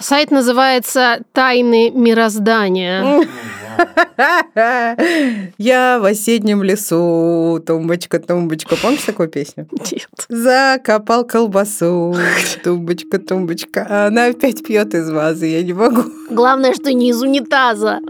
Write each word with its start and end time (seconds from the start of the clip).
Сайт 0.00 0.30
называется 0.30 1.20
«Тайны 1.32 1.90
мироздания». 1.90 3.26
Я 5.58 5.98
в 6.00 6.04
осеннем 6.04 6.62
лесу, 6.64 7.62
тумбочка, 7.64 8.18
тумбочка. 8.18 8.76
Помнишь 8.76 9.02
такую 9.02 9.28
песню? 9.28 9.68
Нет. 9.70 10.08
Закопал 10.28 11.24
колбасу, 11.24 12.16
тумбочка, 12.64 13.18
тумбочка. 13.18 14.06
Она 14.06 14.26
опять 14.26 14.64
пьет 14.64 14.94
из 14.94 15.10
вазы, 15.10 15.46
я 15.46 15.62
не 15.62 15.72
могу. 15.72 16.02
Главное, 16.30 16.74
что 16.74 16.92
не 16.92 17.10
из 17.10 17.22
унитаза. 17.22 18.00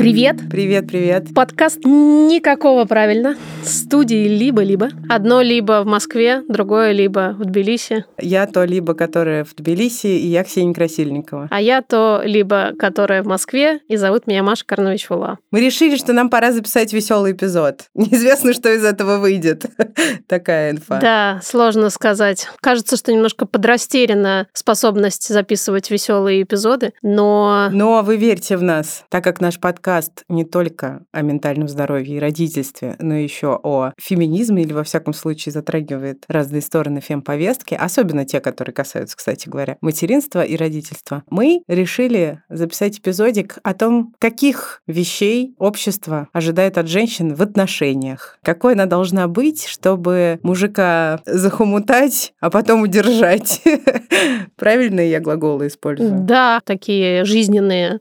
Привет. 0.00 0.38
Привет, 0.50 0.86
привет. 0.86 1.26
Подкаст 1.34 1.84
никакого 1.84 2.86
правильно. 2.86 3.36
Студии 3.62 4.28
либо-либо. 4.28 4.88
Одно 5.10 5.42
либо 5.42 5.82
в 5.82 5.86
Москве, 5.86 6.42
другое 6.48 6.92
либо 6.92 7.36
в 7.38 7.44
Тбилиси. 7.44 8.06
Я 8.18 8.46
то 8.46 8.64
либо, 8.64 8.94
которая 8.94 9.44
в 9.44 9.54
Тбилиси, 9.54 10.06
и 10.06 10.28
я 10.28 10.42
Ксения 10.42 10.72
Красильникова. 10.72 11.48
А 11.50 11.60
я 11.60 11.82
то 11.82 12.22
либо, 12.24 12.72
которая 12.78 13.22
в 13.22 13.26
Москве, 13.26 13.80
и 13.88 13.96
зовут 13.96 14.26
меня 14.26 14.42
Маша 14.42 14.64
Карнович 14.64 15.10
Вула. 15.10 15.38
Мы 15.50 15.60
решили, 15.60 15.96
что 15.96 16.14
нам 16.14 16.30
пора 16.30 16.52
записать 16.52 16.94
веселый 16.94 17.32
эпизод. 17.32 17.82
Неизвестно, 17.94 18.54
что 18.54 18.72
из 18.72 18.82
этого 18.82 19.18
выйдет. 19.18 19.66
Такая 20.28 20.70
инфа. 20.70 20.98
Да, 20.98 21.40
сложно 21.44 21.90
сказать. 21.90 22.48
Кажется, 22.62 22.96
что 22.96 23.12
немножко 23.12 23.44
подрастеряна 23.44 24.46
способность 24.54 25.28
записывать 25.28 25.90
веселые 25.90 26.42
эпизоды, 26.42 26.94
но... 27.02 27.68
Но 27.70 28.00
вы 28.00 28.16
верьте 28.16 28.56
в 28.56 28.62
нас, 28.62 29.04
так 29.10 29.22
как 29.22 29.42
наш 29.42 29.60
подкаст 29.60 29.89
не 30.28 30.44
только 30.44 31.02
о 31.12 31.22
ментальном 31.22 31.68
здоровье 31.68 32.16
и 32.16 32.20
родительстве, 32.20 32.96
но 32.98 33.14
еще 33.14 33.58
о 33.62 33.92
феминизме 33.98 34.62
или, 34.62 34.72
во 34.72 34.84
всяком 34.84 35.12
случае, 35.12 35.52
затрагивает 35.52 36.24
разные 36.28 36.62
стороны 36.62 37.00
фемповестки, 37.00 37.74
особенно 37.74 38.24
те, 38.24 38.40
которые 38.40 38.74
касаются, 38.74 39.16
кстати 39.16 39.48
говоря, 39.48 39.76
материнства 39.80 40.42
и 40.42 40.56
родительства. 40.56 41.22
Мы 41.30 41.62
решили 41.68 42.42
записать 42.48 42.98
эпизодик 42.98 43.58
о 43.62 43.74
том, 43.74 44.14
каких 44.18 44.82
вещей 44.86 45.54
общество 45.58 46.28
ожидает 46.32 46.78
от 46.78 46.88
женщин 46.88 47.34
в 47.34 47.42
отношениях. 47.42 48.38
Какой 48.42 48.74
она 48.74 48.86
должна 48.86 49.28
быть, 49.28 49.66
чтобы 49.66 50.38
мужика 50.42 51.20
захомутать, 51.26 52.32
а 52.40 52.50
потом 52.50 52.82
удержать. 52.82 53.62
Правильно 54.56 55.00
я 55.00 55.20
глаголы 55.20 55.66
использую? 55.68 56.20
Да, 56.20 56.60
такие 56.64 57.24
жизненные. 57.24 57.98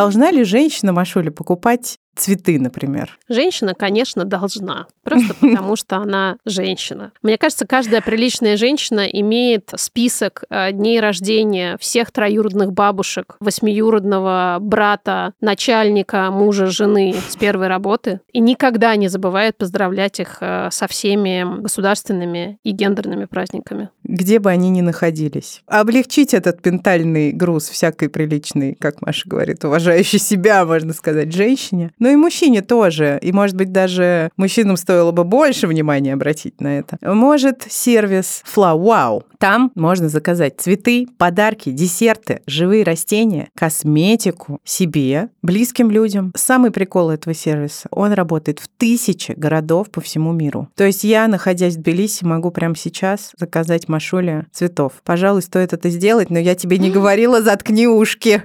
Должна 0.00 0.30
ли 0.30 0.44
женщина, 0.44 0.94
Машуля, 0.94 1.30
покупать 1.30 1.98
цветы, 2.16 2.58
например? 2.58 3.18
Женщина, 3.28 3.74
конечно, 3.74 4.24
должна. 4.24 4.86
Просто 5.02 5.34
потому, 5.40 5.76
что 5.76 5.96
она 5.96 6.36
женщина. 6.44 7.12
Мне 7.22 7.38
кажется, 7.38 7.66
каждая 7.66 8.00
приличная 8.00 8.56
женщина 8.56 9.00
имеет 9.00 9.70
список 9.76 10.44
э, 10.50 10.72
дней 10.72 11.00
рождения 11.00 11.76
всех 11.80 12.10
троюродных 12.12 12.72
бабушек, 12.72 13.36
восьмиюродного 13.40 14.58
брата, 14.60 15.32
начальника, 15.40 16.30
мужа, 16.30 16.66
жены 16.66 17.14
с 17.28 17.36
первой 17.36 17.68
работы. 17.68 18.20
И 18.32 18.40
никогда 18.40 18.96
не 18.96 19.08
забывает 19.08 19.56
поздравлять 19.56 20.20
их 20.20 20.38
э, 20.40 20.68
со 20.70 20.86
всеми 20.88 21.60
государственными 21.62 22.58
и 22.64 22.72
гендерными 22.72 23.24
праздниками. 23.24 23.90
Где 24.04 24.38
бы 24.38 24.50
они 24.50 24.70
ни 24.70 24.80
находились. 24.80 25.62
Облегчить 25.66 26.34
этот 26.34 26.64
ментальный 26.66 27.32
груз 27.32 27.68
всякой 27.68 28.08
приличной, 28.08 28.74
как 28.74 29.00
Маша 29.00 29.28
говорит, 29.28 29.64
уважающей 29.90 30.20
себя, 30.20 30.64
можно 30.64 30.92
сказать, 30.92 31.32
женщине. 31.32 31.90
Но 31.98 32.08
и 32.08 32.16
мужчине 32.16 32.62
тоже. 32.62 33.18
И, 33.22 33.32
может 33.32 33.56
быть, 33.56 33.72
даже 33.72 34.30
мужчинам 34.36 34.76
стоило 34.76 35.10
бы 35.10 35.24
больше 35.24 35.66
внимания 35.66 36.12
обратить 36.12 36.60
на 36.60 36.78
это. 36.78 36.96
Может 37.02 37.66
сервис 37.68 38.44
Flow 38.54 38.78
Wow. 38.78 39.24
Там 39.38 39.72
можно 39.74 40.08
заказать 40.08 40.60
цветы, 40.60 41.08
подарки, 41.18 41.70
десерты, 41.70 42.42
живые 42.46 42.84
растения, 42.84 43.48
косметику 43.56 44.60
себе, 44.64 45.30
близким 45.42 45.90
людям. 45.90 46.32
Самый 46.36 46.70
прикол 46.70 47.10
этого 47.10 47.34
сервиса, 47.34 47.88
он 47.90 48.12
работает 48.12 48.60
в 48.60 48.68
тысячи 48.68 49.32
городов 49.32 49.90
по 49.90 50.00
всему 50.00 50.32
миру. 50.32 50.68
То 50.76 50.84
есть 50.84 51.04
я, 51.04 51.26
находясь 51.26 51.76
в 51.76 51.80
Тбилиси, 51.80 52.24
могу 52.24 52.50
прямо 52.50 52.76
сейчас 52.76 53.32
заказать 53.38 53.88
Машуле 53.88 54.46
цветов. 54.52 54.92
Пожалуй, 55.04 55.42
стоит 55.42 55.72
это 55.72 55.88
сделать, 55.88 56.30
но 56.30 56.38
я 56.38 56.54
тебе 56.54 56.78
не 56.78 56.90
говорила, 56.92 57.42
заткни 57.42 57.88
ушки. 57.88 58.42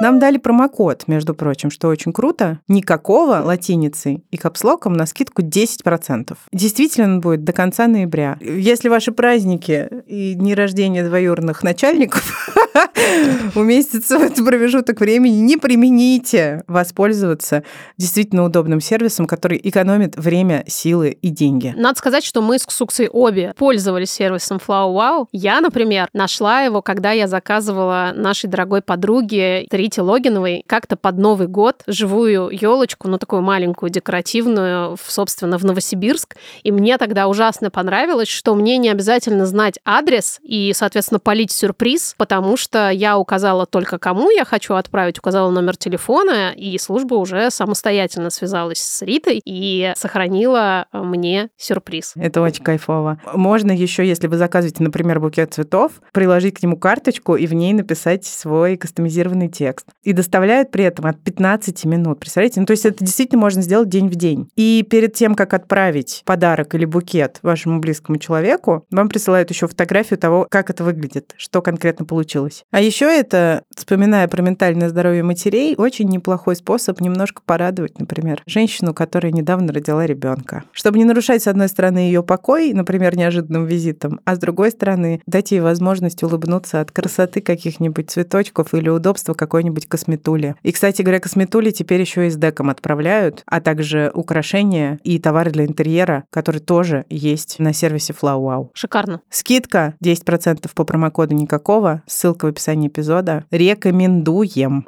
Нам 0.00 0.18
дали 0.18 0.38
промокод, 0.38 1.08
между 1.08 1.34
прочим, 1.34 1.70
что 1.70 1.88
очень 1.88 2.14
круто. 2.14 2.58
Никакого 2.68 3.42
латиницей 3.44 4.24
и 4.30 4.38
капслоком 4.38 4.94
на 4.94 5.04
скидку 5.04 5.42
10%. 5.42 6.36
Действительно, 6.52 7.06
он 7.06 7.20
будет 7.20 7.44
до 7.44 7.52
конца 7.52 7.86
ноября. 7.86 8.38
Если 8.40 8.88
ваши 8.88 9.12
праздники 9.12 9.90
и 10.06 10.32
дни 10.32 10.54
рождения 10.54 11.04
двоюродных 11.04 11.62
начальников 11.62 12.56
уместятся 13.54 14.18
в 14.18 14.22
этот 14.22 14.42
промежуток 14.42 15.00
времени, 15.00 15.34
не 15.34 15.58
примените 15.58 16.64
воспользоваться 16.66 17.62
действительно 17.98 18.44
удобным 18.44 18.80
сервисом, 18.80 19.26
который 19.26 19.60
экономит 19.62 20.16
время, 20.16 20.64
силы 20.66 21.10
и 21.10 21.28
деньги. 21.28 21.74
Надо 21.76 21.98
сказать, 21.98 22.24
что 22.24 22.40
мы 22.40 22.58
с 22.58 22.64
Ксуксой 22.64 23.08
обе 23.08 23.52
пользовались 23.56 24.10
сервисом 24.10 24.56
Flow 24.56 24.94
Wow. 24.94 25.26
Я, 25.32 25.60
например, 25.60 26.08
нашла 26.14 26.62
его, 26.62 26.80
когда 26.80 27.12
я 27.12 27.28
заказывала 27.28 28.12
нашей 28.14 28.48
дорогой 28.48 28.80
подруге 28.80 29.66
Рите 29.90 30.02
Логиновой 30.02 30.62
как-то 30.68 30.94
под 30.94 31.18
Новый 31.18 31.48
год 31.48 31.82
живую 31.88 32.50
елочку, 32.52 33.08
ну 33.08 33.18
такую 33.18 33.42
маленькую, 33.42 33.90
декоративную, 33.90 34.96
собственно, 35.04 35.58
в 35.58 35.64
Новосибирск. 35.64 36.36
И 36.62 36.70
мне 36.70 36.96
тогда 36.96 37.26
ужасно 37.26 37.72
понравилось, 37.72 38.28
что 38.28 38.54
мне 38.54 38.78
не 38.78 38.88
обязательно 38.88 39.46
знать 39.46 39.80
адрес 39.84 40.38
и, 40.44 40.72
соответственно, 40.76 41.18
полить 41.18 41.50
сюрприз, 41.50 42.14
потому 42.16 42.56
что 42.56 42.90
я 42.90 43.18
указала 43.18 43.66
только 43.66 43.98
кому 43.98 44.30
я 44.30 44.44
хочу 44.44 44.74
отправить, 44.74 45.18
указала 45.18 45.50
номер 45.50 45.76
телефона, 45.76 46.52
и 46.54 46.78
служба 46.78 47.16
уже 47.16 47.50
самостоятельно 47.50 48.30
связалась 48.30 48.78
с 48.78 49.02
Ритой 49.02 49.42
и 49.44 49.92
сохранила 49.96 50.86
мне 50.92 51.48
сюрприз. 51.56 52.12
Это 52.14 52.42
очень 52.42 52.62
кайфово. 52.62 53.20
Можно 53.34 53.72
еще, 53.72 54.06
если 54.06 54.28
вы 54.28 54.36
заказываете, 54.36 54.84
например, 54.84 55.18
букет 55.18 55.52
цветов, 55.52 55.94
приложить 56.12 56.60
к 56.60 56.62
нему 56.62 56.76
карточку 56.76 57.34
и 57.34 57.48
в 57.48 57.54
ней 57.54 57.72
написать 57.72 58.24
свой 58.24 58.76
кастомизированный 58.76 59.48
текст 59.48 59.79
текст. 59.80 59.86
И 60.02 60.12
доставляют 60.12 60.70
при 60.70 60.84
этом 60.84 61.06
от 61.06 61.20
15 61.22 61.84
минут. 61.84 62.20
Представляете? 62.20 62.60
Ну, 62.60 62.66
то 62.66 62.72
есть 62.72 62.86
это 62.86 63.04
действительно 63.04 63.40
можно 63.40 63.62
сделать 63.62 63.88
день 63.88 64.08
в 64.08 64.14
день. 64.14 64.48
И 64.56 64.84
перед 64.88 65.14
тем, 65.14 65.34
как 65.34 65.54
отправить 65.54 66.22
подарок 66.24 66.74
или 66.74 66.84
букет 66.84 67.38
вашему 67.42 67.80
близкому 67.80 68.18
человеку, 68.18 68.84
вам 68.90 69.08
присылают 69.08 69.50
еще 69.50 69.66
фотографию 69.66 70.18
того, 70.18 70.46
как 70.50 70.70
это 70.70 70.84
выглядит, 70.84 71.34
что 71.36 71.62
конкретно 71.62 72.04
получилось. 72.06 72.64
А 72.70 72.80
еще 72.80 73.04
это, 73.04 73.64
вспоминая 73.74 74.26
про 74.28 74.42
ментальное 74.42 74.88
здоровье 74.88 75.22
матерей, 75.22 75.74
очень 75.76 76.08
неплохой 76.08 76.56
способ 76.56 77.00
немножко 77.00 77.42
порадовать, 77.44 77.98
например, 77.98 78.42
женщину, 78.46 78.94
которая 78.94 79.32
недавно 79.32 79.72
родила 79.72 80.06
ребенка. 80.06 80.64
Чтобы 80.72 80.98
не 80.98 81.04
нарушать, 81.04 81.42
с 81.42 81.46
одной 81.46 81.68
стороны, 81.68 81.98
ее 81.98 82.22
покой, 82.22 82.72
например, 82.72 83.16
неожиданным 83.16 83.66
визитом, 83.66 84.20
а 84.24 84.34
с 84.34 84.38
другой 84.38 84.70
стороны, 84.70 85.20
дать 85.26 85.52
ей 85.52 85.60
возможность 85.60 86.22
улыбнуться 86.22 86.80
от 86.80 86.90
красоты 86.90 87.40
каких-нибудь 87.40 88.10
цветочков 88.10 88.74
или 88.74 88.88
удобства 88.88 89.34
какой-нибудь 89.34 89.69
какой-нибудь 89.70 89.86
косметули. 89.86 90.56
И, 90.62 90.72
кстати 90.72 91.02
говоря, 91.02 91.20
косметули 91.20 91.70
теперь 91.70 92.00
еще 92.00 92.26
и 92.26 92.30
с 92.30 92.36
деком 92.36 92.70
отправляют, 92.70 93.42
а 93.46 93.60
также 93.60 94.10
украшения 94.14 94.98
и 95.04 95.18
товары 95.18 95.50
для 95.50 95.64
интерьера, 95.64 96.24
которые 96.30 96.60
тоже 96.60 97.04
есть 97.08 97.58
на 97.58 97.72
сервисе 97.72 98.14
FlowWow. 98.20 98.70
Шикарно. 98.74 99.20
Скидка 99.30 99.94
10% 100.04 100.68
по 100.74 100.84
промокоду 100.84 101.34
никакого. 101.34 102.02
Ссылка 102.06 102.46
в 102.46 102.48
описании 102.48 102.88
эпизода. 102.88 103.44
Рекомендуем. 103.50 104.84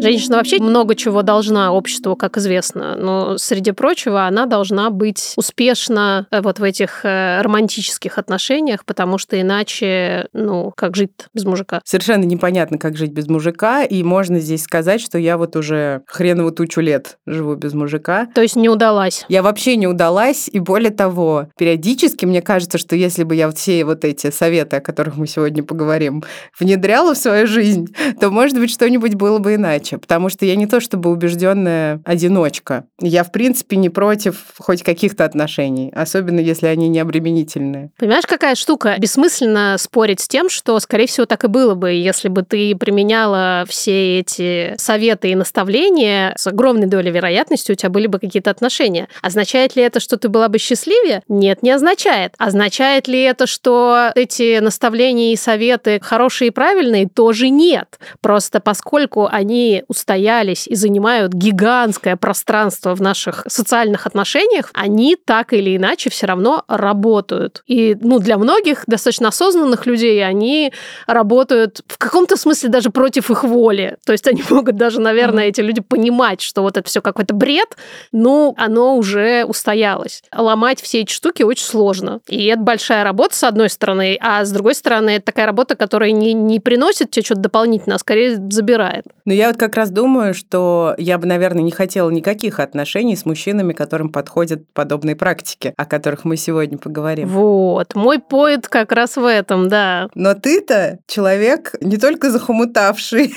Женщина 0.00 0.38
вообще 0.38 0.58
много 0.58 0.94
чего 0.94 1.22
должна 1.22 1.72
обществу, 1.72 2.16
как 2.16 2.38
известно, 2.38 2.96
но 2.96 3.38
среди 3.38 3.72
прочего 3.72 4.26
она 4.26 4.46
должна 4.46 4.90
быть 4.90 5.34
успешна 5.36 6.26
э, 6.30 6.40
вот 6.40 6.58
в 6.58 6.62
этих 6.62 7.04
э, 7.04 7.42
романтических 7.42 8.18
отношениях, 8.18 8.84
потому 8.84 9.18
что 9.18 9.40
иначе, 9.40 10.28
ну, 10.32 10.72
как 10.74 10.96
жить 10.96 11.10
без 11.34 11.44
мужика? 11.44 11.80
Совершенно 11.84 12.24
непонятно, 12.24 12.78
как 12.78 12.96
жить 12.96 13.12
без 13.12 13.28
мужика, 13.28 13.84
и 13.84 14.02
можно 14.02 14.38
здесь 14.40 14.62
сказать, 14.62 15.00
что 15.02 15.18
я 15.18 15.36
вот 15.36 15.54
уже 15.56 16.02
хреново 16.06 16.50
тучу 16.50 16.80
лет 16.80 17.18
живу 17.26 17.54
без 17.54 17.74
мужика. 17.74 18.26
То 18.34 18.40
есть 18.40 18.56
не 18.56 18.68
удалась? 18.68 19.24
Я 19.28 19.42
вообще 19.42 19.76
не 19.76 19.86
удалась, 19.86 20.48
и 20.50 20.60
более 20.60 20.90
того, 20.90 21.48
периодически 21.58 22.24
мне 22.24 22.40
кажется, 22.40 22.78
что 22.78 22.96
если 22.96 23.24
бы 23.24 23.34
я 23.34 23.46
вот 23.46 23.58
все 23.58 23.84
вот 23.84 24.04
эти 24.04 24.30
советы, 24.30 24.76
о 24.76 24.80
которых 24.80 25.16
мы 25.16 25.26
сегодня 25.26 25.62
поговорим, 25.62 26.24
внедряла 26.58 27.14
в 27.14 27.18
свою 27.18 27.46
жизнь, 27.46 27.94
то, 28.18 28.30
может 28.30 28.58
быть, 28.58 28.70
что-нибудь 28.70 29.14
было 29.14 29.38
бы 29.38 29.54
иначе 29.56 29.89
иначе, 29.90 29.98
потому 29.98 30.28
что 30.28 30.46
я 30.46 30.56
не 30.56 30.66
то 30.66 30.80
чтобы 30.80 31.10
убежденная 31.10 32.00
одиночка. 32.04 32.84
Я, 33.00 33.24
в 33.24 33.32
принципе, 33.32 33.76
не 33.76 33.88
против 33.88 34.36
хоть 34.58 34.82
каких-то 34.82 35.24
отношений, 35.24 35.92
особенно 35.94 36.40
если 36.40 36.66
они 36.66 36.88
не 36.88 37.00
обременительные. 37.00 37.90
Понимаешь, 37.98 38.26
какая 38.26 38.54
штука? 38.54 38.96
Бессмысленно 38.98 39.76
спорить 39.78 40.20
с 40.20 40.28
тем, 40.28 40.48
что, 40.48 40.78
скорее 40.80 41.06
всего, 41.06 41.26
так 41.26 41.44
и 41.44 41.48
было 41.48 41.74
бы, 41.74 41.92
если 41.92 42.28
бы 42.28 42.42
ты 42.42 42.74
применяла 42.76 43.64
все 43.68 44.20
эти 44.20 44.74
советы 44.76 45.30
и 45.30 45.34
наставления, 45.34 46.34
с 46.36 46.46
огромной 46.46 46.86
долей 46.86 47.10
вероятности 47.10 47.72
у 47.72 47.74
тебя 47.74 47.90
были 47.90 48.06
бы 48.06 48.18
какие-то 48.18 48.50
отношения. 48.50 49.08
Означает 49.22 49.76
ли 49.76 49.82
это, 49.82 50.00
что 50.00 50.16
ты 50.16 50.28
была 50.28 50.48
бы 50.48 50.58
счастливее? 50.58 51.22
Нет, 51.28 51.62
не 51.62 51.70
означает. 51.70 52.34
Означает 52.38 53.08
ли 53.08 53.20
это, 53.20 53.46
что 53.46 54.10
эти 54.14 54.58
наставления 54.58 55.32
и 55.32 55.36
советы 55.36 56.00
хорошие 56.02 56.48
и 56.48 56.50
правильные? 56.50 57.08
Тоже 57.08 57.48
нет. 57.48 57.98
Просто 58.20 58.60
поскольку 58.60 59.26
они 59.26 59.79
устоялись 59.88 60.66
и 60.66 60.74
занимают 60.74 61.32
гигантское 61.32 62.16
пространство 62.16 62.94
в 62.94 63.00
наших 63.00 63.44
социальных 63.48 64.06
отношениях, 64.06 64.70
они 64.74 65.16
так 65.16 65.52
или 65.52 65.76
иначе 65.76 66.10
все 66.10 66.26
равно 66.26 66.64
работают. 66.68 67.62
И 67.66 67.96
ну, 68.00 68.18
для 68.18 68.38
многих 68.38 68.84
достаточно 68.86 69.28
осознанных 69.28 69.86
людей 69.86 70.24
они 70.24 70.72
работают 71.06 71.82
в 71.86 71.98
каком-то 71.98 72.36
смысле 72.36 72.68
даже 72.68 72.90
против 72.90 73.30
их 73.30 73.44
воли. 73.44 73.96
То 74.04 74.12
есть 74.12 74.26
они 74.26 74.42
могут 74.50 74.76
даже, 74.76 75.00
наверное, 75.00 75.44
эти 75.44 75.60
люди 75.60 75.80
понимать, 75.80 76.40
что 76.40 76.62
вот 76.62 76.76
это 76.76 76.88
все 76.88 77.00
какой-то 77.00 77.34
бред, 77.34 77.76
но 78.12 78.54
оно 78.56 78.96
уже 78.96 79.44
устоялось. 79.44 80.22
Ломать 80.34 80.80
все 80.80 81.00
эти 81.00 81.12
штуки 81.12 81.42
очень 81.42 81.64
сложно. 81.64 82.20
И 82.28 82.46
это 82.46 82.60
большая 82.60 83.04
работа, 83.04 83.36
с 83.36 83.44
одной 83.44 83.70
стороны, 83.70 84.18
а 84.20 84.44
с 84.44 84.50
другой 84.50 84.74
стороны, 84.74 85.10
это 85.10 85.26
такая 85.26 85.46
работа, 85.46 85.76
которая 85.76 86.12
не, 86.12 86.32
не 86.32 86.60
приносит 86.60 87.10
тебе 87.10 87.24
что-то 87.24 87.42
дополнительное, 87.42 87.96
а 87.96 87.98
скорее 87.98 88.36
забирает. 88.50 89.04
Но 89.24 89.32
я 89.32 89.48
вот 89.48 89.56
как 89.56 89.69
раз 89.76 89.90
думаю, 89.90 90.34
что 90.34 90.94
я 90.98 91.18
бы, 91.18 91.26
наверное, 91.26 91.62
не 91.62 91.70
хотела 91.70 92.10
никаких 92.10 92.60
отношений 92.60 93.16
с 93.16 93.24
мужчинами, 93.24 93.72
которым 93.72 94.10
подходят 94.10 94.62
подобные 94.72 95.16
практики, 95.16 95.74
о 95.76 95.84
которых 95.84 96.24
мы 96.24 96.36
сегодня 96.36 96.78
поговорим. 96.78 97.28
Вот. 97.28 97.94
Мой 97.94 98.18
поэт 98.18 98.68
как 98.68 98.92
раз 98.92 99.16
в 99.16 99.24
этом, 99.24 99.68
да. 99.68 100.08
Но 100.14 100.34
ты-то 100.34 100.98
человек 101.06 101.74
не 101.80 101.96
только 101.96 102.30
захомутавший 102.30 103.34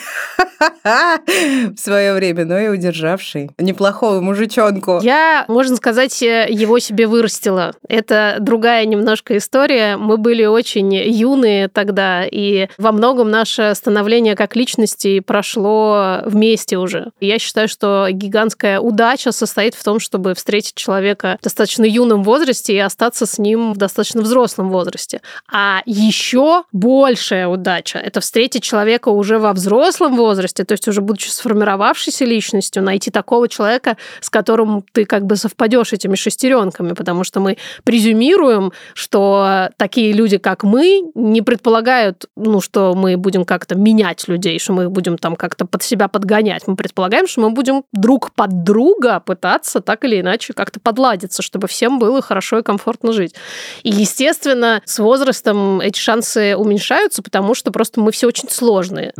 в 0.84 1.78
свое 1.78 2.14
время, 2.14 2.46
но 2.46 2.60
и 2.60 2.68
удержавший 2.70 3.52
неплохого 3.58 4.22
мужичонку. 4.22 5.00
Я, 5.02 5.46
можно 5.48 5.76
сказать, 5.76 6.22
его 6.22 6.80
себе 6.80 7.08
вырастила. 7.08 7.74
Это 7.88 8.38
другая 8.40 8.86
немножко 8.86 9.38
история. 9.38 9.98
Мы 9.98 10.18
были 10.18 10.46
очень 10.46 10.94
юные 10.94 11.68
тогда, 11.68 12.26
и 12.26 12.68
во 12.78 12.92
многом 12.92 13.30
наше 13.30 13.74
становление 13.76 14.36
как 14.36 14.56
личности 14.56 15.20
прошло 15.20 16.13
вместе 16.26 16.78
уже. 16.78 17.12
Я 17.20 17.40
считаю, 17.40 17.68
что 17.68 18.08
гигантская 18.12 18.80
удача 18.80 19.32
состоит 19.32 19.76
в 19.76 19.84
том, 19.84 20.00
чтобы 20.00 20.34
встретить 20.36 20.76
человека 20.76 21.38
в 21.40 21.44
достаточно 21.44 21.86
юном 21.86 22.24
возрасте 22.24 22.74
и 22.74 22.80
остаться 22.80 23.26
с 23.26 23.40
ним 23.40 23.74
в 23.74 23.78
достаточно 23.78 24.22
взрослом 24.22 24.70
возрасте. 24.70 25.22
А 25.52 25.82
еще 25.86 26.64
большая 26.72 27.48
удача– 27.48 28.00
это 28.00 28.22
встретить 28.22 28.64
человека 28.64 29.10
уже 29.10 29.40
во 29.40 29.54
взрослом 29.54 30.16
возрасте, 30.16 30.64
то 30.64 30.74
есть 30.74 30.88
уже 30.88 31.02
будучи 31.02 31.30
сформировавшейся 31.30 32.26
личностью, 32.26 32.84
найти 32.84 33.12
такого 33.12 33.48
человека, 33.48 33.98
с 34.22 34.30
которым 34.30 34.84
ты 34.92 35.06
как 35.06 35.26
бы 35.26 35.36
совпадешь 35.36 35.94
этими 35.94 36.16
шестеренками, 36.16 36.94
потому 36.94 37.24
что 37.24 37.40
мы 37.40 37.58
презюмируем, 37.84 38.72
что 38.94 39.70
такие 39.78 40.12
люди, 40.14 40.38
как 40.38 40.64
мы, 40.64 41.04
не 41.16 41.42
предполагают, 41.42 42.26
ну, 42.36 42.62
что 42.62 42.94
мы 42.96 43.18
будем 43.18 43.46
как-то 43.46 43.76
менять 43.76 44.28
людей, 44.28 44.60
что 44.60 44.74
мы 44.74 44.84
их 44.84 44.92
будем 44.92 45.18
там 45.18 45.36
как-то 45.36 45.66
под 45.66 45.84
себя 45.84 46.03
подгонять. 46.08 46.68
Мы 46.68 46.76
предполагаем, 46.76 47.28
что 47.28 47.42
мы 47.42 47.52
будем 47.52 47.84
друг 47.92 48.34
под 48.34 48.64
друга 48.64 49.20
пытаться 49.20 49.82
так 49.82 50.04
или 50.06 50.22
иначе 50.22 50.54
как-то 50.54 50.80
подладиться, 50.80 51.42
чтобы 51.42 51.68
всем 51.68 52.00
было 52.00 52.22
хорошо 52.22 52.60
и 52.60 52.64
комфортно 52.64 53.14
жить. 53.14 53.36
И, 53.84 53.90
естественно, 53.90 54.82
с 54.86 55.00
возрастом 55.00 55.80
эти 55.82 56.00
шансы 56.00 56.56
уменьшаются, 56.56 57.22
потому 57.22 57.56
что 57.56 57.72
просто 57.72 58.00
мы 58.00 58.12
все 58.12 58.28
очень 58.28 58.50
сложные. 58.50 59.14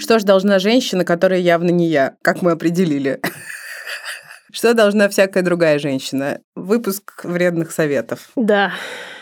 Что 0.00 0.18
ж 0.18 0.24
должна 0.24 0.58
женщина, 0.58 1.04
которая 1.04 1.38
явно 1.38 1.70
не 1.70 1.86
я, 1.86 2.16
как 2.22 2.42
мы 2.42 2.52
определили? 2.52 3.20
Что 4.52 4.74
должна 4.74 5.08
всякая 5.08 5.42
другая 5.44 5.78
женщина? 5.78 6.40
Выпуск 6.70 7.24
вредных 7.24 7.72
советов. 7.72 8.28
Да. 8.36 8.70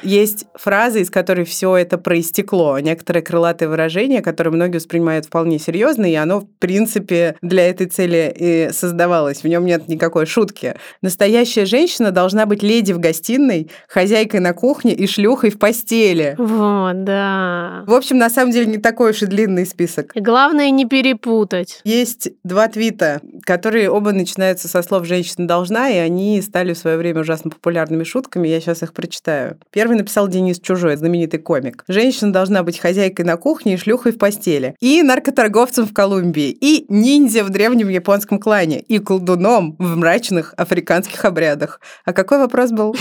Есть 0.02 0.44
фраза, 0.54 0.98
из 0.98 1.08
которой 1.08 1.46
все 1.46 1.76
это 1.76 1.96
проистекло. 1.96 2.78
Некоторые 2.78 3.22
крылатые 3.22 3.70
выражения, 3.70 4.20
которые 4.20 4.52
многие 4.52 4.76
воспринимают 4.76 5.24
вполне 5.24 5.58
серьезно, 5.58 6.04
и 6.04 6.14
оно, 6.14 6.40
в 6.40 6.46
принципе, 6.58 7.36
для 7.40 7.70
этой 7.70 7.86
цели 7.86 8.34
и 8.36 8.68
создавалось. 8.72 9.42
В 9.42 9.48
нем 9.48 9.64
нет 9.64 9.88
никакой 9.88 10.26
шутки. 10.26 10.74
Настоящая 11.00 11.64
женщина 11.64 12.10
должна 12.10 12.44
быть 12.44 12.62
леди 12.62 12.92
в 12.92 12.98
гостиной, 12.98 13.70
хозяйкой 13.88 14.40
на 14.40 14.52
кухне 14.52 14.92
и 14.92 15.06
шлюхой 15.06 15.48
в 15.48 15.58
постели. 15.58 16.34
Вот, 16.36 17.04
да. 17.04 17.82
В 17.86 17.94
общем, 17.94 18.18
на 18.18 18.28
самом 18.28 18.52
деле 18.52 18.66
не 18.66 18.78
такой 18.78 19.12
уж 19.12 19.22
и 19.22 19.26
длинный 19.26 19.64
список. 19.64 20.12
Главное 20.14 20.68
не 20.68 20.84
перепутать. 20.84 21.80
Есть 21.84 22.28
два 22.44 22.68
твита, 22.68 23.22
которые 23.44 23.90
оба 23.90 24.12
начинаются 24.12 24.68
со 24.68 24.82
слов 24.82 25.06
«женщина 25.06 25.48
должна», 25.48 25.88
и 25.88 25.96
они 25.96 26.42
стали 26.42 26.74
в 26.74 26.78
свое 26.78 26.98
время 26.98 27.22
ужасно 27.38 27.50
популярными 27.50 28.04
шутками. 28.04 28.48
Я 28.48 28.60
сейчас 28.60 28.82
их 28.82 28.92
прочитаю. 28.92 29.58
Первый 29.70 29.96
написал 29.96 30.28
Денис 30.28 30.58
Чужой, 30.60 30.96
знаменитый 30.96 31.40
комик. 31.40 31.84
Женщина 31.88 32.32
должна 32.32 32.62
быть 32.62 32.78
хозяйкой 32.78 33.24
на 33.24 33.36
кухне 33.36 33.74
и 33.74 33.76
шлюхой 33.76 34.12
в 34.12 34.18
постели. 34.18 34.74
И 34.80 35.02
наркоторговцем 35.02 35.86
в 35.86 35.94
Колумбии. 35.94 36.50
И 36.50 36.86
ниндзя 36.88 37.44
в 37.44 37.50
древнем 37.50 37.88
японском 37.88 38.38
клане. 38.38 38.80
И 38.80 38.98
колдуном 38.98 39.76
в 39.78 39.96
мрачных 39.96 40.54
африканских 40.56 41.24
обрядах. 41.24 41.80
А 42.04 42.12
какой 42.12 42.38
вопрос 42.38 42.70
был? 42.70 42.96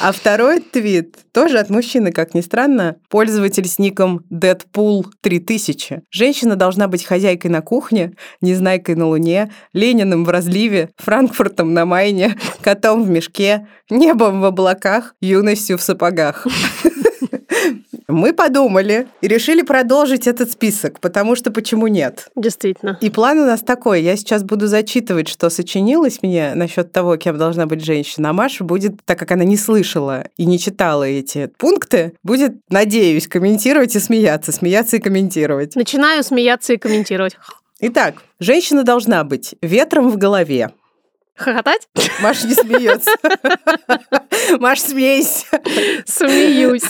А 0.00 0.12
второй 0.12 0.60
твит 0.60 1.16
тоже 1.32 1.58
от 1.58 1.70
мужчины, 1.70 2.12
как 2.12 2.34
ни 2.34 2.40
странно. 2.40 2.96
Пользователь 3.08 3.66
с 3.66 3.78
ником 3.78 4.24
Deadpool3000. 4.32 6.00
Женщина 6.10 6.56
должна 6.56 6.88
быть 6.88 7.04
хозяйкой 7.04 7.50
на 7.50 7.62
кухне, 7.62 8.12
незнайкой 8.40 8.94
на 8.94 9.06
луне, 9.06 9.52
Лениным 9.72 10.24
в 10.24 10.30
разливе, 10.30 10.90
Франкфуртом 10.96 11.74
на 11.74 11.86
Майне, 11.86 12.36
котом 12.62 12.85
в 12.94 13.10
мешке, 13.10 13.66
небом 13.90 14.40
в 14.40 14.44
облаках, 14.44 15.14
юностью 15.20 15.78
в 15.78 15.82
сапогах. 15.82 16.46
Мы 18.08 18.32
подумали 18.32 19.08
и 19.20 19.26
решили 19.26 19.62
продолжить 19.62 20.26
этот 20.28 20.50
список, 20.50 21.00
потому 21.00 21.34
что 21.34 21.50
почему 21.50 21.88
нет? 21.88 22.28
Действительно. 22.36 22.96
И 23.00 23.10
план 23.10 23.38
у 23.40 23.44
нас 23.44 23.60
такой. 23.60 24.02
Я 24.02 24.16
сейчас 24.16 24.44
буду 24.44 24.68
зачитывать, 24.68 25.28
что 25.28 25.50
сочинилось 25.50 26.22
мне 26.22 26.54
насчет 26.54 26.92
того, 26.92 27.16
кем 27.16 27.36
должна 27.36 27.66
быть 27.66 27.84
женщина. 27.84 28.30
А 28.30 28.32
Маша 28.32 28.62
будет, 28.62 29.04
так 29.04 29.18
как 29.18 29.32
она 29.32 29.44
не 29.44 29.56
слышала 29.56 30.28
и 30.36 30.46
не 30.46 30.58
читала 30.58 31.02
эти 31.04 31.50
пункты, 31.58 32.14
будет, 32.22 32.54
надеюсь, 32.70 33.26
комментировать 33.26 33.96
и 33.96 34.00
смеяться, 34.00 34.52
смеяться 34.52 34.96
и 34.96 35.00
комментировать. 35.00 35.74
Начинаю 35.74 36.22
смеяться 36.22 36.74
и 36.74 36.76
комментировать. 36.76 37.36
Итак, 37.80 38.22
женщина 38.38 38.84
должна 38.84 39.24
быть 39.24 39.56
ветром 39.60 40.10
в 40.10 40.16
голове, 40.16 40.70
Хохотать? 41.36 41.88
Маша 42.20 42.46
не 42.46 42.54
смеется. 42.54 43.10
Маш, 44.58 44.80
смейся. 44.80 45.46
Смеюсь. 46.06 46.82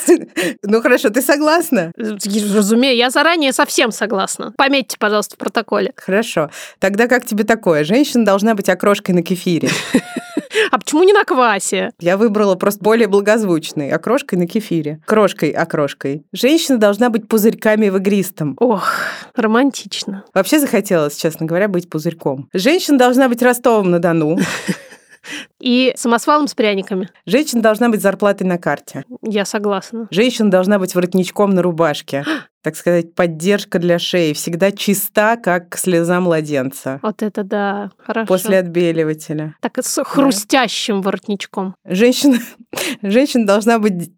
Ну 0.63 0.81
хорошо, 0.81 1.11
ты 1.11 1.21
согласна? 1.21 1.93
Разумею, 1.97 2.97
я 2.97 3.11
заранее 3.11 3.53
совсем 3.53 3.91
согласна. 3.91 4.53
Пометьте, 4.57 4.97
пожалуйста, 4.99 5.35
в 5.35 5.39
протоколе. 5.39 5.93
Хорошо. 5.97 6.51
Тогда 6.79 7.09
как 7.09 7.27
тебе 7.27 7.45
такое? 7.45 7.85
Женщина 7.85 8.25
должна 8.25 8.55
быть 8.55 8.69
окрошкой 8.69 9.15
на 9.15 9.23
кефире. 9.23 9.69
А 10.71 10.79
почему 10.79 11.05
не 11.05 11.13
на 11.13 11.25
квасе? 11.25 11.91
Я 12.01 12.17
выбрала 12.17 12.55
просто 12.55 12.83
более 12.83 13.09
благозвучный. 13.09 13.91
Окрошкой 13.91 14.39
на 14.39 14.47
кефире. 14.47 15.01
Крошкой, 15.07 15.51
окрошкой. 15.51 16.25
Женщина 16.33 16.79
должна 16.79 17.11
быть 17.11 17.29
пузырьками 17.29 17.89
в 17.89 17.97
игристом. 17.97 18.57
Ох, 18.61 18.91
романтично. 19.35 20.25
Вообще 20.35 20.59
захотелось, 20.59 21.17
честно 21.17 21.47
говоря, 21.47 21.69
быть 21.69 21.89
пузырьком. 21.89 22.49
Женщина 22.53 22.99
должна 22.99 23.29
быть 23.29 23.43
Ростовом 23.43 23.91
на 23.91 23.99
Дону. 23.99 24.39
И 25.61 25.93
самосвалом 25.97 26.47
с 26.47 26.55
пряниками. 26.55 27.09
Женщина 27.27 27.61
должна 27.61 27.89
быть 27.89 28.01
зарплатой 28.01 28.47
на 28.47 28.59
карте. 28.59 29.05
Я 29.23 29.45
согласна. 29.45 30.07
Женщина 30.11 30.51
должна 30.51 30.79
быть 30.79 30.95
воротничком 30.95 31.51
на 31.51 31.63
рубашке. 31.63 32.25
так 32.67 32.75
сказать, 32.75 33.15
поддержка 33.15 33.79
для 33.79 34.01
шеи. 34.01 34.33
Всегда 34.33 34.73
чиста, 34.73 35.37
как 35.37 35.79
слеза 35.79 36.19
младенца. 36.19 36.99
Вот 37.01 37.23
это 37.23 37.45
да, 37.45 37.93
хорошо. 37.97 38.27
После 38.27 38.59
отбеливателя. 38.59 39.55
Так 39.61 39.79
с 39.81 40.03
хрустящим 40.03 40.97
да. 40.97 41.03
воротничком. 41.03 41.77
Женщина, 41.85 42.41
женщина 43.03 43.47
должна 43.47 43.79
быть... 43.79 44.11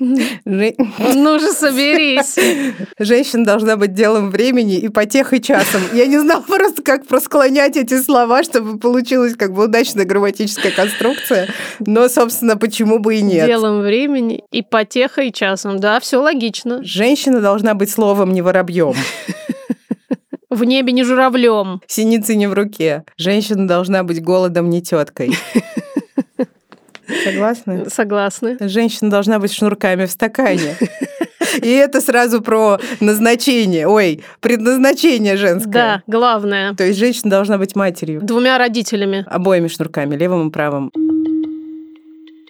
Ну 0.00 1.38
же 1.38 1.52
соберись. 1.52 2.36
Женщина 2.98 3.44
должна 3.44 3.76
быть 3.76 3.92
делом 3.92 4.30
времени 4.30 4.78
и 4.78 4.88
потехой 4.88 5.40
часом. 5.40 5.82
Я 5.92 6.06
не 6.06 6.18
знала 6.18 6.42
просто, 6.42 6.82
как 6.82 7.06
просклонять 7.06 7.76
эти 7.76 8.00
слова, 8.00 8.42
чтобы 8.42 8.78
получилась 8.78 9.36
как 9.36 9.52
бы 9.52 9.64
удачная 9.64 10.06
грамматическая 10.06 10.72
конструкция. 10.72 11.48
Но, 11.80 12.08
собственно, 12.08 12.56
почему 12.56 12.98
бы 12.98 13.16
и 13.16 13.22
нет. 13.22 13.46
Делом 13.46 13.80
времени 13.82 14.42
и 14.50 14.62
потехой 14.62 15.32
часом. 15.32 15.78
Да, 15.78 16.00
все 16.00 16.16
логично. 16.16 16.82
Женщина 16.82 17.40
должна 17.40 17.74
быть 17.74 17.90
словом, 17.90 18.32
не 18.32 18.42
воробьем. 18.42 18.94
В 20.48 20.64
небе 20.64 20.92
не 20.92 21.04
журавлем. 21.04 21.80
Синицы 21.86 22.34
не 22.34 22.48
в 22.48 22.54
руке. 22.54 23.04
Женщина 23.16 23.68
должна 23.68 24.02
быть 24.02 24.20
голодом, 24.20 24.68
не 24.68 24.82
теткой. 24.82 25.32
Согласны? 27.24 27.90
Согласны. 27.90 28.56
Женщина 28.60 29.10
должна 29.10 29.38
быть 29.38 29.52
шнурками 29.52 30.06
в 30.06 30.10
стакане. 30.10 30.76
И 31.62 31.68
это 31.68 32.00
сразу 32.00 32.42
про 32.42 32.78
назначение, 33.00 33.86
ой, 33.88 34.22
предназначение 34.40 35.36
женское. 35.36 35.72
Да, 35.72 36.02
главное. 36.06 36.74
То 36.74 36.84
есть 36.84 36.98
женщина 36.98 37.30
должна 37.30 37.58
быть 37.58 37.74
матерью. 37.74 38.20
Двумя 38.22 38.58
родителями. 38.58 39.24
Обоими 39.28 39.68
шнурками, 39.68 40.16
левым 40.16 40.48
и 40.48 40.52
правым. 40.52 40.92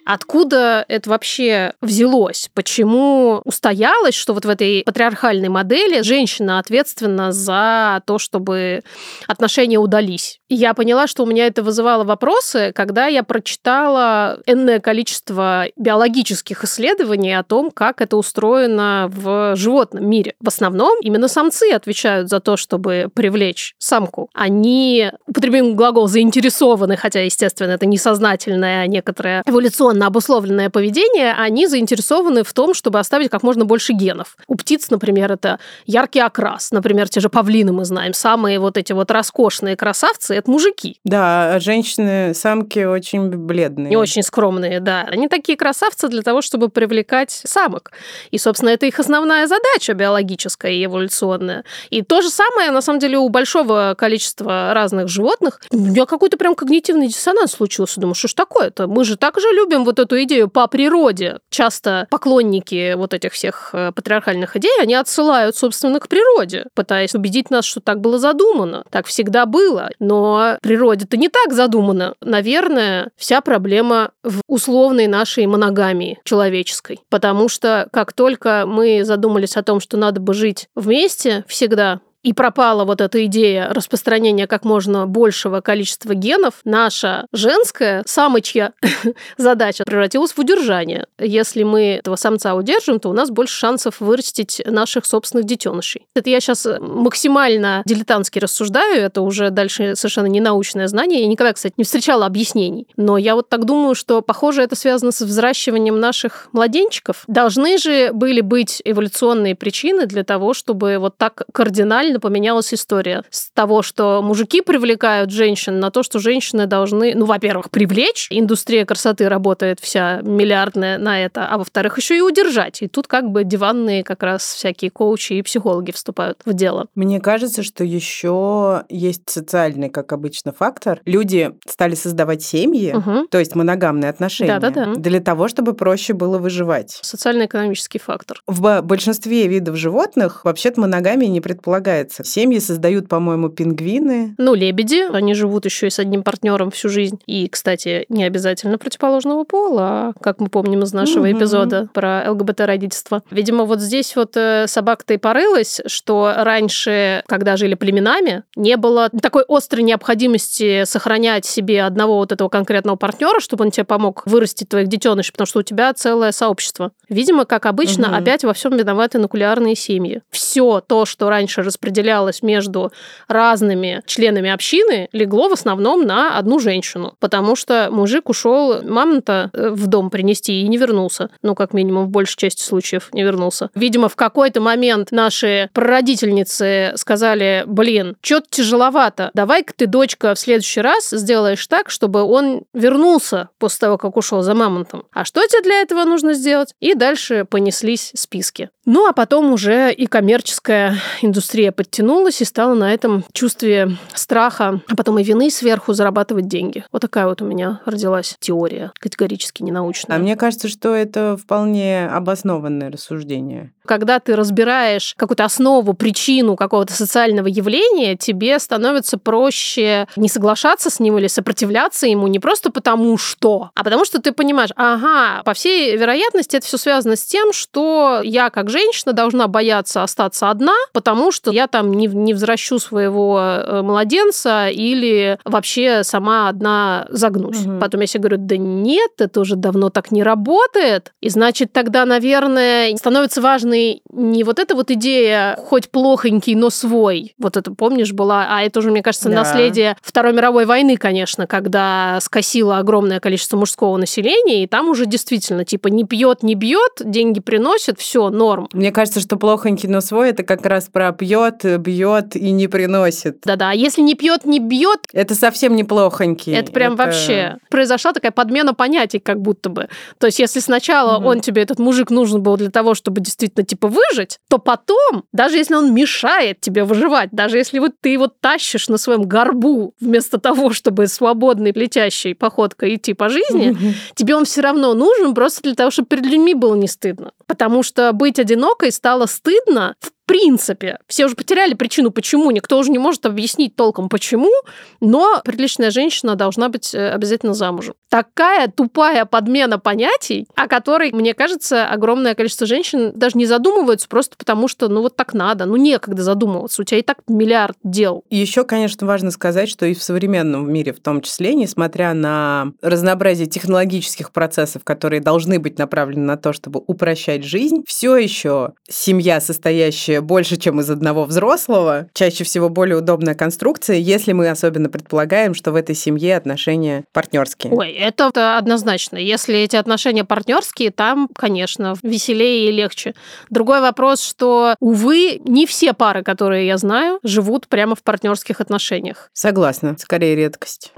Откуда 0.05 0.85
это 0.87 1.09
вообще 1.09 1.73
взялось? 1.81 2.49
Почему 2.53 3.41
устоялось, 3.45 4.15
что 4.15 4.33
вот 4.33 4.45
в 4.45 4.49
этой 4.49 4.83
патриархальной 4.83 5.49
модели 5.49 6.01
женщина 6.01 6.59
ответственна 6.59 7.31
за 7.31 8.01
то, 8.05 8.17
чтобы 8.19 8.81
отношения 9.27 9.77
удались? 9.77 10.39
И 10.49 10.55
я 10.55 10.73
поняла, 10.73 11.07
что 11.07 11.23
у 11.23 11.25
меня 11.25 11.47
это 11.47 11.63
вызывало 11.63 12.03
вопросы, 12.03 12.71
когда 12.75 13.07
я 13.07 13.23
прочитала 13.23 14.39
энное 14.45 14.79
количество 14.79 15.65
биологических 15.77 16.63
исследований 16.63 17.33
о 17.33 17.43
том, 17.43 17.71
как 17.71 18.01
это 18.01 18.17
устроено 18.17 19.09
в 19.09 19.55
животном 19.55 20.09
мире. 20.09 20.33
В 20.39 20.47
основном 20.47 20.99
именно 21.01 21.27
самцы 21.27 21.71
отвечают 21.71 22.29
за 22.29 22.39
то, 22.39 22.57
чтобы 22.57 23.09
привлечь 23.13 23.75
самку. 23.77 24.29
Они, 24.33 25.11
употребим 25.25 25.75
глагол 25.75 26.07
заинтересованы, 26.07 26.97
хотя, 26.97 27.21
естественно, 27.21 27.71
это 27.71 27.85
несознательное, 27.85 28.87
некоторое 28.87 29.43
эволюционно 29.91 30.07
обусловленное 30.07 30.69
поведение, 30.69 31.33
они 31.33 31.67
заинтересованы 31.67 32.43
в 32.43 32.53
том, 32.53 32.73
чтобы 32.73 32.99
оставить 32.99 33.29
как 33.29 33.43
можно 33.43 33.65
больше 33.65 33.93
генов. 33.93 34.37
У 34.47 34.55
птиц, 34.55 34.89
например, 34.89 35.31
это 35.31 35.59
яркий 35.85 36.19
окрас. 36.19 36.71
Например, 36.71 37.07
те 37.09 37.19
же 37.19 37.29
павлины 37.29 37.71
мы 37.71 37.85
знаем. 37.85 38.13
Самые 38.13 38.59
вот 38.59 38.77
эти 38.77 38.93
вот 38.93 39.11
роскошные 39.11 39.75
красавцы 39.75 40.35
это 40.35 40.49
мужики. 40.49 40.97
Да, 41.03 41.59
женщины, 41.59 42.33
самки 42.33 42.79
очень 42.79 43.29
бледные. 43.29 43.93
И 43.93 43.95
очень 43.95 44.23
скромные, 44.23 44.79
да. 44.79 45.07
Они 45.11 45.27
такие 45.27 45.57
красавцы 45.57 46.07
для 46.07 46.21
того, 46.21 46.41
чтобы 46.41 46.69
привлекать 46.69 47.31
самок. 47.31 47.91
И, 48.31 48.37
собственно, 48.37 48.69
это 48.69 48.85
их 48.85 48.99
основная 48.99 49.47
задача 49.47 49.93
биологическая 49.93 50.71
и 50.71 50.85
эволюционная. 50.85 51.63
И 51.89 52.01
то 52.01 52.21
же 52.21 52.29
самое, 52.29 52.71
на 52.71 52.81
самом 52.81 52.99
деле, 52.99 53.17
у 53.17 53.29
большого 53.29 53.95
количества 53.97 54.73
разных 54.73 55.07
животных. 55.07 55.59
У 55.71 55.77
меня 55.77 56.05
какой-то 56.05 56.37
прям 56.37 56.55
когнитивный 56.55 57.07
диссонанс 57.07 57.51
случился. 57.51 57.99
Думаю, 57.99 58.15
что 58.15 58.27
ж 58.27 58.33
такое-то? 58.33 58.87
Мы 58.87 59.03
же 59.03 59.17
так 59.17 59.39
же 59.39 59.47
любим 59.51 59.80
вот 59.83 59.99
эту 59.99 60.21
идею 60.23 60.49
по 60.49 60.67
природе. 60.67 61.39
Часто 61.49 62.07
поклонники 62.09 62.93
вот 62.95 63.13
этих 63.13 63.33
всех 63.33 63.71
э, 63.73 63.91
патриархальных 63.91 64.55
идей, 64.57 64.71
они 64.81 64.95
отсылают, 64.95 65.55
собственно, 65.55 65.99
к 65.99 66.07
природе, 66.07 66.65
пытаясь 66.75 67.15
убедить 67.15 67.49
нас, 67.49 67.65
что 67.65 67.79
так 67.79 68.01
было 68.01 68.19
задумано, 68.19 68.83
так 68.89 69.05
всегда 69.05 69.45
было. 69.45 69.89
Но 69.99 70.57
природе-то 70.61 71.17
не 71.17 71.29
так 71.29 71.53
задумано. 71.53 72.15
Наверное, 72.21 73.11
вся 73.17 73.41
проблема 73.41 74.11
в 74.23 74.41
условной 74.47 75.07
нашей 75.07 75.45
моногамии 75.45 76.19
человеческой. 76.23 76.99
Потому 77.09 77.49
что 77.49 77.87
как 77.91 78.13
только 78.13 78.65
мы 78.67 79.03
задумались 79.03 79.57
о 79.57 79.63
том, 79.63 79.79
что 79.79 79.97
надо 79.97 80.19
бы 80.19 80.33
жить 80.33 80.67
вместе 80.75 81.43
всегда, 81.47 82.01
и 82.23 82.33
пропала 82.33 82.85
вот 82.85 83.01
эта 83.01 83.25
идея 83.25 83.69
распространения 83.73 84.47
как 84.47 84.63
можно 84.63 85.07
большего 85.07 85.61
количества 85.61 86.13
генов, 86.13 86.55
наша 86.63 87.25
женская 87.33 88.03
самочья 88.05 88.73
задача 89.37 89.83
превратилась 89.85 90.31
в 90.31 90.39
удержание. 90.39 91.07
Если 91.19 91.63
мы 91.63 91.95
этого 91.95 92.15
самца 92.15 92.55
удержим, 92.55 92.99
то 92.99 93.09
у 93.09 93.13
нас 93.13 93.29
больше 93.29 93.57
шансов 93.57 93.99
вырастить 93.99 94.61
наших 94.65 95.05
собственных 95.05 95.45
детенышей. 95.45 96.05
Это 96.15 96.29
я 96.29 96.39
сейчас 96.39 96.67
максимально 96.79 97.81
дилетантски 97.85 98.39
рассуждаю, 98.39 99.01
это 99.01 99.21
уже 99.21 99.49
дальше 99.49 99.95
совершенно 99.95 100.27
не 100.27 100.41
научное 100.41 100.87
знание. 100.87 101.21
Я 101.21 101.27
никогда, 101.27 101.53
кстати, 101.53 101.73
не 101.77 101.83
встречала 101.83 102.25
объяснений. 102.25 102.87
Но 102.97 103.17
я 103.17 103.35
вот 103.35 103.49
так 103.49 103.65
думаю, 103.65 103.95
что, 103.95 104.21
похоже, 104.21 104.61
это 104.61 104.75
связано 104.75 105.11
с 105.11 105.21
взращиванием 105.21 105.99
наших 105.99 106.49
младенчиков. 106.51 107.23
Должны 107.27 107.77
же 107.77 108.11
были 108.13 108.41
быть 108.41 108.81
эволюционные 108.85 109.55
причины 109.55 110.05
для 110.05 110.23
того, 110.23 110.53
чтобы 110.53 110.97
вот 110.99 111.17
так 111.17 111.43
кардинально 111.51 112.10
кардинально 112.11 112.19
поменялась 112.19 112.73
история. 112.73 113.23
С 113.29 113.49
того, 113.51 113.81
что 113.81 114.21
мужики 114.21 114.61
привлекают 114.61 115.31
женщин, 115.31 115.79
на 115.79 115.91
то, 115.91 116.03
что 116.03 116.19
женщины 116.19 116.67
должны, 116.67 117.13
ну, 117.15 117.25
во-первых, 117.25 117.69
привлечь. 117.69 118.27
Индустрия 118.29 118.85
красоты 118.85 119.29
работает 119.29 119.79
вся 119.79 120.21
миллиардная 120.21 120.97
на 120.97 121.23
это, 121.23 121.47
а 121.47 121.57
во-вторых, 121.57 121.97
еще 121.97 122.17
и 122.17 122.21
удержать. 122.21 122.81
И 122.81 122.87
тут 122.87 123.07
как 123.07 123.29
бы 123.29 123.43
диванные 123.43 124.03
как 124.03 124.23
раз 124.23 124.43
всякие 124.43 124.91
коучи 124.91 125.33
и 125.33 125.41
психологи 125.41 125.91
вступают 125.91 126.39
в 126.45 126.53
дело. 126.53 126.87
Мне 126.95 127.19
кажется, 127.19 127.63
что 127.63 127.83
еще 127.83 128.83
есть 128.89 129.29
социальный, 129.29 129.89
как 129.89 130.11
обычно, 130.13 130.51
фактор. 130.51 130.99
Люди 131.05 131.51
стали 131.67 131.95
создавать 131.95 132.43
семьи, 132.43 132.93
угу. 132.93 133.27
то 133.27 133.39
есть 133.39 133.55
моногамные 133.55 134.09
отношения, 134.09 134.59
Да-да-да. 134.59 134.93
для 134.95 135.19
того, 135.19 135.47
чтобы 135.47 135.73
проще 135.73 136.13
было 136.13 136.37
выживать. 136.37 136.99
Социально-экономический 137.01 137.99
фактор. 137.99 138.41
В 138.47 138.81
большинстве 138.81 139.47
видов 139.47 139.75
животных 139.75 140.43
вообще-то 140.43 140.81
моногамия 140.81 141.29
не 141.29 141.41
предполагает 141.41 142.00
нравится. 142.01 142.23
Семьи 142.23 142.59
создают, 142.59 143.07
по-моему, 143.07 143.49
пингвины. 143.49 144.35
Ну, 144.37 144.53
лебеди. 144.53 145.07
Они 145.11 145.33
живут 145.33 145.65
еще 145.65 145.87
и 145.87 145.89
с 145.89 145.99
одним 145.99 146.23
партнером 146.23 146.71
всю 146.71 146.89
жизнь. 146.89 147.19
И, 147.25 147.47
кстати, 147.47 148.05
не 148.09 148.23
обязательно 148.23 148.77
противоположного 148.77 149.43
пола, 149.43 149.81
а, 149.81 150.13
как 150.21 150.39
мы 150.39 150.47
помним 150.47 150.83
из 150.83 150.93
нашего 150.93 151.27
угу. 151.27 151.37
эпизода 151.37 151.89
про 151.93 152.31
ЛГБТ-родительство. 152.31 153.23
Видимо, 153.31 153.65
вот 153.65 153.79
здесь 153.81 154.15
вот 154.15 154.35
э, 154.35 154.65
собака-то 154.67 155.13
и 155.13 155.17
порылась, 155.17 155.81
что 155.85 156.33
раньше, 156.37 157.23
когда 157.27 157.57
жили 157.57 157.75
племенами, 157.75 158.43
не 158.55 158.77
было 158.77 159.09
такой 159.21 159.43
острой 159.47 159.83
необходимости 159.83 160.83
сохранять 160.85 161.45
себе 161.45 161.83
одного 161.83 162.17
вот 162.17 162.31
этого 162.31 162.49
конкретного 162.49 162.95
партнера, 162.95 163.39
чтобы 163.39 163.65
он 163.65 163.71
тебе 163.71 163.83
помог 163.83 164.23
вырастить 164.25 164.69
твоих 164.69 164.87
детенышей, 164.87 165.31
потому 165.31 165.47
что 165.47 165.59
у 165.59 165.63
тебя 165.63 165.93
целое 165.93 166.31
сообщество. 166.31 166.91
Видимо, 167.09 167.45
как 167.45 167.65
обычно, 167.65 168.07
угу. 168.07 168.15
опять 168.15 168.43
во 168.43 168.53
всем 168.53 168.77
виноваты 168.77 169.19
нуклеарные 169.19 169.75
семьи. 169.75 170.21
Все 170.29 170.81
то, 170.81 171.05
что 171.05 171.29
раньше 171.29 171.61
распределялось 171.61 171.90
распределялось 171.91 172.41
между 172.41 172.91
разными 173.27 174.01
членами 174.05 174.49
общины, 174.49 175.09
легло 175.11 175.49
в 175.49 175.53
основном 175.53 176.05
на 176.05 176.37
одну 176.37 176.59
женщину, 176.59 177.15
потому 177.19 177.55
что 177.55 177.89
мужик 177.91 178.29
ушел 178.29 178.81
мамонта 178.81 179.49
э, 179.53 179.69
в 179.69 179.87
дом 179.87 180.09
принести 180.09 180.61
и 180.61 180.67
не 180.67 180.77
вернулся. 180.77 181.29
Ну, 181.41 181.53
как 181.53 181.73
минимум, 181.73 182.05
в 182.05 182.09
большей 182.09 182.37
части 182.37 182.63
случаев 182.63 183.09
не 183.13 183.23
вернулся. 183.23 183.69
Видимо, 183.75 184.07
в 184.07 184.15
какой-то 184.15 184.61
момент 184.61 185.11
наши 185.11 185.69
прародительницы 185.73 186.93
сказали, 186.95 187.63
блин, 187.67 188.15
что-то 188.21 188.47
тяжеловато, 188.49 189.31
давай-ка 189.33 189.73
ты, 189.75 189.87
дочка, 189.87 190.33
в 190.33 190.39
следующий 190.39 190.81
раз 190.81 191.09
сделаешь 191.09 191.65
так, 191.67 191.89
чтобы 191.89 192.23
он 192.23 192.63
вернулся 192.73 193.49
после 193.59 193.79
того, 193.79 193.97
как 193.97 194.15
ушел 194.17 194.41
за 194.41 194.53
мамонтом. 194.53 195.03
А 195.11 195.25
что 195.25 195.45
тебе 195.45 195.61
для 195.61 195.81
этого 195.81 196.05
нужно 196.05 196.33
сделать? 196.33 196.73
И 196.79 196.93
дальше 196.93 197.45
понеслись 197.49 198.11
списки. 198.15 198.69
Ну, 198.85 199.07
а 199.07 199.13
потом 199.13 199.51
уже 199.51 199.93
и 199.93 200.07
коммерческая 200.07 200.95
индустрия 201.21 201.71
подтянулась 201.81 202.41
и 202.41 202.45
стала 202.45 202.75
на 202.75 202.93
этом 202.93 203.25
чувстве 203.33 203.97
страха, 204.13 204.81
а 204.87 204.95
потом 204.95 205.17
и 205.17 205.23
вины 205.23 205.49
сверху 205.49 205.93
зарабатывать 205.93 206.47
деньги. 206.47 206.85
Вот 206.91 207.01
такая 207.01 207.25
вот 207.25 207.41
у 207.41 207.45
меня 207.45 207.81
родилась 207.85 208.35
теория, 208.39 208.91
категорически 208.99 209.63
ненаучная. 209.63 210.17
А 210.17 210.19
мне 210.19 210.35
кажется, 210.35 210.67
что 210.67 210.93
это 210.93 211.37
вполне 211.41 212.07
обоснованное 212.07 212.91
рассуждение. 212.91 213.73
Когда 213.85 214.19
ты 214.19 214.35
разбираешь 214.35 215.15
какую-то 215.17 215.43
основу, 215.43 215.93
причину 215.95 216.55
какого-то 216.55 216.93
социального 216.93 217.47
явления, 217.47 218.15
тебе 218.15 218.59
становится 218.59 219.17
проще 219.17 220.07
не 220.15 220.29
соглашаться 220.29 220.91
с 220.91 220.99
ним 220.99 221.17
или 221.17 221.25
сопротивляться 221.25 222.05
ему 222.05 222.27
не 222.27 222.39
просто 222.39 222.71
потому 222.71 223.17
что, 223.17 223.71
а 223.73 223.83
потому 223.83 224.05
что 224.05 224.21
ты 224.21 224.33
понимаешь, 224.33 224.69
ага, 224.75 225.41
по 225.43 225.55
всей 225.55 225.97
вероятности 225.97 226.57
это 226.57 226.67
все 226.67 226.77
связано 226.77 227.15
с 227.15 227.23
тем, 227.23 227.53
что 227.53 228.21
я 228.23 228.51
как 228.51 228.69
женщина 228.69 229.13
должна 229.13 229.47
бояться 229.47 230.03
остаться 230.03 230.51
одна, 230.51 230.75
потому 230.93 231.31
что 231.31 231.51
я 231.51 231.67
там 231.71 231.93
не, 231.93 232.07
не 232.07 232.33
возвращу 232.33 232.79
своего 232.79 233.39
э, 233.39 233.81
младенца 233.81 234.67
или 234.69 235.39
вообще 235.45 236.03
сама 236.03 236.49
одна 236.49 237.07
загнусь. 237.09 237.65
Угу. 237.65 237.79
Потом 237.79 238.01
я 238.01 238.07
себе 238.07 238.21
говорю, 238.21 238.37
да 238.39 238.57
нет, 238.57 239.11
это 239.19 239.39
уже 239.39 239.55
давно 239.55 239.89
так 239.89 240.11
не 240.11 240.23
работает. 240.23 241.13
И 241.21 241.29
значит, 241.29 241.73
тогда, 241.73 242.05
наверное, 242.05 242.95
становится 242.97 243.41
важной 243.41 244.01
не 244.11 244.43
вот 244.43 244.59
эта 244.59 244.75
вот 244.75 244.91
идея 244.91 245.57
хоть 245.65 245.89
плохонький, 245.89 246.55
но 246.55 246.69
свой. 246.69 247.33
Вот 247.37 247.57
это, 247.57 247.71
помнишь, 247.71 248.11
была, 248.11 248.47
а 248.49 248.61
это 248.61 248.79
уже, 248.79 248.91
мне 248.91 249.01
кажется, 249.01 249.29
да. 249.29 249.35
наследие 249.35 249.97
Второй 250.01 250.33
мировой 250.33 250.65
войны, 250.65 250.97
конечно, 250.97 251.47
когда 251.47 252.19
скосило 252.21 252.77
огромное 252.77 253.19
количество 253.19 253.57
мужского 253.57 253.97
населения, 253.97 254.63
и 254.63 254.67
там 254.67 254.89
уже 254.89 255.05
действительно, 255.05 255.65
типа, 255.65 255.87
не 255.87 256.03
пьет, 256.03 256.43
не 256.43 256.55
бьет, 256.55 257.01
деньги 257.03 257.39
приносит, 257.39 257.99
все, 257.99 258.29
норм. 258.29 258.67
Мне 258.73 258.91
кажется, 258.91 259.19
что 259.19 259.37
плохонький, 259.37 259.87
но 259.87 260.01
свой, 260.01 260.29
это 260.29 260.43
как 260.43 260.65
раз 260.65 260.89
про 260.91 261.11
пьет, 261.11 261.60
бьет 261.63 262.35
и 262.35 262.51
не 262.51 262.67
приносит. 262.67 263.41
Да-да, 263.43 263.71
а 263.71 263.73
если 263.73 264.01
не 264.01 264.15
пьет, 264.15 264.45
не 264.45 264.59
бьет... 264.59 264.99
Это 265.13 265.35
совсем 265.35 265.75
не 265.75 265.83
плохонький. 265.83 266.53
Это 266.53 266.71
прям 266.71 266.93
это... 266.93 267.03
вообще... 267.03 267.57
Произошла 267.69 268.13
такая 268.13 268.31
подмена 268.31 268.73
понятий, 268.73 269.19
как 269.19 269.41
будто 269.41 269.69
бы. 269.69 269.87
То 270.17 270.27
есть, 270.27 270.39
если 270.39 270.59
сначала 270.59 271.17
угу. 271.17 271.27
он 271.27 271.41
тебе, 271.41 271.61
этот 271.61 271.79
мужик, 271.79 272.09
нужен 272.09 272.41
был 272.41 272.57
для 272.57 272.69
того, 272.69 272.95
чтобы 272.95 273.21
действительно, 273.21 273.65
типа, 273.65 273.87
выжить, 273.87 274.39
то 274.49 274.57
потом, 274.57 275.23
даже 275.31 275.57
если 275.57 275.75
он 275.75 275.93
мешает 275.93 276.59
тебе 276.61 276.83
выживать, 276.83 277.29
даже 277.31 277.57
если 277.57 277.79
вот 277.79 277.93
ты 278.01 278.09
его 278.09 278.27
тащишь 278.27 278.89
на 278.89 278.97
своем 278.97 279.23
горбу 279.23 279.93
вместо 279.99 280.39
того, 280.39 280.71
чтобы 280.71 281.07
свободной 281.07 281.71
летящей 281.71 282.35
походкой 282.35 282.95
идти 282.95 283.13
по 283.13 283.29
жизни, 283.29 283.75
тебе 284.15 284.35
он 284.35 284.45
все 284.45 284.61
равно 284.61 284.93
нужен 284.93 285.33
просто 285.33 285.61
для 285.63 285.75
того, 285.75 285.91
чтобы 285.91 286.09
перед 286.09 286.25
людьми 286.25 286.53
было 286.53 286.75
не 286.75 286.87
стыдно. 286.87 287.31
Потому 287.51 287.83
что 287.83 288.13
быть 288.13 288.39
одинокой 288.39 288.93
стало 288.93 289.25
стыдно 289.25 289.95
в 289.99 290.13
принципе. 290.25 290.99
Все 291.09 291.25
уже 291.25 291.35
потеряли 291.35 291.73
причину, 291.73 292.09
почему. 292.09 292.49
Никто 292.49 292.79
уже 292.79 292.91
не 292.91 292.97
может 292.97 293.25
объяснить 293.25 293.75
толком, 293.75 294.07
почему. 294.07 294.53
Но 295.01 295.41
приличная 295.43 295.91
женщина 295.91 296.35
должна 296.35 296.69
быть 296.69 296.95
э, 296.95 297.11
обязательно 297.11 297.53
замужем. 297.53 297.95
Такая 298.11 298.67
тупая 298.67 299.23
подмена 299.23 299.79
понятий, 299.79 300.45
о 300.57 300.67
которой, 300.67 301.13
мне 301.13 301.33
кажется, 301.33 301.87
огромное 301.87 302.35
количество 302.35 302.67
женщин 302.67 303.13
даже 303.15 303.37
не 303.37 303.45
задумываются 303.45 304.09
просто 304.09 304.35
потому, 304.35 304.67
что 304.67 304.89
ну 304.89 305.01
вот 305.01 305.15
так 305.15 305.33
надо. 305.33 305.63
Ну 305.63 305.77
некогда 305.77 306.21
задумываться. 306.21 306.81
У 306.81 306.85
тебя 306.85 306.99
и 306.99 307.03
так 307.03 307.19
миллиард 307.29 307.77
дел. 307.85 308.25
Еще, 308.29 308.65
конечно, 308.65 309.07
важно 309.07 309.31
сказать, 309.31 309.69
что 309.69 309.85
и 309.85 309.93
в 309.93 310.03
современном 310.03 310.69
мире 310.69 310.91
в 310.91 310.99
том 310.99 311.21
числе, 311.21 311.55
несмотря 311.55 312.13
на 312.13 312.73
разнообразие 312.81 313.47
технологических 313.47 314.33
процессов, 314.33 314.83
которые 314.83 315.21
должны 315.21 315.57
быть 315.57 315.79
направлены 315.79 316.25
на 316.25 316.35
то, 316.35 316.51
чтобы 316.51 316.83
упрощать 316.85 317.45
жизнь, 317.45 317.85
все 317.87 318.17
еще 318.17 318.73
семья, 318.89 319.39
состоящая 319.39 320.19
больше, 320.19 320.57
чем 320.57 320.81
из 320.81 320.89
одного 320.89 321.23
взрослого, 321.23 322.09
чаще 322.13 322.43
всего 322.43 322.67
более 322.67 322.97
удобная 322.97 323.35
конструкция, 323.35 323.95
если 323.95 324.33
мы 324.33 324.49
особенно 324.49 324.89
предполагаем, 324.89 325.53
что 325.53 325.71
в 325.71 325.75
этой 325.75 325.95
семье 325.95 326.35
отношения 326.35 327.05
партнерские. 327.13 327.71
Ой, 327.71 328.00
это 328.01 328.57
однозначно. 328.57 329.17
Если 329.17 329.55
эти 329.59 329.75
отношения 329.75 330.23
партнерские, 330.23 330.91
там, 330.91 331.29
конечно, 331.35 331.95
веселее 332.03 332.69
и 332.69 332.71
легче. 332.71 333.13
Другой 333.49 333.81
вопрос, 333.81 334.21
что, 334.21 334.75
увы, 334.79 335.41
не 335.45 335.65
все 335.65 335.93
пары, 335.93 336.23
которые 336.23 336.67
я 336.67 336.77
знаю, 336.77 337.19
живут 337.23 337.67
прямо 337.67 337.95
в 337.95 338.03
партнерских 338.03 338.61
отношениях. 338.61 339.29
Согласна, 339.33 339.95
скорее 339.97 340.35
редкость. 340.35 340.91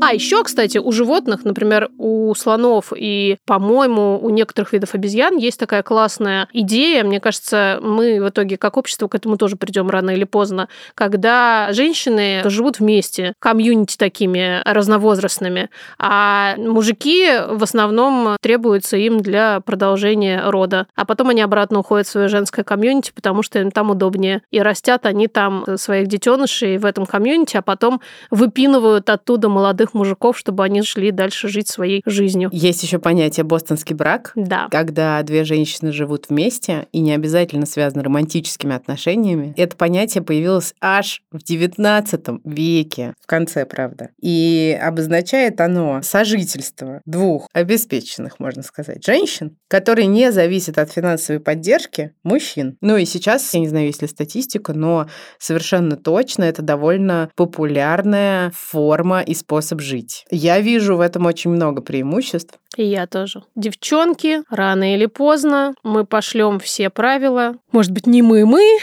А 0.00 0.12
еще, 0.12 0.44
кстати, 0.44 0.78
у 0.78 0.92
животных, 0.92 1.44
например, 1.44 1.90
у 1.98 2.34
слонов 2.34 2.92
и, 2.94 3.38
по-моему, 3.46 4.18
у 4.20 4.30
некоторых 4.30 4.72
видов 4.72 4.94
обезьян 4.94 5.36
есть 5.36 5.58
такая 5.58 5.82
классная 5.82 6.48
идея. 6.52 7.04
Мне 7.04 7.20
кажется, 7.20 7.78
мы 7.82 8.22
в 8.22 8.28
итоге 8.28 8.56
как 8.56 8.76
общество 8.76 9.08
к 9.08 9.14
этому 9.14 9.36
тоже 9.36 9.56
придем 9.56 9.88
рано 9.88 10.10
или 10.10 10.24
поздно, 10.24 10.68
когда 10.94 11.72
женщины 11.72 12.42
живут 12.44 12.80
вместе, 12.80 13.32
комьюнити 13.38 13.96
такими 13.96 14.62
разновозрастными, 14.64 15.70
а 15.98 16.54
мужики 16.58 17.28
в 17.48 17.62
основном 17.62 18.36
требуются 18.40 18.96
им 18.96 19.20
для 19.20 19.60
продолжения 19.60 20.42
рода. 20.44 20.86
А 20.94 21.04
потом 21.04 21.30
они 21.30 21.40
обратно 21.40 21.78
уходят 21.80 22.06
в 22.06 22.10
свое 22.10 22.28
женское 22.28 22.62
комьюнити, 22.62 23.12
потому 23.14 23.42
что 23.42 23.58
им 23.58 23.70
там 23.70 23.90
удобнее. 23.90 24.42
И 24.50 24.60
растят 24.60 25.06
они 25.06 25.28
там 25.28 25.64
своих 25.76 26.08
детенышей 26.08 26.76
в 26.78 26.84
этом 26.84 27.06
комьюнити, 27.06 27.56
а 27.56 27.62
потом 27.62 28.00
выпинывают 28.30 29.08
оттуда 29.08 29.48
молодых 29.48 29.93
мужиков, 29.94 30.36
чтобы 30.36 30.64
они 30.64 30.82
шли 30.82 31.10
дальше 31.10 31.48
жить 31.48 31.68
своей 31.68 32.02
жизнью. 32.04 32.50
Есть 32.52 32.82
еще 32.82 32.98
понятие 32.98 33.44
бостонский 33.44 33.94
брак, 33.94 34.32
да. 34.34 34.68
когда 34.70 35.22
две 35.22 35.44
женщины 35.44 35.92
живут 35.92 36.28
вместе 36.28 36.86
и 36.92 37.00
не 37.00 37.12
обязательно 37.12 37.66
связаны 37.66 38.02
романтическими 38.02 38.74
отношениями. 38.74 39.54
Это 39.56 39.76
понятие 39.76 40.22
появилось 40.22 40.74
аж 40.80 41.22
в 41.30 41.38
XIX 41.38 42.40
веке, 42.44 43.14
в 43.20 43.26
конце, 43.26 43.66
правда. 43.66 44.10
И 44.20 44.78
обозначает 44.80 45.60
оно 45.60 46.00
сожительство 46.02 47.00
двух 47.04 47.48
обеспеченных, 47.52 48.38
можно 48.40 48.62
сказать, 48.62 49.04
женщин, 49.04 49.56
которые 49.68 50.06
не 50.06 50.32
зависят 50.32 50.78
от 50.78 50.90
финансовой 50.90 51.40
поддержки 51.40 52.12
мужчин. 52.22 52.76
Ну 52.80 52.96
и 52.96 53.04
сейчас, 53.04 53.52
я 53.54 53.60
не 53.60 53.68
знаю, 53.68 53.86
есть 53.86 54.02
ли 54.02 54.08
статистика, 54.08 54.72
но 54.72 55.08
совершенно 55.38 55.96
точно 55.96 56.44
это 56.44 56.62
довольно 56.62 57.30
популярная 57.36 58.50
форма 58.54 59.20
и 59.20 59.34
способ 59.34 59.73
жить. 59.80 60.24
Я 60.30 60.60
вижу 60.60 60.96
в 60.96 61.00
этом 61.00 61.26
очень 61.26 61.50
много 61.50 61.82
преимуществ. 61.82 62.58
И 62.76 62.84
я 62.84 63.06
тоже. 63.06 63.44
Девчонки, 63.54 64.42
рано 64.50 64.94
или 64.94 65.06
поздно 65.06 65.74
мы 65.82 66.04
пошлем 66.04 66.58
все 66.58 66.90
правила. 66.90 67.56
Может 67.70 67.92
быть, 67.92 68.06
не 68.06 68.22
мы, 68.22 68.44
мы, 68.46 68.78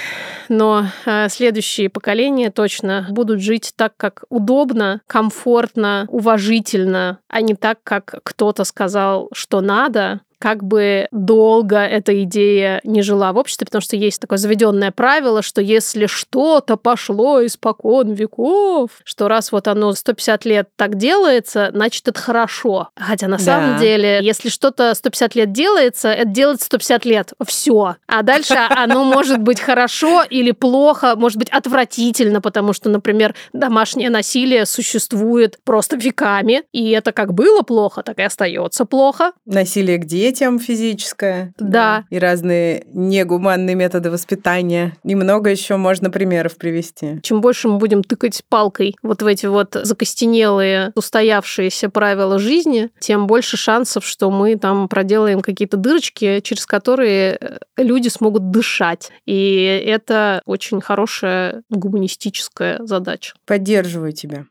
но 0.47 0.86
э, 1.06 1.27
следующие 1.30 1.89
поколения 1.89 2.51
точно 2.51 3.08
будут 3.10 3.41
жить 3.41 3.73
так, 3.75 3.93
как 3.97 4.23
удобно, 4.30 5.01
комфортно, 5.08 6.06
уважительно, 6.10 7.19
а 7.27 7.41
не 7.41 7.56
так, 7.56 7.80
как 7.84 8.21
кто-то 8.23 8.63
сказал, 8.63 9.30
что 9.34 9.62
надо, 9.62 10.21
как 10.41 10.63
бы 10.63 11.08
долго 11.12 11.77
эта 11.77 12.23
идея 12.23 12.82
не 12.84 13.04
жила 13.04 13.32
в 13.32 13.38
обществе, 13.38 13.65
потому 13.65 13.82
что 13.82 13.95
есть 13.95 14.19
такое 14.19 14.39
заведенное 14.39 14.91
правило, 14.91 15.43
что 15.43 15.62
если 15.62 16.08
что-то 16.08 16.77
пошло 16.77 17.45
испокон 17.45 18.13
веков, 18.13 18.89
что 19.04 19.27
раз 19.27 19.51
вот 19.51 19.67
оно 19.67 19.93
150 19.93 20.45
лет 20.45 20.69
так 20.75 20.97
делается, 20.97 21.69
значит, 21.71 22.08
это 22.08 22.19
хорошо. 22.19 22.89
Хотя 22.95 23.27
на 23.27 23.38
да. 23.38 23.43
самом 23.43 23.80
деле, 23.80 24.19
если 24.23 24.49
что-то 24.49 24.95
150 24.95 25.36
лет 25.36 25.51
делается, 25.51 26.10
это 26.10 26.27
делается 26.30 26.65
150 26.65 27.06
лет. 27.06 27.34
Все. 27.45 27.97
А 28.08 28.23
дальше 28.23 28.56
оно 28.69 29.04
может 29.04 29.38
быть 29.38 29.60
хорошо 29.60 30.23
или 30.23 30.51
плохо, 30.51 31.15
может 31.15 31.38
быть 31.38 31.49
отвратительно, 31.49 32.41
потому 32.41 32.73
что, 32.73 32.89
например, 32.89 33.36
домашнее 33.54 34.10
насилие 34.10 34.65
существует 34.65 35.60
просто 35.63 35.97
веками, 35.97 36.63
и 36.71 36.89
это 36.89 37.12
как 37.12 37.36
было 37.36 37.62
плохо, 37.62 38.01
так 38.01 38.17
и 38.17 38.23
остается 38.23 38.86
плохо. 38.86 39.34
Насилие 39.45 39.99
где 39.99 40.31
детям 40.32 40.60
физическое. 40.60 41.54
Да. 41.60 42.06
И 42.10 42.17
разные 42.17 42.86
негуманные 42.94 43.76
методы 43.76 44.10
воспитания. 44.10 44.94
И 45.04 45.15
много 45.15 45.50
еще 45.50 45.76
можно 45.76 46.10
примеров 46.10 46.56
привести. 46.56 47.20
Чем 47.22 47.41
больше 47.41 47.67
мы 47.67 47.78
будем 47.78 48.04
тыкать 48.04 48.44
палкой 48.48 48.96
вот 49.04 49.22
в 49.22 49.26
эти 49.26 49.46
вот 49.46 49.76
закостенелые, 49.82 50.91
устоявшиеся 50.96 51.89
правила 51.89 52.39
жизни, 52.39 52.89
тем 53.00 53.28
больше 53.28 53.58
шансов, 53.58 54.06
что 54.06 54.32
мы 54.32 54.56
там 54.56 54.88
проделаем 54.88 55.41
какие-то 55.41 55.78
дырочки, 55.78 56.39
через 56.41 56.65
которые 56.65 57.38
э, 57.39 57.58
люди 57.78 58.08
смогут 58.08 58.52
дышать. 58.52 59.12
И 59.26 59.84
это 59.86 60.41
очень 60.46 60.80
хорошая 60.80 61.63
гуманистическая 61.70 62.80
задача. 62.86 63.34
Поддерживаю 63.46 64.13
тебя. 64.13 64.46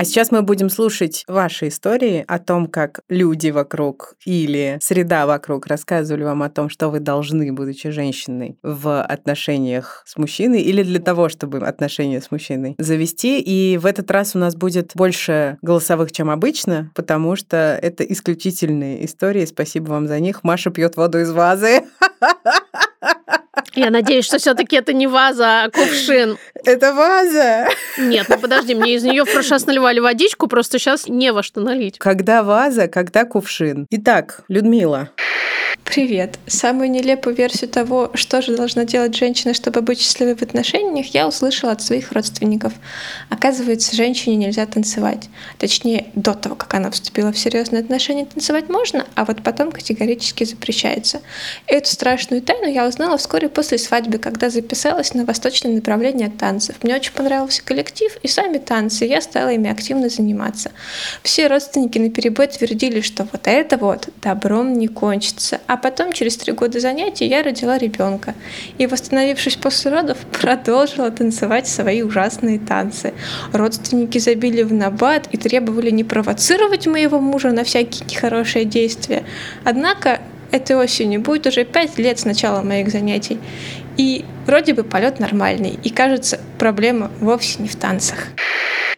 А 0.00 0.04
сейчас 0.04 0.30
мы 0.30 0.40
будем 0.40 0.70
слушать 0.70 1.24
ваши 1.28 1.68
истории 1.68 2.24
о 2.26 2.38
том, 2.38 2.68
как 2.68 3.00
люди 3.10 3.50
вокруг 3.50 4.14
или 4.24 4.78
среда 4.80 5.26
вокруг 5.26 5.66
рассказывали 5.66 6.24
вам 6.24 6.42
о 6.42 6.48
том, 6.48 6.70
что 6.70 6.88
вы 6.88 7.00
должны, 7.00 7.52
будучи 7.52 7.90
женщиной, 7.90 8.56
в 8.62 9.02
отношениях 9.02 10.02
с 10.06 10.16
мужчиной 10.16 10.62
или 10.62 10.82
для 10.84 11.00
того, 11.00 11.28
чтобы 11.28 11.58
отношения 11.58 12.22
с 12.22 12.30
мужчиной 12.30 12.76
завести. 12.78 13.42
И 13.42 13.76
в 13.76 13.84
этот 13.84 14.10
раз 14.10 14.34
у 14.34 14.38
нас 14.38 14.56
будет 14.56 14.92
больше 14.94 15.58
голосовых, 15.60 16.12
чем 16.12 16.30
обычно, 16.30 16.90
потому 16.94 17.36
что 17.36 17.78
это 17.82 18.02
исключительные 18.02 19.04
истории. 19.04 19.44
Спасибо 19.44 19.90
вам 19.90 20.08
за 20.08 20.18
них. 20.18 20.42
Маша 20.44 20.70
пьет 20.70 20.96
воду 20.96 21.20
из 21.20 21.30
вазы. 21.30 21.82
Я 23.74 23.90
надеюсь, 23.90 24.24
что 24.24 24.38
все-таки 24.38 24.76
это 24.76 24.92
не 24.92 25.06
ваза, 25.06 25.64
а 25.64 25.70
кувшин. 25.70 26.38
Это 26.64 26.94
ваза. 26.94 27.68
Нет, 27.98 28.26
ну 28.28 28.38
подожди, 28.38 28.74
мне 28.74 28.94
из 28.94 29.02
нее 29.02 29.24
в 29.24 29.32
прошлый 29.32 29.52
раз 29.52 29.66
наливали 29.66 29.98
водичку, 29.98 30.46
просто 30.46 30.78
сейчас 30.78 31.08
не 31.08 31.32
во 31.32 31.42
что 31.42 31.60
налить. 31.60 31.98
Когда 31.98 32.42
ваза, 32.42 32.86
когда 32.88 33.24
кувшин. 33.24 33.86
Итак, 33.90 34.42
Людмила. 34.48 35.10
Привет. 35.90 36.38
Самую 36.46 36.88
нелепую 36.88 37.34
версию 37.34 37.68
того, 37.68 38.12
что 38.14 38.42
же 38.42 38.56
должна 38.56 38.84
делать 38.84 39.16
женщина, 39.16 39.54
чтобы 39.54 39.80
быть 39.80 40.00
счастливой 40.00 40.36
в 40.36 40.42
отношениях, 40.42 41.06
я 41.06 41.26
услышала 41.26 41.72
от 41.72 41.82
своих 41.82 42.12
родственников. 42.12 42.74
Оказывается, 43.28 43.96
женщине 43.96 44.36
нельзя 44.36 44.66
танцевать. 44.66 45.28
Точнее, 45.58 46.06
до 46.14 46.34
того, 46.34 46.54
как 46.54 46.72
она 46.74 46.92
вступила 46.92 47.32
в 47.32 47.38
серьезные 47.38 47.82
отношения, 47.82 48.24
танцевать 48.24 48.68
можно, 48.68 49.04
а 49.16 49.24
вот 49.24 49.42
потом 49.42 49.72
категорически 49.72 50.44
запрещается. 50.44 51.22
Эту 51.66 51.88
страшную 51.88 52.40
тайну 52.40 52.68
я 52.68 52.86
узнала 52.86 53.18
вскоре 53.18 53.48
после 53.48 53.76
свадьбы, 53.76 54.18
когда 54.18 54.48
записалась 54.48 55.12
на 55.14 55.24
восточное 55.24 55.72
направление 55.72 56.30
танцев. 56.30 56.76
Мне 56.84 56.94
очень 56.94 57.14
понравился 57.14 57.64
коллектив 57.64 58.16
и 58.22 58.28
сами 58.28 58.58
танцы, 58.58 59.06
я 59.06 59.20
стала 59.20 59.48
ими 59.48 59.68
активно 59.68 60.08
заниматься. 60.08 60.70
Все 61.24 61.48
родственники 61.48 61.98
на 61.98 62.10
перебой 62.10 62.46
твердили, 62.46 63.00
что 63.00 63.26
вот 63.32 63.48
это 63.48 63.76
вот 63.76 64.08
добром 64.22 64.74
не 64.74 64.86
кончится, 64.86 65.60
а 65.66 65.79
потом, 65.80 66.12
через 66.12 66.36
три 66.36 66.52
года 66.52 66.80
занятий, 66.80 67.26
я 67.26 67.42
родила 67.42 67.78
ребенка. 67.78 68.34
И, 68.78 68.86
восстановившись 68.86 69.56
после 69.56 69.90
родов, 69.90 70.18
продолжила 70.40 71.10
танцевать 71.10 71.66
свои 71.66 72.02
ужасные 72.02 72.58
танцы. 72.58 73.12
Родственники 73.52 74.18
забили 74.18 74.62
в 74.62 74.72
набат 74.72 75.28
и 75.32 75.36
требовали 75.36 75.90
не 75.90 76.04
провоцировать 76.04 76.86
моего 76.86 77.20
мужа 77.20 77.50
на 77.50 77.64
всякие 77.64 78.06
нехорошие 78.06 78.64
действия. 78.64 79.24
Однако 79.64 80.20
этой 80.50 80.76
осенью 80.76 81.20
будет 81.20 81.46
уже 81.46 81.64
пять 81.64 81.98
лет 81.98 82.18
с 82.18 82.24
начала 82.24 82.62
моих 82.62 82.90
занятий. 82.90 83.38
И 84.00 84.24
вроде 84.46 84.72
бы 84.72 84.82
полет 84.82 85.20
нормальный. 85.20 85.78
И 85.84 85.90
кажется, 85.90 86.40
проблема 86.58 87.10
вовсе 87.20 87.60
не 87.60 87.68
в 87.68 87.76
танцах. 87.76 88.28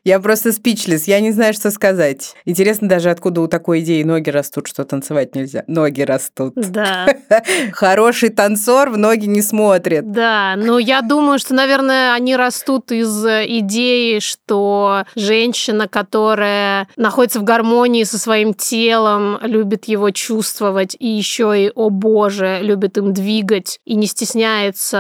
Я 0.05 0.19
просто 0.19 0.51
спичлес, 0.51 1.07
я 1.07 1.21
не 1.21 1.31
знаю, 1.31 1.55
что 1.55 1.71
сказать. 1.71 2.35
Интересно 2.45 2.89
даже, 2.89 3.11
откуда 3.11 3.41
у 3.41 3.47
такой 3.47 3.81
идеи 3.81 4.03
ноги 4.03 4.31
растут, 4.31 4.67
что 4.67 4.85
танцевать 4.85 5.37
нельзя. 5.37 5.63
Ноги 5.69 6.03
растут. 6.03 6.55
Да. 6.57 7.07
Хороший 7.73 8.31
танцор 8.31 8.91
в 8.91 8.97
ноги 8.97 9.27
не 9.27 9.43
смотрит. 9.43 10.11
Да, 10.11 10.55
но 10.57 10.81
я 10.81 11.03
думаю, 11.03 11.39
что, 11.39 11.55
наверное, 11.55 12.15
они 12.15 12.35
растут 12.35 12.91
из 12.91 13.25
идеи, 13.25 14.19
что 14.19 15.05
женщина, 15.15 15.87
которая 15.87 16.89
находится 16.97 17.39
в 17.39 17.45
гармонии 17.45 18.03
со 18.03 18.19
своим 18.19 18.55
телом, 18.55 19.39
любит 19.43 19.85
его 19.85 20.11
чувствовать 20.11 20.97
и 20.99 21.07
еще 21.07 21.67
и, 21.67 21.71
о 21.73 21.91
боже, 21.91 22.59
любит 22.61 22.99
им 22.99 23.13
двигать 23.13 23.79
и 23.85 23.95
не 23.95 24.09
стесняется 24.09 24.92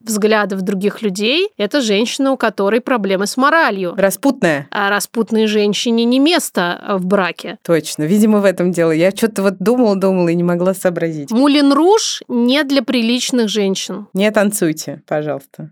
взглядов 0.00 0.62
других 0.62 1.02
людей, 1.02 1.48
это 1.56 1.80
женщина, 1.80 2.32
у 2.32 2.36
которой 2.36 2.80
проблемы 2.80 3.26
с 3.26 3.36
моралью. 3.36 3.94
Распутная. 3.96 4.68
А 4.70 4.90
распутной 4.90 5.46
женщине 5.46 6.04
не 6.04 6.18
место 6.18 6.82
в 6.98 7.06
браке. 7.06 7.58
Точно. 7.62 8.04
Видимо, 8.04 8.40
в 8.40 8.44
этом 8.44 8.72
дело. 8.72 8.90
Я 8.90 9.10
что-то 9.10 9.42
вот 9.42 9.56
думала, 9.58 9.96
думала 9.96 10.28
и 10.28 10.34
не 10.34 10.42
могла 10.42 10.74
сообразить. 10.74 11.30
Мулин 11.30 11.72
Руж 11.72 12.22
не 12.28 12.62
для 12.64 12.82
приличных 12.82 13.48
женщин. 13.48 14.06
Не 14.12 14.30
танцуйте, 14.30 15.02
пожалуйста. 15.06 15.70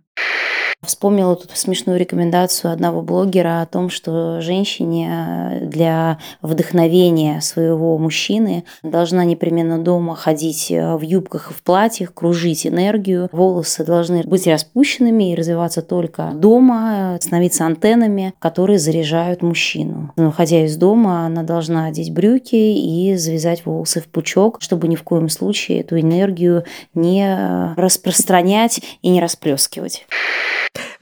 Вспомнила 0.85 1.37
тут 1.37 1.53
смешную 1.55 1.97
рекомендацию 1.97 2.73
одного 2.73 3.03
блогера 3.03 3.63
о 3.63 3.67
том, 3.67 3.89
что 3.89 4.41
женщине 4.41 5.61
для 5.63 6.19
вдохновения 6.43 7.41
своего 7.41 7.97
мужчины 7.99 8.65
должна 8.83 9.25
непременно 9.25 9.79
дома 9.79 10.17
ходить 10.17 10.71
в 10.71 11.01
юбках 11.03 11.53
и 11.53 11.55
в 11.55 11.63
платьях, 11.63 12.13
кружить 12.13 12.67
энергию. 12.67 13.29
Волосы 13.31 13.85
должны 13.85 14.25
быть 14.25 14.49
распущенными 14.49 15.31
и 15.33 15.35
развиваться 15.37 15.83
только 15.83 16.33
дома, 16.35 17.17
становиться 17.21 17.65
антеннами, 17.65 18.35
которые 18.41 18.81
заряжают 18.81 19.43
мужчину. 19.43 20.13
Но, 20.17 20.27
выходя 20.27 20.65
из 20.65 20.77
дома, 20.77 21.27
она 21.27 21.45
должна 21.45 21.87
одеть 21.87 22.13
брюки 22.13 22.57
и 22.57 23.15
завязать 23.15 23.65
волосы 23.65 24.01
в 24.01 24.09
пучок, 24.09 24.57
чтобы 24.61 24.89
ни 24.89 24.97
в 24.97 25.05
коем 25.05 25.29
случае 25.29 25.81
эту 25.83 26.01
энергию 26.01 26.65
не 26.93 27.75
распространять 27.77 28.81
и 29.01 29.11
не 29.11 29.21
расплескивать. 29.21 30.07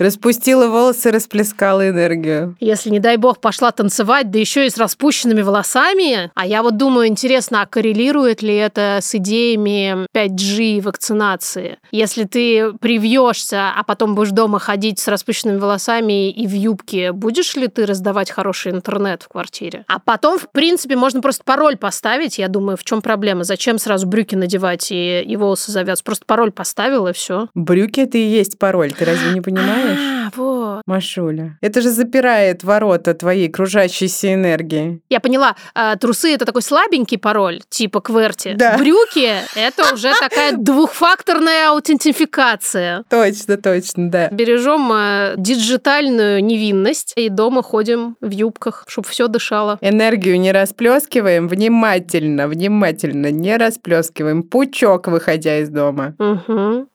Распустила 0.00 0.68
волосы, 0.68 1.10
расплескала 1.10 1.86
энергию. 1.90 2.56
Если, 2.58 2.88
не 2.88 3.00
дай 3.00 3.18
бог, 3.18 3.38
пошла 3.38 3.70
танцевать, 3.70 4.30
да 4.30 4.38
еще 4.38 4.64
и 4.64 4.70
с 4.70 4.78
распущенными 4.78 5.42
волосами, 5.42 6.30
а 6.34 6.46
я 6.46 6.62
вот 6.62 6.78
думаю, 6.78 7.08
интересно, 7.08 7.60
а 7.60 7.66
коррелирует 7.66 8.40
ли 8.40 8.56
это 8.56 9.00
с 9.02 9.14
идеями 9.14 10.06
5G 10.16 10.78
и 10.78 10.80
вакцинации? 10.80 11.76
Если 11.90 12.24
ты 12.24 12.72
привьешься, 12.80 13.72
а 13.76 13.82
потом 13.82 14.14
будешь 14.14 14.30
дома 14.30 14.58
ходить 14.58 14.98
с 15.00 15.06
распущенными 15.06 15.58
волосами 15.58 16.30
и 16.30 16.46
в 16.46 16.52
юбке, 16.54 17.12
будешь 17.12 17.54
ли 17.54 17.68
ты 17.68 17.84
раздавать 17.84 18.30
хороший 18.30 18.72
интернет 18.72 19.24
в 19.24 19.28
квартире? 19.28 19.84
А 19.86 19.98
потом, 19.98 20.38
в 20.38 20.50
принципе, 20.50 20.96
можно 20.96 21.20
просто 21.20 21.44
пароль 21.44 21.76
поставить. 21.76 22.38
Я 22.38 22.48
думаю, 22.48 22.78
в 22.78 22.84
чем 22.84 23.02
проблема? 23.02 23.44
Зачем 23.44 23.78
сразу 23.78 24.06
брюки 24.06 24.34
надевать 24.34 24.90
и, 24.90 25.20
и 25.20 25.36
волосы 25.36 25.72
завязывать? 25.72 26.04
Просто 26.04 26.24
пароль 26.24 26.52
поставил, 26.52 27.06
и 27.06 27.12
все. 27.12 27.48
Брюки 27.54 28.00
это 28.00 28.16
и 28.16 28.22
есть 28.22 28.58
пароль, 28.58 28.89
ты 28.92 29.04
разве 29.04 29.32
не 29.32 29.40
понимаешь? 29.40 29.98
А, 29.98 30.30
вот. 30.36 30.82
Машуля. 30.86 31.58
Это 31.60 31.80
же 31.80 31.90
запирает 31.90 32.64
ворота 32.64 33.14
твоей 33.14 33.48
кружащейся 33.48 34.34
энергии. 34.34 35.00
Я 35.08 35.20
поняла. 35.20 35.56
А, 35.74 35.96
трусы 35.96 36.32
это 36.32 36.44
такой 36.44 36.62
слабенький 36.62 37.18
пароль, 37.18 37.60
типа 37.68 38.00
кверти. 38.00 38.54
Да. 38.56 38.76
Брюки 38.78 39.32
это 39.56 39.94
уже 39.94 40.12
такая 40.18 40.52
двухфакторная 40.52 41.70
аутентификация. 41.70 43.04
Точно, 43.08 43.56
точно, 43.56 44.10
да. 44.10 44.28
Бережем 44.30 44.90
а, 44.92 45.34
диджитальную 45.36 46.44
невинность 46.44 47.12
и 47.16 47.28
дома 47.28 47.62
ходим 47.62 48.16
в 48.20 48.30
юбках, 48.30 48.84
чтобы 48.88 49.08
все 49.08 49.28
дышало. 49.28 49.78
Энергию 49.80 50.38
не 50.40 50.52
расплескиваем, 50.52 51.48
внимательно, 51.48 52.48
внимательно 52.48 53.30
не 53.30 53.56
расплескиваем. 53.56 54.42
Пучок, 54.42 55.08
выходя 55.08 55.58
из 55.58 55.68
дома. 55.68 56.14
Угу. 56.18 56.88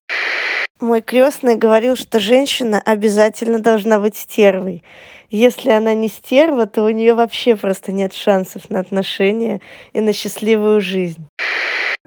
Мой 0.82 1.02
крестный 1.02 1.56
говорил, 1.56 1.96
что 1.96 2.20
женщина 2.20 2.82
обязательно 2.84 3.60
должна 3.60 3.98
быть 3.98 4.18
стервой. 4.18 4.84
Если 5.30 5.70
она 5.70 5.94
не 5.94 6.10
стерва, 6.10 6.66
то 6.66 6.84
у 6.84 6.90
нее 6.90 7.14
вообще 7.14 7.56
просто 7.56 7.94
нет 7.94 8.14
шансов 8.14 8.70
на 8.70 8.82
отношения 8.82 9.62
и 9.94 10.02
на 10.02 10.12
счастливую 10.12 10.82
жизнь. 10.82 11.30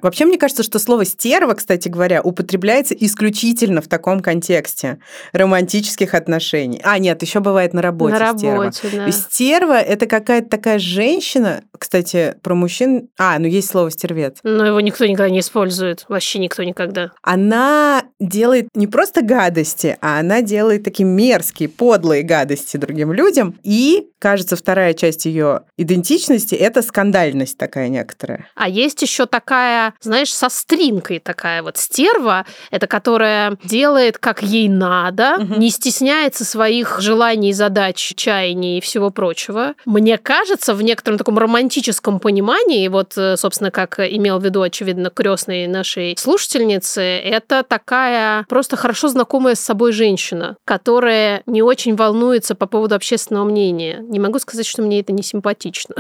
Вообще, 0.03 0.25
мне 0.25 0.39
кажется, 0.39 0.63
что 0.63 0.79
слово 0.79 1.05
«стерва», 1.05 1.55
кстати 1.55 1.89
говоря, 1.89 2.23
употребляется 2.23 2.95
исключительно 2.95 3.81
в 3.81 3.89
таком 3.89 4.21
контексте 4.21 4.99
романтических 5.33 6.15
отношений. 6.15 6.81
А, 6.85 6.99
нет, 6.99 7.23
еще 7.23 7.41
бывает 7.41 7.73
на 7.75 7.83
работе 7.83 8.19
На 8.19 8.37
стерва. 8.37 8.65
работе, 8.65 8.89
да. 8.93 9.11
Стерва– 9.11 9.79
это 9.81 10.07
какая-то 10.07 10.49
такая 10.49 10.79
женщина, 10.79 11.63
кстати, 11.77 12.35
про 12.43 12.55
мужчин... 12.55 13.09
А, 13.19 13.39
ну 13.39 13.47
есть 13.47 13.69
слово 13.71 13.91
«стервец». 13.91 14.39
Но 14.43 14.67
его 14.67 14.81
никто 14.81 15.07
никогда 15.07 15.31
не 15.31 15.41
использует. 15.41 16.05
Вообще 16.09 16.39
никто 16.39 16.63
никогда. 16.63 17.11
Она 17.23 18.05
делает 18.21 18.69
не 18.75 18.87
просто 18.87 19.23
гадости, 19.23 19.97
а 20.01 20.19
она 20.21 20.43
делает 20.43 20.85
такие 20.85 21.05
мерзкие, 21.07 21.69
подлые 21.69 22.23
гадости 22.23 22.77
другим 22.77 23.13
людям. 23.13 23.55
И, 23.63 24.09
кажется, 24.19 24.57
вторая 24.57 24.95
часть 24.95 25.27
ее 25.27 25.63
идентичности– 25.77 26.55
это 26.57 26.83
скандальность 26.83 27.59
такая 27.59 27.89
некоторая. 27.89 28.47
А 28.55 28.69
есть 28.69 29.03
еще 29.03 29.27
такая, 29.27 29.88
знаешь, 30.01 30.33
со 30.33 30.49
стринкой 30.49 31.19
такая 31.19 31.63
вот 31.63 31.77
стерва, 31.77 32.47
это 32.71 32.87
которая 32.87 33.57
делает, 33.65 34.19
как 34.19 34.43
ей 34.43 34.69
надо, 34.69 35.37
Мгм. 35.39 35.59
не 35.61 35.71
стесняется 35.71 36.45
своих 36.45 37.01
желаний, 37.01 37.53
задач, 37.53 38.13
чаяний 38.17 38.79
и 38.79 38.81
всего 38.81 39.11
прочего. 39.11 39.75
Мне 39.85 40.19
кажется, 40.19 40.75
в 40.75 40.83
некотором 40.83 41.19
таком 41.19 41.39
романтическом 41.39 42.21
понимании, 42.21 42.89
вот, 42.89 43.15
э, 43.17 43.37
собственно, 43.37 43.71
как 43.71 43.99
имел 44.01 44.39
в 44.39 44.45
виду, 44.45 44.63
очевидно, 44.63 45.11
крестной 45.11 45.67
нашей 45.67 46.15
слушательницы, 46.19 47.01
это 47.03 47.63
такая 47.63 48.45
просто 48.49 48.77
хорошо 48.77 49.09
знакомая 49.09 49.55
с 49.55 49.61
собой 49.61 49.93
женщина, 49.93 50.57
которая 50.65 51.43
не 51.47 51.63
очень 51.63 51.97
волнуется 51.97 52.55
по 52.55 52.67
поводу 52.67 52.95
общественного 52.95 53.45
мнения. 53.45 53.99
Не 54.09 54.19
могу 54.21 54.39
сказать, 54.39 54.67
что 54.67 54.83
мне 54.83 55.01
это 55.01 55.13
не 55.13 55.23
симпатично. 55.23 55.95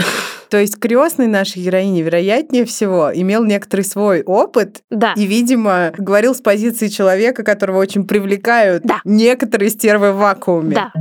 То 0.50 0.56
есть 0.58 0.78
крестный 0.78 1.26
нашей 1.26 1.62
героини, 1.62 2.00
вероятнее 2.00 2.64
всего, 2.64 3.10
имел 3.14 3.44
некоторый 3.78 3.82
свой 3.84 4.22
опыт 4.22 4.82
Да. 4.90 5.12
и, 5.16 5.26
видимо, 5.26 5.92
говорил 5.96 6.34
с 6.34 6.40
позиции 6.40 6.88
человека, 6.88 7.42
которого 7.42 7.78
очень 7.78 8.06
привлекают 8.06 8.82
Да. 8.84 9.00
некоторые 9.04 9.70
стервы 9.70 10.12
в 10.12 10.16
вакууме. 10.16 10.74
Да. 10.74 10.92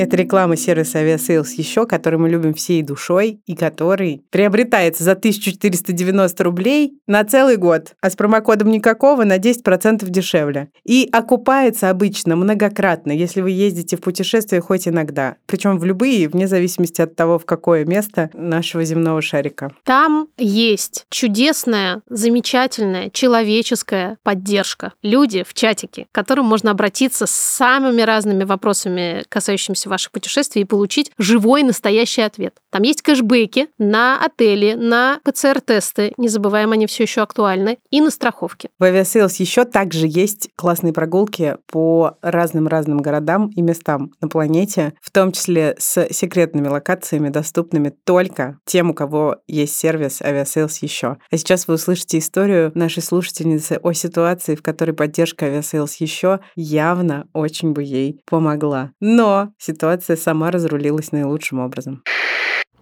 Это 0.00 0.16
реклама 0.16 0.56
сервиса 0.56 1.02
Aviasales 1.02 1.50
еще, 1.58 1.84
который 1.84 2.18
мы 2.18 2.30
любим 2.30 2.54
всей 2.54 2.80
душой 2.80 3.42
и 3.44 3.54
который 3.54 4.22
приобретается 4.30 5.04
за 5.04 5.10
1490 5.10 6.42
рублей 6.42 6.98
на 7.06 7.22
целый 7.22 7.58
год, 7.58 7.92
а 8.00 8.08
с 8.08 8.16
промокодом 8.16 8.70
никакого 8.70 9.24
на 9.24 9.36
10% 9.36 10.08
дешевле. 10.08 10.70
И 10.84 11.06
окупается 11.12 11.90
обычно 11.90 12.34
многократно, 12.34 13.12
если 13.12 13.42
вы 13.42 13.50
ездите 13.50 13.98
в 13.98 14.00
путешествие 14.00 14.62
хоть 14.62 14.88
иногда. 14.88 15.36
Причем 15.44 15.78
в 15.78 15.84
любые, 15.84 16.30
вне 16.30 16.48
зависимости 16.48 17.02
от 17.02 17.14
того, 17.14 17.38
в 17.38 17.44
какое 17.44 17.84
место 17.84 18.30
нашего 18.32 18.82
земного 18.84 19.20
шарика. 19.20 19.70
Там 19.84 20.28
есть 20.38 21.04
чудесная, 21.10 22.00
замечательная, 22.08 23.10
человеческая 23.10 24.16
поддержка. 24.22 24.94
Люди 25.02 25.44
в 25.46 25.52
чатике, 25.52 26.06
к 26.10 26.14
которым 26.14 26.46
можно 26.46 26.70
обратиться 26.70 27.26
с 27.26 27.32
самыми 27.32 28.00
разными 28.00 28.44
вопросами, 28.44 29.24
касающимися 29.28 29.89
ваших 29.90 30.12
путешествий 30.12 30.62
и 30.62 30.64
получить 30.64 31.12
живой 31.18 31.62
настоящий 31.62 32.22
ответ. 32.22 32.54
Там 32.70 32.82
есть 32.82 33.02
кэшбэки 33.02 33.68
на 33.78 34.24
отели, 34.24 34.74
на 34.74 35.20
ПЦР-тесты, 35.24 36.14
не 36.16 36.28
забываем, 36.28 36.72
они 36.72 36.86
все 36.86 37.02
еще 37.02 37.20
актуальны, 37.20 37.78
и 37.90 38.00
на 38.00 38.10
страховки. 38.10 38.70
В 38.78 38.84
Aviasales 38.84 39.34
еще 39.38 39.64
также 39.64 40.06
есть 40.08 40.50
классные 40.56 40.92
прогулки 40.92 41.56
по 41.66 42.16
разным-разным 42.22 42.98
городам 42.98 43.50
и 43.54 43.62
местам 43.62 44.12
на 44.20 44.28
планете, 44.28 44.94
в 45.00 45.10
том 45.10 45.32
числе 45.32 45.74
с 45.78 46.06
секретными 46.10 46.68
локациями, 46.68 47.28
доступными 47.28 47.92
только 48.04 48.58
тем, 48.64 48.90
у 48.90 48.94
кого 48.94 49.36
есть 49.46 49.76
сервис 49.76 50.20
Aviasales 50.20 50.78
еще. 50.80 51.16
А 51.30 51.36
сейчас 51.36 51.66
вы 51.66 51.74
услышите 51.74 52.18
историю 52.18 52.72
нашей 52.74 53.02
слушательницы 53.02 53.80
о 53.82 53.92
ситуации, 53.92 54.54
в 54.54 54.62
которой 54.62 54.92
поддержка 54.92 55.46
Aviasales 55.46 55.96
еще 55.98 56.40
явно 56.54 57.26
очень 57.32 57.72
бы 57.72 57.82
ей 57.82 58.20
помогла. 58.26 58.92
Но 59.00 59.52
ситуация 59.70 60.16
сама 60.16 60.50
разрулилась 60.50 61.12
наилучшим 61.12 61.60
образом. 61.60 62.02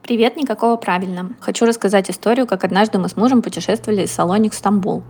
Привет, 0.02 0.36
никакого 0.36 0.76
правильно. 0.76 1.36
Хочу 1.40 1.66
рассказать 1.66 2.10
историю, 2.10 2.46
как 2.46 2.64
однажды 2.64 2.98
мы 2.98 3.08
с 3.08 3.16
мужем 3.16 3.42
путешествовали 3.42 4.04
из 4.04 4.10
Салоник 4.10 4.54
в 4.54 4.56
Стамбул. 4.56 5.02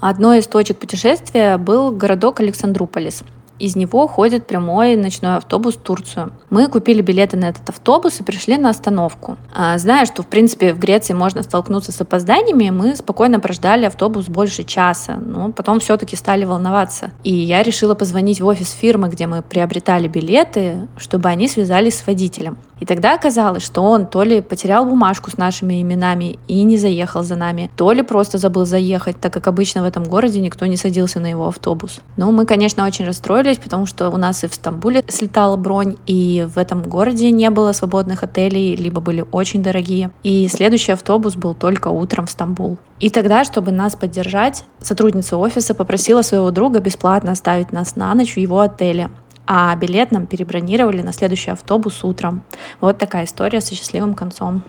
Одной 0.00 0.40
из 0.40 0.46
точек 0.46 0.78
путешествия 0.78 1.56
был 1.56 1.92
городок 1.92 2.40
Александруполис. 2.40 3.22
Из 3.58 3.76
него 3.76 4.06
ходит 4.06 4.46
прямой 4.46 4.96
ночной 4.96 5.36
автобус 5.36 5.74
в 5.74 5.80
Турцию. 5.80 6.32
Мы 6.50 6.68
купили 6.68 7.02
билеты 7.02 7.36
на 7.36 7.46
этот 7.46 7.68
автобус 7.68 8.20
и 8.20 8.22
пришли 8.22 8.56
на 8.56 8.70
остановку. 8.70 9.36
А, 9.54 9.76
зная, 9.78 10.06
что, 10.06 10.22
в 10.22 10.26
принципе, 10.26 10.72
в 10.72 10.78
Греции 10.78 11.12
можно 11.12 11.42
столкнуться 11.42 11.92
с 11.92 12.00
опозданиями, 12.00 12.70
мы 12.70 12.94
спокойно 12.94 13.40
прождали 13.40 13.86
автобус 13.86 14.26
больше 14.26 14.64
часа. 14.64 15.16
Но 15.16 15.52
потом 15.52 15.80
все-таки 15.80 16.16
стали 16.16 16.44
волноваться. 16.44 17.10
И 17.24 17.34
я 17.34 17.62
решила 17.62 17.94
позвонить 17.94 18.40
в 18.40 18.46
офис 18.46 18.70
фирмы, 18.70 19.08
где 19.08 19.26
мы 19.26 19.42
приобретали 19.42 20.08
билеты, 20.08 20.88
чтобы 20.96 21.28
они 21.28 21.48
связались 21.48 21.98
с 21.98 22.06
водителем. 22.06 22.58
И 22.80 22.86
тогда 22.86 23.14
оказалось, 23.14 23.64
что 23.64 23.82
он 23.82 24.06
то 24.06 24.22
ли 24.22 24.40
потерял 24.40 24.84
бумажку 24.84 25.30
с 25.30 25.36
нашими 25.36 25.82
именами 25.82 26.38
и 26.48 26.62
не 26.62 26.76
заехал 26.76 27.22
за 27.22 27.36
нами, 27.36 27.70
то 27.76 27.92
ли 27.92 28.02
просто 28.02 28.38
забыл 28.38 28.64
заехать, 28.64 29.20
так 29.20 29.32
как 29.32 29.46
обычно 29.48 29.82
в 29.82 29.84
этом 29.84 30.04
городе 30.04 30.40
никто 30.40 30.66
не 30.66 30.76
садился 30.76 31.20
на 31.20 31.26
его 31.26 31.48
автобус. 31.48 32.00
Но 32.16 32.30
мы, 32.32 32.46
конечно, 32.46 32.86
очень 32.86 33.06
расстроились, 33.06 33.58
потому 33.58 33.86
что 33.86 34.10
у 34.10 34.16
нас 34.16 34.44
и 34.44 34.48
в 34.48 34.54
Стамбуле 34.54 35.04
слетала 35.08 35.56
бронь, 35.56 35.96
и 36.06 36.46
в 36.52 36.58
этом 36.58 36.82
городе 36.82 37.30
не 37.30 37.50
было 37.50 37.72
свободных 37.72 38.22
отелей, 38.22 38.76
либо 38.76 39.00
были 39.00 39.24
очень 39.32 39.62
дорогие. 39.62 40.10
И 40.22 40.48
следующий 40.48 40.92
автобус 40.92 41.36
был 41.36 41.54
только 41.54 41.88
утром 41.88 42.26
в 42.26 42.30
Стамбул. 42.30 42.78
И 43.00 43.10
тогда, 43.10 43.44
чтобы 43.44 43.70
нас 43.70 43.94
поддержать, 43.94 44.64
сотрудница 44.80 45.36
офиса 45.36 45.74
попросила 45.74 46.22
своего 46.22 46.50
друга 46.50 46.80
бесплатно 46.80 47.32
оставить 47.32 47.72
нас 47.72 47.94
на 47.94 48.12
ночь 48.14 48.34
в 48.34 48.38
его 48.38 48.60
отеле 48.60 49.10
а 49.48 49.74
билет 49.74 50.12
нам 50.12 50.26
перебронировали 50.26 51.00
на 51.00 51.12
следующий 51.12 51.50
автобус 51.50 52.04
утром. 52.04 52.44
Вот 52.80 52.98
такая 52.98 53.24
история 53.24 53.62
со 53.62 53.74
счастливым 53.74 54.14
концом. 54.14 54.62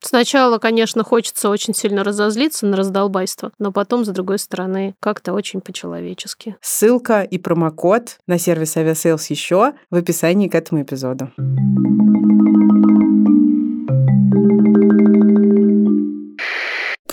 Сначала, 0.00 0.58
конечно, 0.58 1.02
хочется 1.02 1.48
очень 1.48 1.74
сильно 1.74 2.04
разозлиться 2.04 2.66
на 2.66 2.76
раздолбайство, 2.76 3.50
но 3.58 3.72
потом, 3.72 4.04
с 4.04 4.08
другой 4.08 4.38
стороны, 4.38 4.94
как-то 5.00 5.32
очень 5.32 5.60
по-человечески. 5.60 6.56
Ссылка 6.60 7.22
и 7.22 7.38
промокод 7.38 8.18
на 8.26 8.38
сервис 8.38 8.76
Aviasales 8.76 9.24
еще 9.30 9.72
в 9.90 9.96
описании 9.96 10.48
к 10.48 10.54
этому 10.54 10.82
эпизоду. 10.82 11.30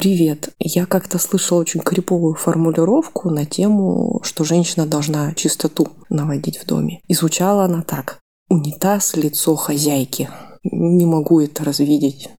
Привет. 0.05 0.49
Я 0.59 0.85
как-то 0.85 1.17
слышала 1.17 1.61
очень 1.61 1.79
криповую 1.79 2.35
формулировку 2.35 3.31
на 3.31 3.47
тему, 3.47 4.21
что 4.23 4.43
женщина 4.43 4.85
должна 4.85 5.33
чистоту 5.33 5.87
наводить 6.15 6.57
в 6.57 6.65
доме. 6.65 7.01
И 7.07 7.13
звучала 7.13 7.65
она 7.65 7.81
так. 7.81 8.19
Унитаз– 8.49 9.15
лицо 9.15 9.55
хозяйки. 9.55 10.29
Не 10.63 11.05
могу 11.05 11.41
это 11.41 11.63
развидеть. 11.63 12.29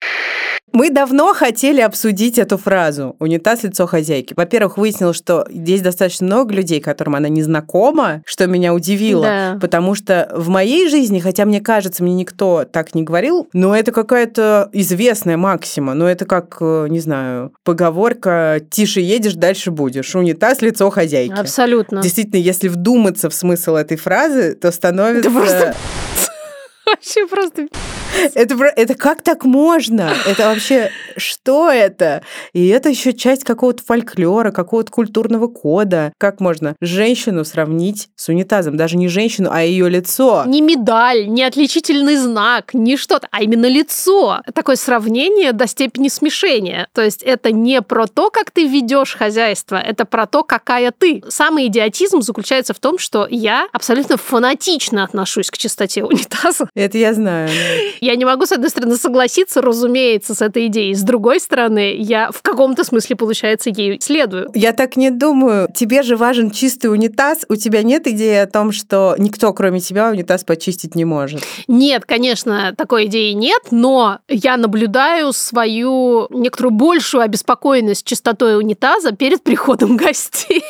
Мы 0.72 0.90
давно 0.90 1.32
хотели 1.32 1.80
обсудить 1.80 2.38
эту 2.38 2.58
фразу 2.58 3.14
«унитаз– 3.20 3.62
лицо 3.62 3.86
хозяйки». 3.86 4.34
Во-первых, 4.36 4.76
выяснилось, 4.76 5.16
что 5.16 5.46
здесь 5.48 5.80
достаточно 5.80 6.26
много 6.26 6.52
людей, 6.52 6.80
которым 6.80 7.14
она 7.14 7.28
не 7.28 7.42
знакома, 7.42 8.22
что 8.26 8.46
меня 8.46 8.74
удивило, 8.74 9.22
Да. 9.22 9.58
потому 9.60 9.94
что 9.94 10.28
в 10.34 10.48
моей 10.48 10.88
жизни, 10.90 11.20
хотя 11.20 11.44
мне 11.44 11.60
кажется, 11.60 12.02
мне 12.02 12.14
никто 12.14 12.64
так 12.70 12.94
не 12.94 13.04
говорил, 13.04 13.48
но 13.52 13.76
это 13.76 13.92
какая-то 13.92 14.68
известная 14.72 15.36
максима, 15.36 15.94
но 15.94 16.08
это 16.10 16.24
как, 16.26 16.56
э, 16.60 16.88
не 16.90 17.00
знаю, 17.00 17.52
поговорка 17.64 18.60
«тише 18.68 19.00
едешь, 19.00 19.34
дальше 19.34 19.70
будешь». 19.70 20.14
Унитаз– 20.16 20.60
лицо 20.62 20.90
хозяйки. 20.90 21.32
Абсолютно. 21.32 22.02
Действительно, 22.02 22.40
если 22.40 22.68
вдуматься 22.68 23.30
в 23.30 23.34
смысл 23.34 23.76
этой 23.76 23.96
фразы, 23.96 24.54
то 24.54 24.70
становится... 24.72 25.28
Это 25.28 25.30
просто- 25.30 25.74
Вообще 26.86 27.26
просто... 27.26 27.66
Это, 28.34 28.54
это 28.76 28.94
как 28.94 29.22
так 29.22 29.44
можно? 29.44 30.12
Это 30.26 30.48
вообще 30.48 30.90
что 31.16 31.70
это? 31.70 32.22
И 32.52 32.68
это 32.68 32.88
еще 32.88 33.12
часть 33.12 33.44
какого-то 33.44 33.82
фольклора, 33.82 34.50
какого-то 34.50 34.90
культурного 34.90 35.48
кода. 35.48 36.12
Как 36.18 36.40
можно 36.40 36.76
женщину 36.80 37.44
сравнить 37.44 38.08
с 38.16 38.28
унитазом? 38.28 38.76
Даже 38.76 38.96
не 38.96 39.08
женщину, 39.08 39.50
а 39.52 39.62
ее 39.62 39.88
лицо. 39.88 40.44
Не 40.46 40.60
медаль, 40.60 41.28
не 41.28 41.44
отличительный 41.44 42.16
знак, 42.16 42.74
не 42.74 42.96
что-то, 42.96 43.28
а 43.30 43.42
именно 43.42 43.66
лицо. 43.66 44.40
Такое 44.54 44.76
сравнение 44.76 45.52
до 45.52 45.66
степени 45.66 46.08
смешения. 46.08 46.88
То 46.92 47.02
есть 47.02 47.22
это 47.22 47.52
не 47.52 47.82
про 47.82 48.06
то, 48.06 48.30
как 48.30 48.50
ты 48.50 48.66
ведешь 48.66 49.14
хозяйство, 49.14 49.76
это 49.76 50.04
про 50.04 50.26
то, 50.26 50.42
какая 50.42 50.92
ты. 50.92 51.22
Самый 51.28 51.66
идиотизм 51.66 52.22
заключается 52.22 52.74
в 52.74 52.78
том, 52.78 52.98
что 52.98 53.26
я 53.30 53.68
абсолютно 53.72 54.16
фанатично 54.16 55.04
отношусь 55.04 55.50
к 55.50 55.58
чистоте 55.58 56.04
унитаза. 56.04 56.68
Это 56.74 56.98
я 56.98 57.14
знаю. 57.14 57.48
да. 57.48 57.95
Я 58.00 58.16
не 58.16 58.24
могу, 58.24 58.46
с 58.46 58.52
одной 58.52 58.70
стороны, 58.70 58.96
согласиться, 58.96 59.62
разумеется, 59.62 60.34
с 60.34 60.42
этой 60.42 60.66
идеей. 60.66 60.94
С 60.94 61.02
другой 61.02 61.40
стороны, 61.40 61.94
я 61.96 62.30
в 62.30 62.42
каком-то 62.42 62.84
смысле, 62.84 63.16
получается, 63.16 63.70
ей 63.70 64.00
следую. 64.00 64.50
Я 64.54 64.72
так 64.72 64.96
не 64.96 65.10
думаю. 65.10 65.68
Тебе 65.74 66.02
же 66.02 66.16
важен 66.16 66.50
чистый 66.50 66.86
унитаз. 66.86 67.44
У 67.48 67.56
тебя 67.56 67.82
нет 67.82 68.06
идеи 68.06 68.36
о 68.36 68.46
том, 68.46 68.72
что 68.72 69.14
никто, 69.18 69.52
кроме 69.52 69.80
тебя, 69.80 70.10
унитаз 70.10 70.44
почистить 70.44 70.94
не 70.94 71.04
может. 71.04 71.42
Нет, 71.68 72.04
конечно, 72.04 72.74
такой 72.76 73.06
идеи 73.06 73.32
нет, 73.32 73.62
но 73.70 74.20
я 74.28 74.56
наблюдаю 74.56 75.32
свою 75.32 76.26
некоторую 76.30 76.72
большую 76.72 77.22
обеспокоенность 77.22 78.06
чистотой 78.06 78.58
унитаза 78.58 79.12
перед 79.12 79.42
приходом 79.42 79.96
гостей. 79.96 80.62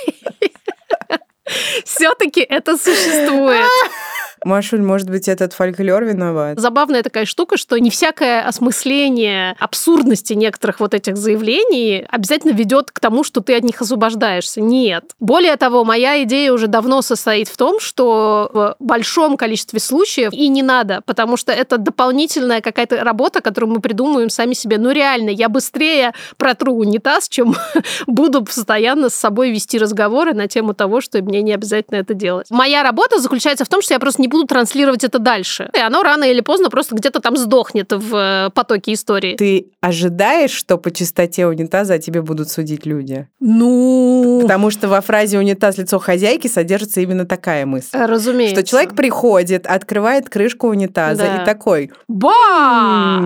Все-таки 1.84 2.40
это 2.40 2.76
существует. 2.76 3.66
Машуль, 4.46 4.80
может 4.80 5.10
быть, 5.10 5.26
этот 5.26 5.52
фольклор 5.52 6.04
виноват? 6.04 6.60
Забавная 6.60 7.02
такая 7.02 7.24
штука, 7.24 7.56
что 7.56 7.76
не 7.78 7.90
всякое 7.90 8.46
осмысление 8.46 9.56
абсурдности 9.58 10.34
некоторых 10.34 10.78
вот 10.78 10.94
этих 10.94 11.16
заявлений 11.16 12.06
обязательно 12.08 12.52
ведет 12.52 12.92
к 12.92 13.00
тому, 13.00 13.24
что 13.24 13.40
ты 13.40 13.56
от 13.56 13.64
них 13.64 13.82
освобождаешься. 13.82 14.60
Нет. 14.60 15.04
Более 15.18 15.56
того, 15.56 15.84
моя 15.84 16.22
идея 16.22 16.52
уже 16.52 16.68
давно 16.68 17.02
состоит 17.02 17.48
в 17.48 17.56
том, 17.56 17.80
что 17.80 18.50
в 18.52 18.76
большом 18.78 19.36
количестве 19.36 19.80
случаев 19.80 20.32
и 20.32 20.46
не 20.46 20.62
надо, 20.62 21.02
потому 21.06 21.36
что 21.36 21.50
это 21.50 21.76
дополнительная 21.76 22.60
какая-то 22.60 23.02
работа, 23.02 23.40
которую 23.40 23.74
мы 23.74 23.80
придумываем 23.80 24.30
сами 24.30 24.54
себе. 24.54 24.78
Ну 24.78 24.92
реально, 24.92 25.30
я 25.30 25.48
быстрее 25.48 26.12
протру 26.36 26.74
унитаз, 26.74 27.28
чем 27.28 27.56
буду 28.06 28.44
постоянно 28.44 29.10
с 29.10 29.14
собой 29.16 29.50
вести 29.50 29.76
разговоры 29.76 30.34
на 30.34 30.46
тему 30.46 30.72
того, 30.72 31.00
что 31.00 31.20
мне 31.20 31.42
не 31.42 31.52
обязательно 31.52 31.96
это 31.98 32.14
делать. 32.14 32.46
Моя 32.50 32.84
работа 32.84 33.18
заключается 33.18 33.64
в 33.64 33.68
том, 33.68 33.82
что 33.82 33.94
я 33.94 33.98
просто 33.98 34.22
не 34.22 34.28
буду 34.28 34.35
транслировать 34.44 35.04
это 35.04 35.18
дальше. 35.18 35.70
И 35.76 35.80
оно 35.80 36.02
рано 36.02 36.24
или 36.24 36.40
поздно 36.40 36.70
просто 36.70 36.94
где-то 36.94 37.20
там 37.20 37.36
сдохнет 37.36 37.92
в 37.92 38.14
э, 38.16 38.50
потоке 38.50 38.92
истории. 38.92 39.36
Ты 39.36 39.68
ожидаешь, 39.80 40.50
что 40.50 40.76
по 40.78 40.90
чистоте 40.90 41.46
унитаза 41.46 41.94
о 41.94 41.98
тебе 41.98 42.22
будут 42.22 42.48
судить 42.50 42.86
люди? 42.86 43.28
Ну, 43.40 44.40
Потому 44.42 44.70
что 44.70 44.88
во 44.88 45.00
фразе 45.00 45.38
«унитаз– 45.38 45.76
лицо 45.78 45.98
хозяйки» 45.98 46.46
содержится 46.48 47.00
именно 47.00 47.24
такая 47.26 47.66
мысль. 47.66 47.88
э, 47.92 48.06
разумеется. 48.06 48.56
Что 48.56 48.66
человек 48.66 48.94
приходит, 48.94 49.66
открывает 49.66 50.28
крышку 50.28 50.68
унитаза 50.68 51.22
Да. 51.22 51.42
и 51.42 51.44
такой, 51.44 51.92
Ба! 52.08 53.22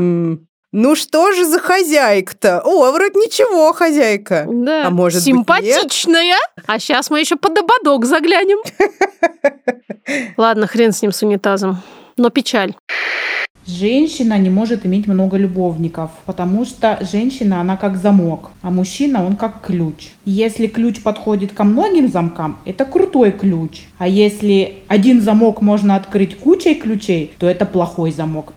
«М, 0.72 0.82
ну 0.82 0.94
что 0.94 1.32
же 1.32 1.44
за 1.44 1.58
хозяйка-то? 1.58 2.60
О, 2.64 2.92
вроде 2.92 3.18
ничего, 3.18 3.72
хозяйка. 3.72 4.46
Да. 4.48 4.86
А 4.86 4.90
может 4.90 5.18
быть, 5.18 5.24
Симпатичная. 5.24 6.36
А 6.66 6.78
сейчас 6.78 7.10
мы 7.10 7.20
еще 7.20 7.36
под 7.36 7.58
ободок 7.58 8.04
заглянем. 8.04 8.58
Ладно, 10.36 10.66
хрен 10.66 10.92
с 10.92 11.02
ним, 11.02 11.12
с 11.12 11.22
унитазом. 11.22 11.82
Но 12.16 12.30
печаль. 12.30 12.74
Женщина 13.66 14.38
не 14.38 14.50
может 14.50 14.84
иметь 14.86 15.06
много 15.06 15.36
любовников, 15.36 16.10
потому 16.24 16.64
что 16.64 16.98
женщина, 17.12 17.60
она 17.60 17.76
как 17.76 17.98
замок, 17.98 18.50
а 18.62 18.70
мужчина, 18.70 19.24
он 19.24 19.36
как 19.36 19.60
ключ. 19.64 20.08
Если 20.24 20.66
ключ 20.66 21.02
подходит 21.02 21.52
ко 21.52 21.62
многим 21.64 22.08
замкам, 22.08 22.58
это 22.64 22.84
крутой 22.84 23.32
ключ. 23.32 23.82
А 23.98 24.08
если 24.08 24.78
один 24.88 25.20
замок 25.20 25.60
можно 25.60 25.94
открыть 25.94 26.36
кучей 26.38 26.74
ключей, 26.74 27.32
то 27.38 27.46
это 27.48 27.64
плохой 27.66 28.10
замок. 28.12 28.54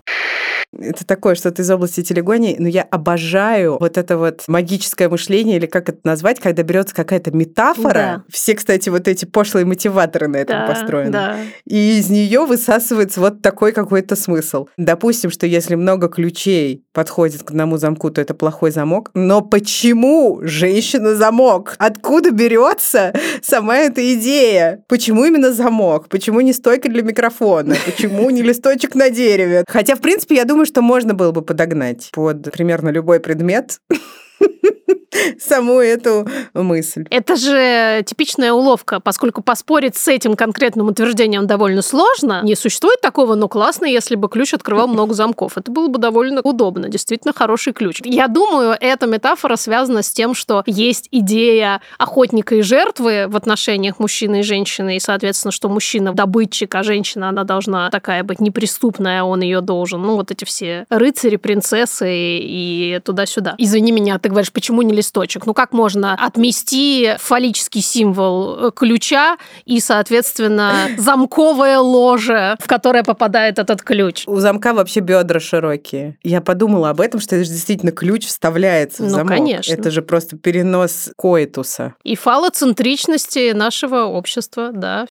Это 0.79 1.05
такое 1.05 1.35
что-то 1.35 1.61
из 1.61 1.69
области 1.71 2.01
телегонии, 2.03 2.55
но 2.59 2.67
я 2.67 2.83
обожаю 2.83 3.77
вот 3.79 3.97
это 3.97 4.17
вот 4.17 4.43
магическое 4.47 5.09
мышление, 5.09 5.57
или 5.57 5.65
как 5.65 5.89
это 5.89 5.99
назвать, 6.03 6.39
когда 6.39 6.63
берется 6.63 6.95
какая-то 6.95 7.31
метафора. 7.31 7.93
Да. 7.93 8.23
Все, 8.29 8.55
кстати, 8.55 8.89
вот 8.89 9.07
эти 9.07 9.25
пошлые 9.25 9.65
мотиваторы 9.65 10.27
на 10.27 10.37
этом 10.37 10.59
Да, 10.59 10.67
построены. 10.67 11.11
да. 11.11 11.37
И 11.65 11.99
из 11.99 12.09
нее 12.09 12.45
высасывается 12.45 13.19
вот 13.19 13.41
такой 13.41 13.71
какой-то 13.71 14.15
смысл. 14.15 14.67
Допустим, 14.77 15.29
что 15.29 15.45
если 15.45 15.75
много 15.75 16.07
ключей 16.09 16.83
подходит 16.93 17.43
к 17.43 17.51
одному 17.51 17.77
замку, 17.77 18.09
то 18.09 18.21
это 18.21 18.33
плохой 18.33 18.71
замок. 18.71 19.11
Но 19.13 19.41
почему 19.41 20.39
женщина 20.43 21.15
замок? 21.15 21.75
Откуда 21.79 22.31
берется 22.31 23.13
сама 23.41 23.77
эта 23.77 24.13
идея? 24.15 24.83
Почему 24.87 25.25
именно 25.25 25.51
замок? 25.53 26.09
Почему 26.09 26.41
не 26.41 26.53
стойка 26.53 26.89
для 26.89 27.01
микрофона? 27.01 27.75
Почему 27.85 28.29
не 28.29 28.41
листочек 28.43 28.95
на 28.95 29.09
дереве? 29.09 29.63
Хотя, 29.67 29.95
в 29.95 29.99
принципе, 30.01 30.35
я 30.35 30.45
думаю, 30.45 30.62
что 30.65 30.81
можно 30.81 31.13
было 31.13 31.31
бы 31.31 31.41
подогнать 31.41 32.09
под 32.11 32.51
примерно 32.51 32.89
любой 32.89 33.19
предмет 33.19 33.79
саму 35.39 35.79
эту 35.79 36.27
мысль. 36.53 37.05
Это 37.09 37.35
же 37.35 38.03
типичная 38.05 38.53
уловка, 38.53 38.99
поскольку 38.99 39.41
поспорить 39.41 39.95
с 39.95 40.07
этим 40.07 40.35
конкретным 40.35 40.87
утверждением 40.87 41.47
довольно 41.47 41.81
сложно. 41.81 42.41
Не 42.43 42.55
существует 42.55 43.01
такого, 43.01 43.35
но 43.35 43.47
классно, 43.47 43.85
если 43.85 44.15
бы 44.15 44.29
ключ 44.29 44.53
открывал 44.53 44.87
много 44.93 45.13
замков. 45.13 45.57
Это 45.57 45.71
было 45.71 45.87
бы 45.87 45.99
довольно 45.99 46.41
удобно, 46.41 46.89
действительно 46.89 47.33
хороший 47.33 47.73
ключ. 47.73 48.01
Я 48.03 48.27
думаю, 48.27 48.75
эта 48.79 49.07
метафора 49.07 49.55
связана 49.55 50.03
с 50.03 50.11
тем, 50.11 50.33
что 50.33 50.63
есть 50.65 51.07
идея 51.11 51.81
охотника 51.97 52.55
и 52.55 52.61
жертвы 52.61 53.25
в 53.27 53.35
отношениях 53.35 53.99
мужчины 53.99 54.39
и 54.39 54.43
женщины, 54.43 54.97
и, 54.97 54.99
соответственно, 54.99 55.51
что 55.51 55.69
мужчина 55.69 56.13
добытчик, 56.13 56.73
а 56.75 56.83
женщина, 56.83 57.29
она 57.29 57.43
должна 57.43 57.89
такая 57.89 58.23
быть 58.23 58.39
неприступная, 58.39 59.21
а 59.21 59.25
он 59.25 59.41
ее 59.41 59.61
должен. 59.61 60.01
Ну, 60.01 60.15
вот 60.15 60.31
эти 60.31 60.45
все 60.45 60.85
рыцари, 60.89 61.37
принцессы 61.37 62.09
и 62.09 62.99
туда-сюда. 63.03 63.55
Извини 63.57 63.91
меня, 63.91 64.19
ты 64.19 64.29
говоришь, 64.29 64.51
почему 64.51 64.81
не 64.83 64.93
листочек? 64.93 65.45
Ну, 65.45 65.53
как 65.53 65.73
можно 65.73 66.13
отмести 66.13 67.13
фаллический 67.19 67.81
символ 67.81 68.67
э, 68.67 68.71
ключа 68.75 69.37
и, 69.65 69.79
соответственно, 69.79 70.73
замковое 70.97 71.79
ложе, 71.79 72.55
в 72.59 72.67
которое 72.67 73.03
попадает 73.03 73.59
этот 73.59 73.81
ключ? 73.81 74.23
У 74.27 74.37
замка 74.39 74.73
вообще 74.73 74.99
бедра 74.99 75.39
широкие. 75.39 76.17
Я 76.23 76.41
подумала 76.41 76.89
об 76.89 77.01
этом, 77.01 77.19
что 77.19 77.35
это 77.35 77.45
же 77.45 77.51
действительно 77.51 77.91
ключ 77.91 78.25
вставляется 78.27 79.03
в 79.03 79.05
Ну, 79.05 79.11
замок. 79.11 79.27
конечно. 79.29 79.73
Это 79.73 79.91
же 79.91 80.01
просто 80.01 80.37
перенос 80.37 81.11
коитуса. 81.17 81.95
И 82.03 82.15
фалоцентричности 82.15 83.51
нашего 83.51 84.03
общества, 84.05 84.71
да. 84.73 85.05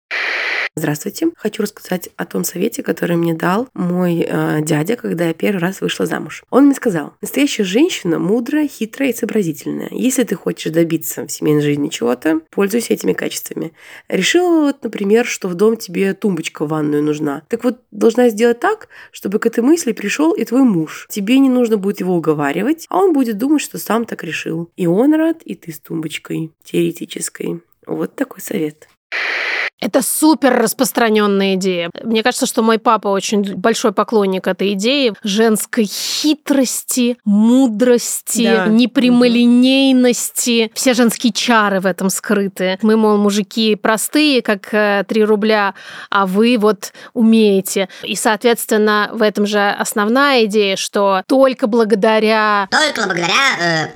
Здравствуйте. 0.76 1.28
Хочу 1.36 1.64
рассказать 1.64 2.10
о 2.16 2.26
том 2.26 2.44
совете, 2.44 2.84
который 2.84 3.18
мне 3.18 3.34
дал 3.34 3.68
мой 3.74 4.26
э, 4.26 4.62
дядя, 4.62 4.96
когда 4.96 5.26
я 5.26 5.34
первый 5.34 5.60
раз 5.60 5.82
вышла 5.82 6.06
замуж. 6.06 6.44
Он 6.52 6.66
мне 6.66 6.76
сказал, 6.76 7.14
настоящая 7.22 7.64
женщина 7.64 8.18
мудрая, 8.20 8.68
хитрая 8.68 9.10
и 9.10 9.16
сообразительная. 9.16 9.49
Если 9.92 10.24
ты 10.24 10.36
хочешь 10.36 10.72
добиться 10.72 11.26
в 11.26 11.32
семейной 11.32 11.62
жизни 11.62 11.90
чего-то, 11.90 12.42
пользуйся 12.50 12.94
этими 12.94 13.14
качествами. 13.14 13.74
Решила 14.08 14.66
вот, 14.66 14.84
например, 14.84 15.26
что 15.26 15.48
в 15.48 15.56
дом 15.56 15.78
тебе 15.78 16.14
тумбочка 16.14 16.66
в 16.66 16.70
ванную 16.70 17.04
нужна. 17.04 17.44
Так 17.48 17.64
вот, 17.64 17.80
должна 17.92 18.30
сделать 18.30 18.60
так, 18.60 18.90
чтобы 19.12 19.40
к 19.40 19.46
этой 19.46 19.64
мысли 19.64 19.92
пришел 19.92 20.32
и 20.34 20.46
твой 20.46 20.64
муж. 20.64 21.08
Тебе 21.10 21.40
не 21.40 21.50
нужно 21.50 21.78
будет 21.78 22.00
его 22.00 22.16
уговаривать, 22.16 22.86
а 22.90 23.00
он 23.00 23.14
будет 23.14 23.38
думать, 23.38 23.62
что 23.62 23.78
сам 23.78 24.06
так 24.06 24.24
решил. 24.24 24.70
И 24.76 24.88
он 24.88 25.14
рад, 25.14 25.42
и 25.44 25.56
ты 25.56 25.72
с 25.72 25.80
тумбочкой 25.80 26.52
теоретической. 26.64 27.62
Вот 27.86 28.16
такой 28.16 28.42
совет. 28.42 28.88
Это 29.82 30.02
супер 30.02 30.54
распространенная 30.62 31.56
идея. 31.56 31.90
Мне 32.04 32.22
кажется, 32.22 32.46
что 32.46 32.62
мой 32.62 32.80
папа 32.80 33.08
очень 33.08 33.56
большой 33.56 33.94
поклонник 33.94 34.48
этой 34.48 34.74
идеи 34.74 35.14
женской 35.24 35.86
хитрости, 35.86 37.18
мудрости, 37.24 38.44
Да. 38.44 38.68
непрямолинейности. 38.68 40.72
Все 40.74 40.94
женские 40.94 41.32
чары 41.32 41.80
в 41.80 41.86
этом 41.86 42.10
скрыты. 42.10 42.78
Мы, 42.82 42.98
мол, 42.98 43.18
мужики 43.18 43.76
простые, 43.76 44.42
как 44.42 44.74
э, 44.74 45.06
3 45.08 45.24
рубля, 45.24 45.74
а 46.10 46.26
вы 46.26 46.58
вот 46.60 46.92
умеете. 47.14 47.88
И, 48.04 48.16
соответственно, 48.16 49.10
в 49.14 49.22
этом 49.22 49.46
же 49.46 49.60
основная 49.70 50.44
идея, 50.46 50.76
что 50.76 51.24
только 51.28 51.68
благодаря 51.68 52.68
Только 52.70 53.06
благодаря... 53.06 53.34
э, 53.62 53.88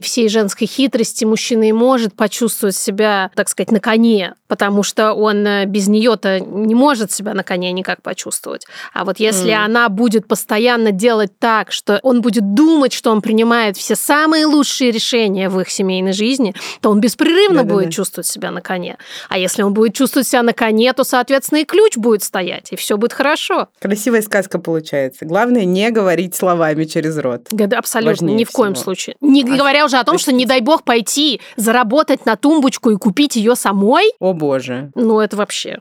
всей 0.00 0.28
женской 0.28 0.66
хитрости 0.66 1.24
мужчина 1.24 1.68
и 1.68 1.72
может 1.72 2.14
почувствовать 2.14 2.76
себя, 2.76 3.30
так 3.34 3.48
сказать, 3.48 3.70
на 3.70 3.80
коне, 4.02 4.34
потому 4.48 4.82
что 4.82 5.12
он 5.14 5.46
э, 5.46 5.64
без 5.66 5.88
нее-то 5.88 6.40
не 6.40 6.74
может 6.74 7.12
себя 7.12 7.34
на 7.34 7.42
коне 7.44 7.72
никак 7.72 8.02
почувствовать. 8.02 8.66
А 8.92 9.04
вот 9.04 9.20
если 9.20 9.52
Мгм. 9.52 9.64
она 9.64 9.88
будет 9.88 10.26
постоянно 10.26 10.90
делать 10.92 11.30
так, 11.38 11.70
что 11.72 12.00
он 12.02 12.20
будет 12.20 12.54
думать, 12.54 12.92
что 12.92 13.10
он 13.10 13.22
принимает 13.22 13.76
все 13.76 13.94
самые 13.94 14.46
лучшие 14.46 14.90
решения 14.90 15.48
в 15.48 15.60
их 15.60 15.70
семейной 15.70 16.12
жизни, 16.12 16.54
то 16.80 16.90
он 16.90 17.00
беспрерывно 17.00 17.58
Да-да-да. 17.62 17.74
будет 17.74 17.92
чувствовать 17.92 18.26
себя 18.26 18.50
на 18.50 18.60
коне. 18.60 18.96
А 19.28 19.38
если 19.38 19.62
он 19.62 19.72
будет 19.72 19.94
чувствовать 19.94 20.26
себя 20.26 20.42
на 20.42 20.52
коне, 20.52 20.92
то, 20.92 21.04
соответственно, 21.04 21.58
и 21.60 21.64
ключ 21.64 21.96
будет 21.96 22.22
стоять, 22.22 22.72
и 22.72 22.76
все 22.76 22.96
будет 22.96 23.12
хорошо. 23.12 23.68
Красивая 23.80 24.22
сказка 24.22 24.58
получается. 24.58 25.24
Главное 25.26 25.64
не 25.64 25.90
говорить 25.90 26.34
словами 26.34 26.84
через 26.84 27.16
рот. 27.18 27.46
Да, 27.50 27.78
Абсолютно, 27.78 28.10
Важнее 28.12 28.36
ни 28.38 28.44
в 28.44 28.50
коем 28.50 28.74
всего. 28.74 28.84
случае. 28.84 29.16
Не 29.20 29.42
А 29.44 29.56
говоря 29.56 29.84
уже 29.84 29.96
о 29.98 30.04
том, 30.04 30.18
что 30.18 30.32
не 30.32 30.46
дай 30.46 30.60
бог 30.60 30.82
пойти 30.84 31.40
заработать 31.56 32.26
на 32.26 32.36
тумбочку 32.36 32.90
и 32.90 32.96
купить 32.96 33.36
ее 33.36 33.56
самой, 33.92 34.12
О 34.18 34.32
боже. 34.32 34.90
ну 34.94 35.20
это 35.20 35.36
вообще. 35.36 35.78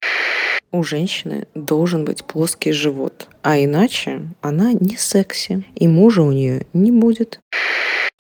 У 0.71 0.83
женщины 0.83 1.47
должен 1.53 2.05
быть 2.05 2.23
плоский 2.23 2.71
живот, 2.71 3.27
а 3.41 3.57
иначе 3.57 4.21
она 4.41 4.71
не 4.71 4.95
секси, 4.95 5.65
и 5.75 5.87
мужа 5.87 6.21
у 6.21 6.31
нее 6.31 6.65
не 6.73 6.91
будет. 6.91 7.41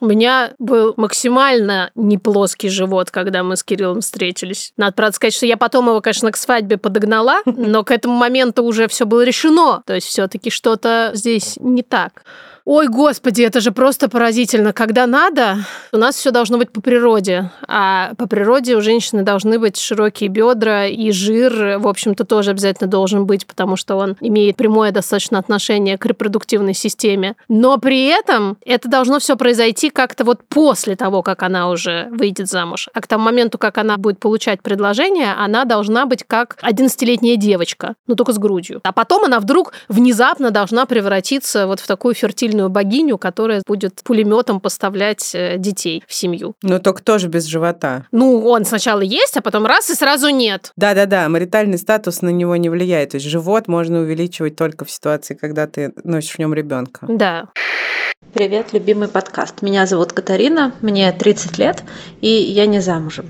У 0.01 0.07
меня 0.07 0.53
был 0.57 0.95
максимально 0.97 1.91
не 1.93 2.17
плоский 2.17 2.69
живот, 2.69 3.11
когда 3.11 3.43
мы 3.43 3.55
с 3.55 3.63
Кириллом 3.63 4.01
встретились. 4.01 4.73
Надо, 4.75 4.93
правда, 4.93 5.15
сказать, 5.15 5.35
что 5.35 5.45
я 5.45 5.57
потом 5.57 5.87
его, 5.87 6.01
конечно, 6.01 6.31
к 6.31 6.37
свадьбе 6.37 6.77
подогнала, 6.77 7.41
но 7.45 7.83
к 7.83 7.91
этому 7.91 8.15
моменту 8.15 8.63
уже 8.63 8.87
все 8.87 9.05
было 9.05 9.23
решено. 9.23 9.83
То 9.85 9.93
есть 9.93 10.07
все-таки 10.07 10.49
что-то 10.49 11.11
здесь 11.13 11.55
не 11.61 11.83
так. 11.83 12.23
Ой, 12.63 12.87
господи, 12.87 13.41
это 13.41 13.59
же 13.59 13.71
просто 13.71 14.07
поразительно. 14.07 14.71
Когда 14.71 15.07
надо, 15.07 15.57
у 15.91 15.97
нас 15.97 16.15
все 16.15 16.31
должно 16.31 16.57
быть 16.57 16.71
по 16.71 16.79
природе. 16.79 17.49
А 17.67 18.13
по 18.17 18.27
природе 18.27 18.75
у 18.75 18.81
женщины 18.81 19.23
должны 19.23 19.57
быть 19.57 19.77
широкие 19.77 20.29
бедра, 20.29 20.85
и 20.85 21.11
жир, 21.11 21.79
в 21.79 21.87
общем-то, 21.87 22.23
тоже 22.23 22.51
обязательно 22.51 22.89
должен 22.89 23.25
быть, 23.25 23.47
потому 23.47 23.75
что 23.75 23.95
он 23.95 24.15
имеет 24.21 24.57
прямое 24.57 24.91
достаточно 24.91 25.39
отношение 25.39 25.97
к 25.97 26.05
репродуктивной 26.05 26.73
системе. 26.75 27.35
Но 27.47 27.77
при 27.77 28.05
этом 28.05 28.57
это 28.63 28.87
должно 28.87 29.19
все 29.19 29.35
произойти 29.35 29.89
как-то 29.89 30.23
вот 30.23 30.41
после 30.47 30.95
того, 30.95 31.23
как 31.23 31.43
она 31.43 31.69
уже 31.69 32.07
выйдет 32.11 32.47
замуж. 32.47 32.89
А 32.93 33.01
к 33.01 33.07
тому 33.07 33.25
моменту, 33.25 33.57
как 33.57 33.79
она 33.79 33.97
будет 33.97 34.19
получать 34.19 34.61
предложение, 34.61 35.33
она 35.33 35.65
должна 35.65 36.05
быть 36.05 36.23
как 36.25 36.57
11-летняя 36.61 37.37
девочка, 37.37 37.95
но 38.05 38.15
только 38.15 38.33
с 38.33 38.37
грудью. 38.37 38.81
А 38.83 38.91
потом 38.91 39.25
она 39.25 39.39
вдруг 39.39 39.73
внезапно 39.89 40.51
должна 40.51 40.85
превратиться 40.85 41.65
вот 41.65 41.79
в 41.79 41.87
такую 41.87 42.13
фертильную 42.13 42.50
богиню, 42.69 43.17
которая 43.17 43.61
будет 43.65 44.01
пулеметом 44.03 44.59
поставлять 44.59 45.31
э, 45.33 45.57
детей 45.57 46.03
в 46.07 46.13
семью. 46.13 46.55
Но 46.61 46.79
только 46.79 47.03
тоже 47.03 47.27
без 47.27 47.45
живота. 47.45 48.05
Ну, 48.11 48.45
он 48.47 48.65
сначала 48.65 49.01
есть, 49.01 49.37
а 49.37 49.41
потом 49.41 49.65
раз 49.65 49.89
и 49.89 49.95
сразу 49.95 50.29
нет. 50.29 50.71
Да-да-да, 50.75 51.27
маритальный 51.29 51.77
статус 51.77 52.21
на 52.21 52.29
него 52.29 52.55
не 52.55 52.69
влияет. 52.69 53.11
То 53.11 53.17
есть 53.17 53.27
живот 53.27 53.67
можно 53.67 53.99
увеличивать 53.99 54.55
только 54.55 54.85
в 54.85 54.91
ситуации, 54.91 55.33
когда 55.33 55.67
ты 55.67 55.93
носишь 56.03 56.35
в 56.35 56.39
нем 56.39 56.53
ребенка. 56.53 57.05
Да. 57.07 57.49
Привет, 58.33 58.71
любимый 58.71 59.07
подкаст. 59.07 59.61
Меня 59.61 59.85
зовут 59.85 60.13
Катарина, 60.13 60.73
мне 60.81 61.11
30 61.11 61.59
лет, 61.59 61.83
и 62.21 62.29
я 62.29 62.65
не 62.65 62.79
замужем. 62.79 63.29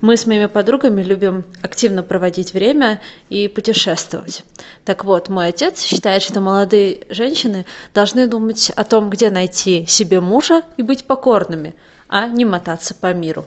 Мы 0.00 0.16
с 0.16 0.24
моими 0.24 0.46
подругами 0.46 1.02
любим 1.02 1.44
активно 1.62 2.04
проводить 2.04 2.54
время 2.54 3.00
и 3.28 3.48
путешествовать. 3.48 4.44
Так 4.84 5.04
вот, 5.04 5.28
мой 5.28 5.48
отец 5.48 5.82
считает, 5.82 6.22
что 6.22 6.40
молодые 6.40 7.00
женщины 7.10 7.66
должны 7.92 8.28
думать 8.28 8.70
о 8.70 8.84
том, 8.84 9.10
где 9.10 9.30
найти 9.30 9.84
себе 9.86 10.20
мужа 10.20 10.62
и 10.78 10.82
быть 10.82 11.06
покорными, 11.06 11.74
а 12.08 12.28
не 12.28 12.44
мотаться 12.44 12.94
по 12.94 13.12
миру. 13.12 13.46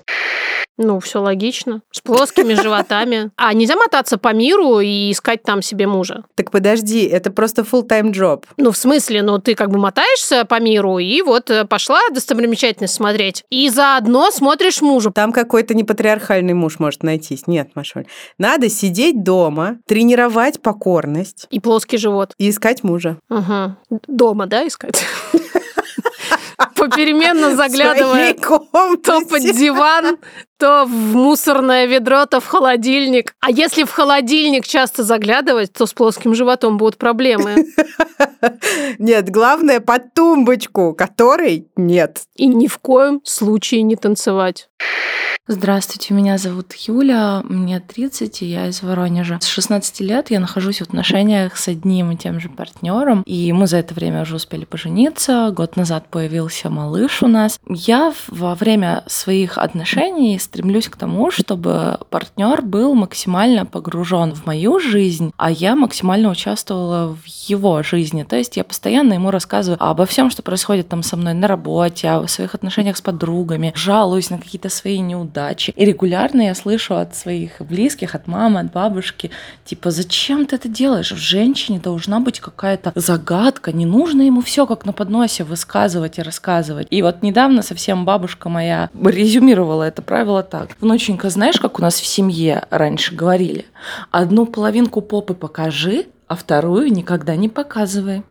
Ну, 0.81 1.01
все 1.01 1.19
логично. 1.21 1.81
С 1.91 1.99
плоскими 1.99 2.53
животами. 2.53 3.31
А 3.35 3.53
нельзя 3.53 3.75
мотаться 3.75 4.17
по 4.17 4.33
миру 4.33 4.79
и 4.79 5.11
искать 5.11 5.43
там 5.43 5.61
себе 5.61 5.87
мужа? 5.87 6.23
Так 6.35 6.51
подожди, 6.51 7.03
это 7.03 7.31
просто 7.31 7.63
full-time 7.63 8.13
job. 8.13 8.45
Ну, 8.55 8.71
в 8.71 8.77
смысле, 8.77 9.21
ну, 9.21 9.39
ты 9.39 9.55
как 9.55 9.71
бы 9.71 9.77
мотаешься 9.77 10.45
по 10.45 10.57
миру, 10.61 10.97
и 10.97 11.21
вот 11.21 11.49
э, 11.49 11.65
пошла 11.65 11.99
достопримечательность 12.13 12.93
смотреть. 12.93 13.43
И 13.49 13.67
заодно 13.69 14.31
смотришь 14.31 14.81
мужа. 14.81 15.11
Там 15.11 15.33
какой-то 15.33 15.73
непатриархальный 15.73 16.53
муж 16.53 16.79
может 16.79 17.03
найтись. 17.03 17.45
Нет, 17.45 17.75
Машуль. 17.75 18.05
Надо 18.37 18.69
сидеть 18.69 19.21
дома, 19.21 19.79
тренировать 19.85 20.61
покорность 20.61 21.47
И 21.49 21.59
плоский 21.59 21.97
живот. 21.97 22.33
и 22.37 22.49
искать 22.49 22.85
мужа. 22.85 23.17
Ага. 23.27 23.75
Дома, 24.07 24.45
да, 24.45 24.65
искать? 24.65 25.03
По 26.57 26.89
попеременно 26.89 27.55
заглядывая 27.55 28.33
то 28.33 29.21
под 29.21 29.41
диван, 29.41 30.17
то 30.57 30.85
в 30.85 31.15
мусорное 31.15 31.85
ведро, 31.85 32.25
то 32.25 32.39
в 32.39 32.47
холодильник. 32.47 33.33
А 33.39 33.51
если 33.51 33.83
в 33.83 33.91
холодильник 33.91 34.67
часто 34.67 35.03
заглядывать, 35.03 35.71
то 35.73 35.85
с 35.85 35.93
плоским 35.93 36.35
животом 36.35 36.77
будут 36.77 36.97
проблемы. 36.97 37.65
Нет, 38.99 39.29
главное 39.29 39.79
под 39.79 40.13
тумбочку, 40.13 40.93
которой 40.93 41.67
нет. 41.75 42.21
И 42.35 42.47
ни 42.47 42.67
в 42.67 42.77
коем 42.79 43.21
случае 43.23 43.83
не 43.83 43.95
танцевать. 43.95 44.69
Здравствуйте, 45.51 46.13
меня 46.13 46.38
зовут 46.38 46.73
Юля, 46.75 47.41
мне 47.43 47.79
30, 47.79 48.43
и 48.43 48.45
я 48.45 48.67
из 48.67 48.83
Воронежа. 48.83 49.39
С 49.41 49.47
16 49.47 49.99
лет 50.01 50.29
я 50.29 50.39
нахожусь 50.39 50.77
в 50.77 50.83
отношениях 50.83 51.57
с 51.57 51.67
одним 51.67 52.12
и 52.12 52.17
тем 52.17 52.39
же 52.39 52.49
партнером, 52.49 53.23
и 53.23 53.51
мы 53.51 53.65
за 53.65 53.77
это 53.77 53.95
время 53.95 54.21
уже 54.21 54.35
успели 54.35 54.65
пожениться. 54.65 55.49
Год 55.51 55.75
назад 55.75 56.05
появился 56.12 56.69
малыш 56.69 57.23
у 57.23 57.27
нас. 57.27 57.59
Я 57.67 58.13
во 58.27 58.53
время 58.53 59.03
своих 59.07 59.57
отношений 59.57 60.38
стремлюсь 60.38 60.88
к 60.88 60.95
тому, 60.95 61.31
чтобы 61.31 61.97
партнер 62.12 62.62
был 62.62 62.93
максимально 62.93 63.65
погружен 63.65 64.35
в 64.35 64.45
мою 64.45 64.79
жизнь, 64.79 65.33
а 65.38 65.49
я 65.49 65.75
максимально 65.75 66.29
участвовала 66.29 67.15
в 67.15 67.25
его 67.25 67.81
жизни. 67.81 68.21
То 68.21 68.35
есть 68.35 68.55
я 68.55 68.63
постоянно 68.63 69.13
ему 69.13 69.32
рассказываю 69.32 69.84
обо 69.84 70.05
всем, 70.05 70.30
что 70.30 70.43
происходит 70.43 70.89
там 70.89 71.01
со 71.01 71.17
мной 71.17 71.34
на 71.34 71.47
работе, 71.47 72.07
о 72.07 72.28
своих 72.28 72.53
отношениях 72.53 72.97
с 72.97 73.01
подругами, 73.01 73.74
жалуюсь 73.76 74.30
на 74.30 74.38
какие-то 74.38 74.69
свои 74.69 74.99
неудачи 74.99 75.38
неудачи. 75.39 75.73
И 75.75 75.85
регулярно 75.85 76.41
я 76.41 76.55
слышу 76.55 76.95
от 76.95 77.15
своих 77.15 77.61
близких, 77.61 78.15
от 78.15 78.27
мамы, 78.27 78.59
от 78.59 78.71
бабушки, 78.71 79.31
типа, 79.65 79.91
зачем 79.91 80.45
ты 80.45 80.55
это 80.55 80.67
делаешь? 80.67 81.11
В 81.11 81.17
женщине 81.17 81.79
должна 81.79 82.19
быть 82.19 82.39
какая-то 82.39 82.91
загадка, 82.95 83.71
не 83.71 83.85
нужно 83.85 84.23
ему 84.23 84.41
все 84.41 84.65
как 84.65 84.85
на 84.85 84.93
подносе 84.93 85.43
высказывать 85.43 86.19
и 86.19 86.21
рассказывать. 86.21 86.87
И 86.89 87.01
вот 87.01 87.21
недавно 87.23 87.61
совсем 87.61 88.05
бабушка 88.05 88.49
моя 88.49 88.89
резюмировала 88.93 89.83
это 89.83 90.01
правило 90.01 90.43
так. 90.43 90.69
Внученька, 90.79 91.29
знаешь, 91.29 91.59
как 91.59 91.79
у 91.79 91.81
нас 91.81 91.99
в 91.99 92.05
семье 92.05 92.65
раньше 92.69 93.15
говорили? 93.15 93.65
Одну 94.11 94.45
половинку 94.45 95.01
попы 95.01 95.33
покажи, 95.33 96.05
а 96.27 96.35
вторую 96.35 96.91
никогда 96.91 97.35
не 97.35 97.49
показывай. 97.49 98.23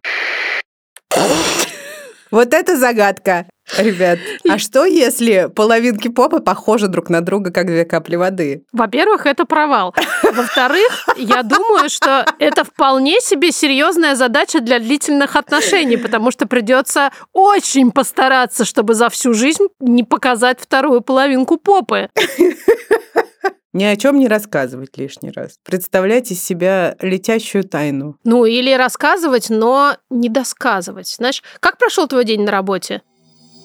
Вот 2.31 2.53
это 2.53 2.77
загадка. 2.77 3.47
Ребят, 3.77 4.19
а 4.49 4.59
что 4.59 4.85
если 4.87 5.51
половинки 5.55 6.09
попы 6.09 6.41
похожи 6.41 6.89
друг 6.89 7.11
на 7.11 7.21
друга, 7.21 7.51
как 7.53 7.67
две 7.67 7.85
капли 7.85 8.17
воды? 8.17 8.65
Во-первых, 8.73 9.27
это 9.27 9.45
провал. 9.45 9.95
Во-вторых, 10.23 11.07
я 11.17 11.43
думаю, 11.43 11.89
что 11.91 12.25
это 12.39 12.65
вполне 12.65 13.21
себе 13.21 13.53
серьезная 13.53 14.15
задача 14.15 14.61
для 14.61 14.79
длительных 14.79 15.37
отношений, 15.37 15.97
потому 15.97 16.31
что 16.31 16.47
придется 16.47 17.13
очень 17.33 17.91
постараться, 17.91 18.65
чтобы 18.65 18.95
за 18.95 19.11
всю 19.11 19.35
жизнь 19.35 19.67
не 19.81 20.03
показать 20.03 20.61
вторую 20.61 21.03
половинку 21.03 21.59
попы. 21.59 22.09
Ни 23.75 23.85
о 23.85 23.97
чем 23.97 24.19
не 24.19 24.29
рассказывать 24.29 24.97
лишний 24.97 25.31
раз. 25.31 25.59
Представлять 25.63 26.33
из 26.33 26.43
себя 26.43 26.97
летящую 27.01 27.65
тайну. 27.65 28.17
Ну, 28.25 28.47
или 28.47 28.73
рассказывать, 28.73 29.51
но 29.51 29.97
не 30.11 30.29
досказывать. 30.29 31.09
Знаешь, 31.09 31.43
как 31.61 31.77
прошел 31.77 32.09
твой 32.09 32.25
день 32.25 32.43
на 32.43 32.51
работе? 32.51 33.03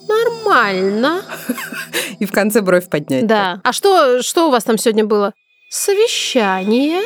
Нормально. 0.07 1.23
И 2.19 2.25
в 2.25 2.31
конце 2.31 2.61
бровь 2.61 2.89
поднять. 2.89 3.27
Да. 3.27 3.59
А 3.63 3.73
что, 3.73 4.21
что 4.21 4.47
у 4.47 4.51
вас 4.51 4.63
там 4.63 4.77
сегодня 4.77 5.05
было? 5.05 5.33
Совещание. 5.69 7.01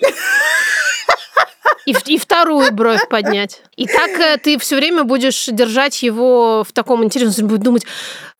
И, 1.86 1.94
и 2.06 2.18
вторую 2.18 2.72
бровь 2.72 3.08
поднять. 3.08 3.62
И 3.76 3.86
так 3.86 4.10
э, 4.10 4.38
ты 4.38 4.58
все 4.58 4.76
время 4.76 5.04
будешь 5.04 5.46
держать 5.46 6.02
его 6.02 6.64
в 6.64 6.72
таком 6.72 7.04
интересном, 7.04 7.48
будет 7.48 7.62
думать, 7.62 7.84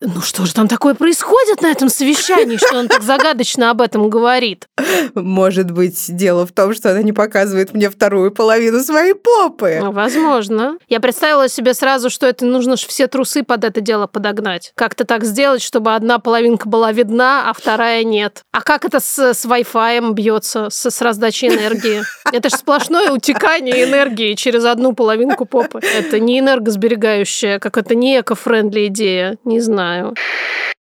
ну 0.05 0.21
что 0.21 0.45
же 0.45 0.53
там 0.53 0.67
такое 0.67 0.95
происходит 0.95 1.61
на 1.61 1.67
этом 1.67 1.89
совещании, 1.89 2.57
что 2.57 2.77
он 2.77 2.87
так 2.87 3.01
загадочно 3.03 3.69
об 3.69 3.81
этом 3.81 4.09
говорит? 4.09 4.67
Может 5.15 5.71
быть, 5.71 6.05
дело 6.09 6.45
в 6.45 6.51
том, 6.51 6.73
что 6.73 6.91
она 6.91 7.01
не 7.01 7.13
показывает 7.13 7.73
мне 7.73 7.89
вторую 7.89 8.31
половину 8.31 8.83
своей 8.83 9.13
попы. 9.13 9.79
Ну, 9.81 9.91
возможно. 9.91 10.77
Я 10.89 10.99
представила 10.99 11.47
себе 11.47 11.73
сразу, 11.73 12.09
что 12.09 12.27
это 12.27 12.45
нужно 12.45 12.75
же 12.75 12.85
все 12.87 13.07
трусы 13.07 13.43
под 13.43 13.63
это 13.63 13.81
дело 13.81 14.07
подогнать. 14.07 14.73
Как-то 14.75 15.05
так 15.05 15.23
сделать, 15.23 15.61
чтобы 15.61 15.95
одна 15.95 16.19
половинка 16.19 16.67
была 16.67 16.91
видна, 16.91 17.49
а 17.49 17.53
вторая 17.53 18.03
нет. 18.03 18.43
А 18.51 18.61
как 18.61 18.85
это 18.85 18.99
с, 18.99 19.33
с 19.33 19.45
Wi-Fi 19.45 20.13
бьется, 20.13 20.69
с, 20.69 20.89
с 20.89 21.01
раздачей 21.01 21.49
энергии? 21.49 22.03
Это 22.31 22.49
же 22.49 22.57
сплошное 22.57 23.11
утекание 23.33 23.83
энергии 23.83 24.33
через 24.35 24.65
одну 24.65 24.93
половинку 24.93 25.45
попы. 25.45 25.79
Это 25.79 26.19
не 26.19 26.39
энергосберегающая, 26.39 27.59
как 27.59 27.77
это 27.77 27.95
не 27.95 28.19
эко-френдли 28.19 28.87
идея. 28.87 29.37
Не 29.45 29.59
знаю. 29.59 30.15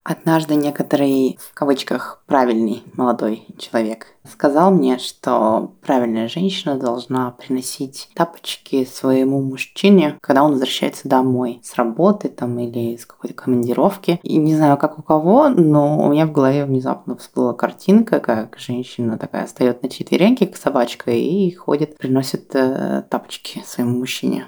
Однажды 0.03 0.55
некоторый, 0.55 1.37
в 1.39 1.53
кавычках, 1.53 2.23
правильный 2.25 2.83
молодой 2.95 3.45
человек 3.59 4.07
сказал 4.27 4.71
мне, 4.71 4.97
что 4.97 5.73
правильная 5.81 6.27
женщина 6.27 6.75
должна 6.75 7.31
приносить 7.31 8.09
тапочки 8.15 8.83
своему 8.83 9.41
мужчине, 9.41 10.17
когда 10.21 10.43
он 10.43 10.53
возвращается 10.53 11.07
домой 11.07 11.59
с 11.63 11.75
работы 11.75 12.29
там 12.29 12.57
или 12.57 12.97
с 12.97 13.05
какой-то 13.05 13.35
командировки. 13.35 14.19
И 14.23 14.37
не 14.37 14.55
знаю, 14.55 14.77
как 14.77 14.97
у 14.97 15.03
кого, 15.03 15.49
но 15.49 15.99
у 15.99 16.11
меня 16.11 16.25
в 16.25 16.31
голове 16.31 16.65
внезапно 16.65 17.15
всплыла 17.15 17.53
картинка, 17.53 18.19
как 18.19 18.57
женщина 18.57 19.19
такая 19.19 19.45
встает 19.45 19.83
на 19.83 19.89
четвереньки 19.89 20.47
к 20.47 20.57
собачкой 20.57 21.21
и 21.21 21.53
ходит, 21.53 21.97
приносит 21.97 22.55
э, 22.55 23.03
тапочки 23.07 23.61
своему 23.65 23.99
мужчине. 23.99 24.47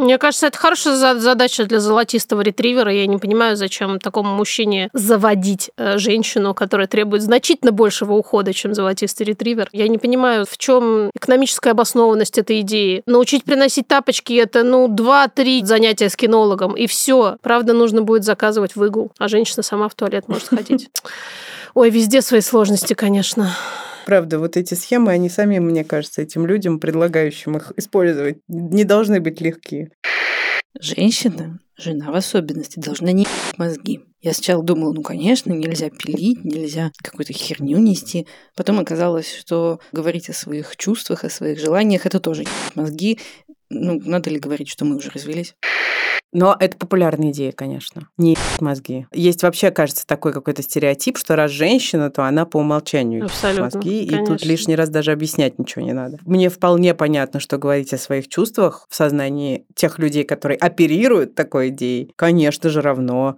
Мне 0.00 0.16
кажется, 0.16 0.46
это 0.46 0.56
хорошая 0.56 0.96
задача 0.96 1.66
для 1.66 1.78
золотистого 1.78 2.40
ретривера. 2.40 2.90
Я 2.90 3.06
не 3.06 3.18
понимаю, 3.18 3.54
зачем 3.56 4.00
такому 4.00 4.34
мужчине 4.34 4.88
заводить 4.94 5.70
э, 5.76 5.98
женщину, 5.98 6.54
которая 6.54 6.86
требует 6.86 7.22
значительно 7.22 7.70
большего 7.70 8.14
ухода, 8.14 8.54
чем 8.54 8.72
золотистый 8.72 9.26
ретривер. 9.26 9.68
Я 9.72 9.88
не 9.88 9.98
понимаю, 9.98 10.46
в 10.50 10.56
чем 10.56 11.10
экономическая 11.14 11.72
обоснованность 11.72 12.38
этой 12.38 12.62
идеи. 12.62 13.02
Научить 13.04 13.44
приносить 13.44 13.88
тапочки 13.88 14.32
это, 14.32 14.62
ну, 14.62 14.88
два-три 14.88 15.62
занятия 15.66 16.08
с 16.08 16.16
кинологом, 16.16 16.74
и 16.74 16.86
все. 16.86 17.36
Правда, 17.42 17.74
нужно 17.74 18.00
будет 18.00 18.24
заказывать 18.24 18.76
в 18.76 18.82
игл, 18.82 19.12
а 19.18 19.28
женщина 19.28 19.62
сама 19.62 19.90
в 19.90 19.94
туалет 19.94 20.28
может 20.28 20.48
ходить. 20.48 20.88
Ой, 21.74 21.90
везде 21.90 22.22
свои 22.22 22.40
сложности, 22.40 22.94
конечно. 22.94 23.54
Правда, 24.06 24.38
вот 24.38 24.56
эти 24.56 24.74
схемы, 24.74 25.12
они 25.12 25.28
сами, 25.28 25.58
мне 25.58 25.84
кажется, 25.84 26.22
этим 26.22 26.46
людям, 26.46 26.80
предлагающим 26.80 27.56
их 27.56 27.72
использовать, 27.76 28.38
не 28.48 28.84
должны 28.84 29.20
быть 29.20 29.40
легкие. 29.40 29.90
Женщина, 30.80 31.58
жена 31.76 32.10
в 32.10 32.14
особенности, 32.14 32.78
должна 32.78 33.12
не 33.12 33.26
мозги. 33.56 34.00
Я 34.22 34.32
сначала 34.34 34.62
думала, 34.62 34.92
ну, 34.92 35.02
конечно, 35.02 35.52
нельзя 35.52 35.90
пилить, 35.90 36.44
нельзя 36.44 36.92
какую-то 37.02 37.32
херню 37.32 37.78
нести. 37.78 38.26
Потом 38.54 38.78
оказалось, 38.78 39.34
что 39.34 39.80
говорить 39.92 40.28
о 40.28 40.34
своих 40.34 40.76
чувствах, 40.76 41.24
о 41.24 41.30
своих 41.30 41.58
желаниях, 41.58 42.06
это 42.06 42.20
тоже 42.20 42.44
мозги. 42.74 43.18
Ну, 43.70 44.00
надо 44.04 44.30
ли 44.30 44.38
говорить, 44.38 44.68
что 44.68 44.84
мы 44.84 44.96
уже 44.96 45.10
развелись? 45.10 45.54
Но 46.32 46.56
это 46.58 46.76
популярная 46.76 47.30
идея, 47.30 47.52
конечно. 47.52 48.08
Не 48.16 48.36
мозги. 48.60 49.06
Есть 49.12 49.42
вообще, 49.42 49.70
кажется, 49.70 50.06
такой 50.06 50.32
какой-то 50.32 50.62
стереотип, 50.62 51.18
что 51.18 51.34
раз 51.36 51.50
женщина, 51.50 52.10
то 52.10 52.24
она 52.24 52.44
по 52.46 52.58
умолчанию 52.58 53.24
Абсолютно, 53.24 53.64
мозги, 53.64 54.06
конечно. 54.06 54.22
и 54.22 54.26
тут 54.26 54.44
лишний 54.44 54.76
раз 54.76 54.88
даже 54.90 55.12
объяснять 55.12 55.58
ничего 55.58 55.84
не 55.84 55.92
надо. 55.92 56.18
Мне 56.24 56.48
вполне 56.48 56.94
понятно, 56.94 57.40
что 57.40 57.58
говорить 57.58 57.92
о 57.92 57.98
своих 57.98 58.28
чувствах 58.28 58.86
в 58.88 58.94
сознании 58.94 59.66
тех 59.74 59.98
людей, 59.98 60.24
которые 60.24 60.58
оперируют 60.58 61.34
такой 61.34 61.68
идеей, 61.68 62.12
конечно 62.16 62.70
же, 62.70 62.80
равно 62.80 63.36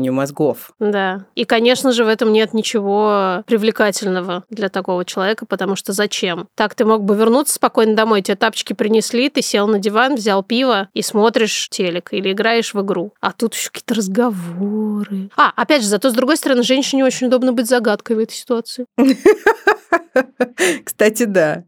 не 0.00 0.10
мозгов. 0.10 0.72
Да. 0.78 1.26
И, 1.34 1.44
конечно 1.44 1.92
же, 1.92 2.04
в 2.04 2.08
этом 2.08 2.32
нет 2.32 2.54
ничего 2.54 3.42
привлекательного 3.46 4.44
для 4.50 4.68
такого 4.68 5.04
человека, 5.04 5.46
потому 5.46 5.76
что 5.76 5.92
зачем? 5.92 6.48
Так 6.54 6.74
ты 6.74 6.84
мог 6.84 7.04
бы 7.04 7.16
вернуться 7.16 7.54
спокойно 7.54 7.94
домой, 7.94 8.22
тебе 8.22 8.36
тапочки 8.36 8.72
принесли, 8.72 9.28
ты 9.28 9.42
сел 9.42 9.66
на 9.66 9.78
диван, 9.78 10.14
взял 10.14 10.42
пиво 10.42 10.88
и 10.94 11.02
смотришь 11.02 11.68
телек 11.70 12.12
или 12.12 12.32
играешь 12.32 12.74
в 12.74 12.82
игру. 12.82 13.12
А 13.20 13.32
тут 13.32 13.54
еще 13.54 13.70
какие-то 13.70 13.94
разговоры. 13.94 15.30
А, 15.36 15.52
опять 15.56 15.82
же, 15.82 15.88
зато 15.88 16.10
с 16.10 16.14
другой 16.14 16.36
стороны, 16.36 16.62
женщине 16.62 17.04
очень 17.04 17.26
удобно 17.26 17.52
быть 17.52 17.68
загадкой 17.68 18.16
в 18.16 18.18
этой 18.20 18.34
ситуации. 18.34 18.86
Кстати, 20.84 21.24
да. 21.24 21.64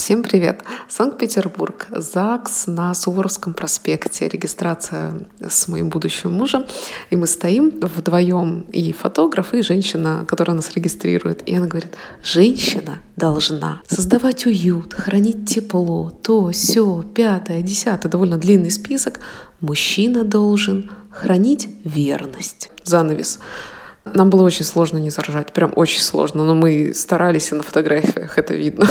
Всем 0.00 0.22
привет! 0.22 0.62
Санкт-Петербург, 0.88 1.86
ЗАГС 1.90 2.68
на 2.68 2.94
Суворовском 2.94 3.52
проспекте, 3.52 4.28
регистрация 4.28 5.28
с 5.46 5.68
моим 5.68 5.90
будущим 5.90 6.32
мужем. 6.32 6.64
И 7.10 7.16
мы 7.16 7.26
стоим 7.26 7.68
вдвоем, 7.68 8.62
и 8.72 8.94
фотограф, 8.94 9.52
и 9.52 9.60
женщина, 9.60 10.24
которая 10.26 10.56
нас 10.56 10.72
регистрирует. 10.74 11.46
И 11.46 11.54
она 11.54 11.66
говорит, 11.66 11.98
женщина 12.24 13.02
должна 13.16 13.82
создавать 13.88 14.46
уют, 14.46 14.94
хранить 14.94 15.46
тепло, 15.46 16.10
то, 16.22 16.50
все, 16.50 17.04
пятое, 17.14 17.60
десятое, 17.60 18.10
довольно 18.10 18.38
длинный 18.38 18.70
список. 18.70 19.20
Мужчина 19.60 20.24
должен 20.24 20.90
хранить 21.10 21.68
верность. 21.84 22.70
Занавес. 22.84 23.38
Нам 24.06 24.30
было 24.30 24.44
очень 24.44 24.64
сложно 24.64 24.96
не 24.96 25.10
заржать, 25.10 25.52
прям 25.52 25.74
очень 25.76 26.00
сложно, 26.00 26.46
но 26.46 26.54
мы 26.54 26.94
старались, 26.94 27.52
и 27.52 27.54
на 27.54 27.62
фотографиях 27.62 28.38
это 28.38 28.54
видно. 28.54 28.88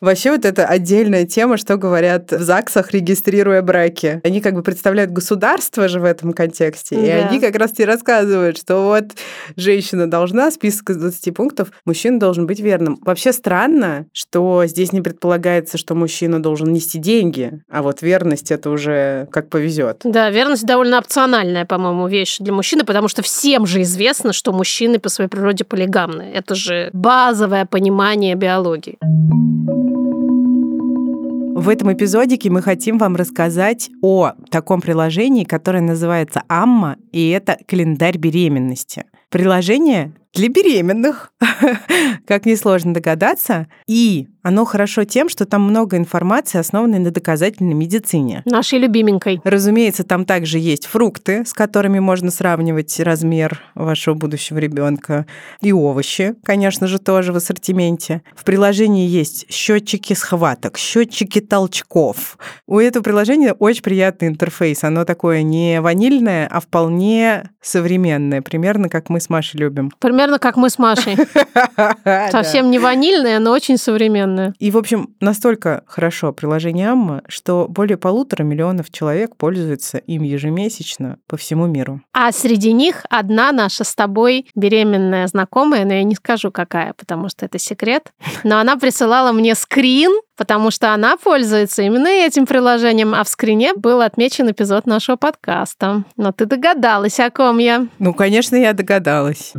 Вообще 0.00 0.30
вот 0.32 0.44
это 0.44 0.66
отдельная 0.66 1.24
тема, 1.24 1.56
что 1.56 1.76
говорят 1.76 2.30
в 2.32 2.42
ЗАГСах, 2.42 2.92
регистрируя 2.92 3.62
браки. 3.62 4.20
Они 4.24 4.40
как 4.40 4.54
бы 4.54 4.62
представляют 4.62 5.10
государство 5.10 5.88
же 5.88 6.00
в 6.00 6.04
этом 6.04 6.32
контексте, 6.32 6.96
и 6.96 7.06
Да. 7.06 7.28
они 7.28 7.40
как 7.40 7.56
раз 7.56 7.72
тебе 7.72 7.86
рассказывают, 7.86 8.58
что 8.58 8.84
вот 8.84 9.04
женщина 9.56 10.08
должна, 10.10 10.50
список 10.50 10.90
из 10.90 10.96
20 10.96 11.32
пунктов, 11.32 11.72
мужчина 11.84 12.18
должен 12.18 12.46
быть 12.46 12.60
верным. 12.60 12.98
Вообще 13.04 13.32
странно, 13.32 14.06
что 14.12 14.64
здесь 14.66 14.92
не 14.92 15.00
предполагается, 15.00 15.78
что 15.78 15.94
мужчина 15.94 16.42
должен 16.42 16.72
нести 16.72 16.98
деньги, 16.98 17.62
а 17.70 17.82
вот 17.82 18.02
верность 18.02 18.50
это 18.50 18.70
уже 18.70 19.28
как 19.32 19.48
повезет. 19.48 20.00
Да, 20.04 20.30
верность 20.30 20.66
довольно 20.66 20.98
опциональная, 20.98 21.64
по-моему, 21.64 22.06
вещь 22.06 22.38
для 22.38 22.52
мужчины, 22.52 22.84
потому 22.84 23.08
что 23.08 23.22
всем 23.22 23.66
же 23.66 23.82
известно, 23.82 24.32
что 24.32 24.52
мужчины 24.52 24.98
по 24.98 25.08
своей 25.08 25.30
природе 25.30 25.64
полигамны. 25.64 26.30
Это 26.34 26.54
же 26.54 26.90
базовое 26.92 27.64
понимание 27.64 28.34
биологии. 28.34 28.98
В 31.56 31.70
этом 31.70 31.90
эпизодике 31.90 32.50
мы 32.50 32.60
хотим 32.60 32.98
вам 32.98 33.16
рассказать 33.16 33.88
о 34.02 34.32
таком 34.50 34.82
приложении, 34.82 35.44
которое 35.44 35.80
называется 35.80 36.42
Амма, 36.48 36.96
и 37.12 37.30
это 37.30 37.56
календарь 37.66 38.18
беременности. 38.18 39.06
Приложение 39.30 40.12
для 40.36 40.48
беременных, 40.48 41.32
как 42.26 42.46
несложно 42.46 42.94
догадаться, 42.94 43.66
и 43.86 44.28
оно 44.42 44.64
хорошо 44.64 45.02
тем, 45.02 45.28
что 45.28 45.44
там 45.44 45.62
много 45.62 45.96
информации, 45.96 46.58
основанной 46.58 47.00
на 47.00 47.10
доказательной 47.10 47.74
медицине. 47.74 48.42
Нашей 48.44 48.78
любименькой. 48.78 49.40
Разумеется, 49.42 50.04
там 50.04 50.24
также 50.24 50.60
есть 50.60 50.86
фрукты, 50.86 51.44
с 51.44 51.52
которыми 51.52 51.98
можно 51.98 52.30
сравнивать 52.30 53.00
размер 53.00 53.60
вашего 53.74 54.14
будущего 54.14 54.58
ребенка, 54.58 55.26
и 55.62 55.72
овощи, 55.72 56.36
конечно 56.44 56.86
же, 56.86 57.00
тоже 57.00 57.32
в 57.32 57.36
ассортименте. 57.36 58.22
В 58.36 58.44
приложении 58.44 59.08
есть 59.08 59.50
счетчики 59.50 60.12
схваток, 60.12 60.78
счетчики 60.78 61.40
толчков. 61.40 62.38
У 62.68 62.78
этого 62.78 63.02
приложения 63.02 63.52
очень 63.52 63.82
приятный 63.82 64.28
интерфейс. 64.28 64.84
Оно 64.84 65.04
такое 65.04 65.42
не 65.42 65.80
ванильное, 65.80 66.46
а 66.46 66.60
вполне 66.60 67.50
современное, 67.66 68.42
примерно 68.42 68.88
как 68.88 69.10
мы 69.10 69.20
с 69.20 69.28
Машей 69.28 69.60
любим. 69.60 69.90
Примерно 69.98 70.38
как 70.38 70.56
мы 70.56 70.70
с 70.70 70.78
Машей. 70.78 71.16
Совсем 72.30 72.70
не 72.70 72.78
ванильная, 72.78 73.38
но 73.38 73.50
очень 73.50 73.76
современная. 73.76 74.54
И, 74.58 74.70
в 74.70 74.78
общем, 74.78 75.14
настолько 75.20 75.82
хорошо 75.86 76.32
приложение 76.32 76.90
Амма, 76.90 77.22
что 77.28 77.66
более 77.68 77.96
полутора 77.96 78.44
миллионов 78.44 78.90
человек 78.90 79.36
пользуются 79.36 79.98
им 79.98 80.22
ежемесячно 80.22 81.18
по 81.26 81.36
всему 81.36 81.66
миру. 81.66 82.00
А 82.12 82.30
среди 82.32 82.72
них 82.72 83.04
одна 83.10 83.52
наша 83.52 83.84
с 83.84 83.94
тобой 83.94 84.46
беременная 84.54 85.26
знакомая, 85.26 85.84
но 85.84 85.94
я 85.94 86.04
не 86.04 86.14
скажу 86.14 86.50
какая, 86.50 86.92
потому 86.94 87.28
что 87.28 87.44
это 87.46 87.58
секрет. 87.58 88.12
Но 88.44 88.58
она 88.58 88.76
присылала 88.76 89.32
мне 89.32 89.54
скрин, 89.54 90.12
потому 90.36 90.70
что 90.70 90.92
она 90.92 91.16
пользуется 91.16 91.82
именно 91.82 92.08
этим 92.08 92.46
приложением, 92.46 93.14
а 93.14 93.24
в 93.24 93.28
скрине 93.28 93.74
был 93.74 94.00
отмечен 94.00 94.50
эпизод 94.50 94.86
нашего 94.86 95.16
подкаста. 95.16 96.04
Но 96.16 96.32
ты 96.32 96.46
догадалась, 96.46 97.18
о 97.20 97.30
ком 97.30 97.58
я. 97.58 97.86
Ну, 97.98 98.14
конечно, 98.14 98.56
я 98.56 98.72
догадалась. 98.72 99.52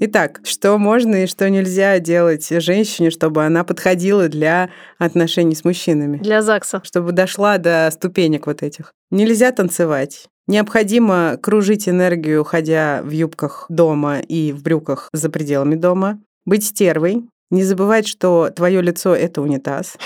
Итак, 0.00 0.40
что 0.44 0.78
можно 0.78 1.24
и 1.24 1.26
что 1.26 1.50
нельзя 1.50 1.98
делать 1.98 2.48
женщине, 2.48 3.10
чтобы 3.10 3.44
она 3.44 3.64
подходила 3.64 4.28
для 4.28 4.70
отношений 4.96 5.56
с 5.56 5.64
мужчинами? 5.64 6.18
Для 6.18 6.40
ЗАГСа. 6.40 6.82
Чтобы 6.84 7.12
дошла 7.12 7.58
до 7.58 7.90
ступенек 7.92 8.46
вот 8.46 8.62
этих. 8.62 8.94
Нельзя 9.10 9.50
танцевать. 9.50 10.28
Необходимо 10.48 11.38
кружить 11.42 11.90
энергию, 11.90 12.42
ходя 12.42 13.02
в 13.04 13.10
юбках 13.10 13.66
дома 13.68 14.18
и 14.20 14.50
в 14.52 14.62
брюках 14.62 15.10
за 15.12 15.28
пределами 15.28 15.74
дома. 15.74 16.20
Быть 16.46 16.64
стервой. 16.64 17.26
Не 17.50 17.64
забывать, 17.64 18.08
что 18.08 18.50
твое 18.50 18.80
лицо— 18.80 19.14
это 19.16 19.42
унитаз. 19.42 19.98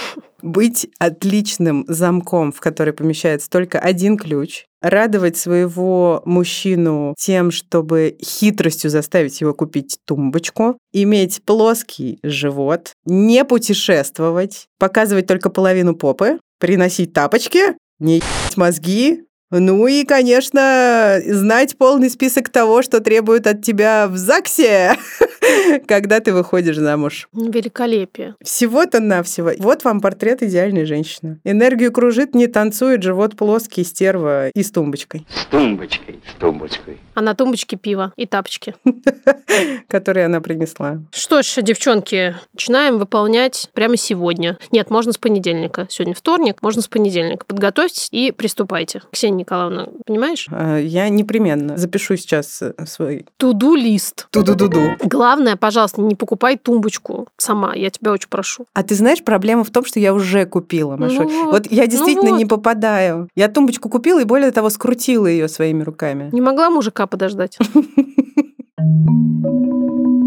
Быть 0.42 0.88
отличным 0.98 1.84
замком, 1.86 2.50
в 2.50 2.60
который 2.60 2.92
помещается 2.92 3.48
только 3.48 3.78
один 3.78 4.16
ключ. 4.16 4.64
Радовать 4.80 5.36
своего 5.36 6.22
мужчину 6.24 7.14
тем, 7.16 7.52
чтобы 7.52 8.16
хитростью 8.20 8.90
заставить 8.90 9.40
его 9.40 9.54
купить 9.54 9.98
тумбочку. 10.04 10.76
Иметь 10.92 11.42
плоский 11.44 12.18
живот. 12.24 12.92
Не 13.04 13.44
путешествовать. 13.44 14.66
Показывать 14.80 15.28
только 15.28 15.50
половину 15.50 15.94
попы. 15.94 16.40
Приносить 16.58 17.12
тапочки. 17.12 17.76
Не 18.00 18.16
ебать 18.16 18.56
мозги. 18.56 19.22
Ну 19.54 19.86
и, 19.86 20.04
конечно, 20.04 21.20
знать 21.26 21.76
полный 21.76 22.08
список 22.08 22.48
того, 22.48 22.80
что 22.80 23.00
требуют 23.00 23.46
от 23.46 23.62
тебя 23.62 24.08
в 24.08 24.16
ЗАГСе, 24.16 24.96
когда 25.86 26.20
ты 26.20 26.32
выходишь 26.32 26.76
замуж. 26.76 27.28
Великолепие. 27.34 28.34
Всего-то 28.40 29.00
навсего. 29.00 29.50
Вот 29.58 29.84
вам 29.84 30.00
портрет 30.00 30.42
идеальной 30.42 30.86
женщины. 30.86 31.38
Энергию 31.44 31.92
кружит, 31.92 32.34
не 32.34 32.46
танцует, 32.46 33.02
живот 33.02 33.36
плоский, 33.36 33.84
стерва 33.84 34.48
и 34.48 34.62
с 34.62 34.70
тумбочкой. 34.70 35.26
С 35.28 35.44
тумбочкой, 35.44 36.20
с 36.26 36.40
тумбочкой. 36.40 36.98
А 37.14 37.20
на 37.20 37.34
тумбочке 37.34 37.76
пиво 37.76 38.14
и 38.16 38.24
тапочки. 38.24 38.74
Которые 39.88 40.24
она 40.26 40.40
принесла. 40.40 41.02
Что 41.12 41.42
ж, 41.42 41.58
девчонки, 41.60 42.34
начинаем 42.54 42.96
выполнять 42.96 43.68
прямо 43.74 43.98
сегодня. 43.98 44.56
Нет, 44.70 44.88
можно 44.88 45.12
с 45.12 45.18
понедельника. 45.18 45.86
Сегодня 45.90 46.14
вторник, 46.14 46.62
можно 46.62 46.80
с 46.80 46.88
понедельника. 46.88 47.44
Подготовьтесь 47.44 48.08
и 48.12 48.32
приступайте. 48.32 49.02
Ксения 49.12 49.41
Николаевна, 49.42 49.88
понимаешь? 50.06 50.46
А, 50.50 50.78
Я 50.78 51.08
непременно 51.08 51.76
запишу 51.76 52.16
сейчас 52.16 52.62
э, 52.62 52.72
свой 52.86 53.26
Туду-лист. 53.36 54.28
ту-ду-ду-ду. 54.30 54.96
Главное, 55.04 55.56
пожалуйста, 55.56 56.00
не 56.00 56.14
покупай 56.14 56.56
тумбочку 56.56 57.28
сама. 57.36 57.74
Я 57.74 57.90
тебя 57.90 58.12
очень 58.12 58.28
прошу. 58.28 58.66
А 58.74 58.82
ты 58.82 58.94
знаешь, 58.94 59.22
проблема 59.22 59.64
в 59.64 59.70
том, 59.70 59.84
что 59.84 60.00
я 60.00 60.14
уже 60.14 60.46
купила, 60.46 60.96
Машуль. 60.96 61.26
Ну 61.26 61.46
вот. 61.46 61.52
вот, 61.52 61.72
я 61.72 61.84
ну 61.84 61.90
действительно 61.90 62.36
не 62.36 62.44
вот. 62.44 62.56
попадаю. 62.56 63.28
Я 63.34 63.48
тумбочку 63.48 63.88
купила 63.88 64.20
и, 64.20 64.24
более 64.24 64.50
того, 64.50 64.70
скрутила 64.70 65.26
ее 65.26 65.48
своими 65.48 65.82
руками. 65.82 66.30
Не 66.32 66.40
могла 66.40 66.70
мужика 66.70 67.06
подождать? 67.06 67.58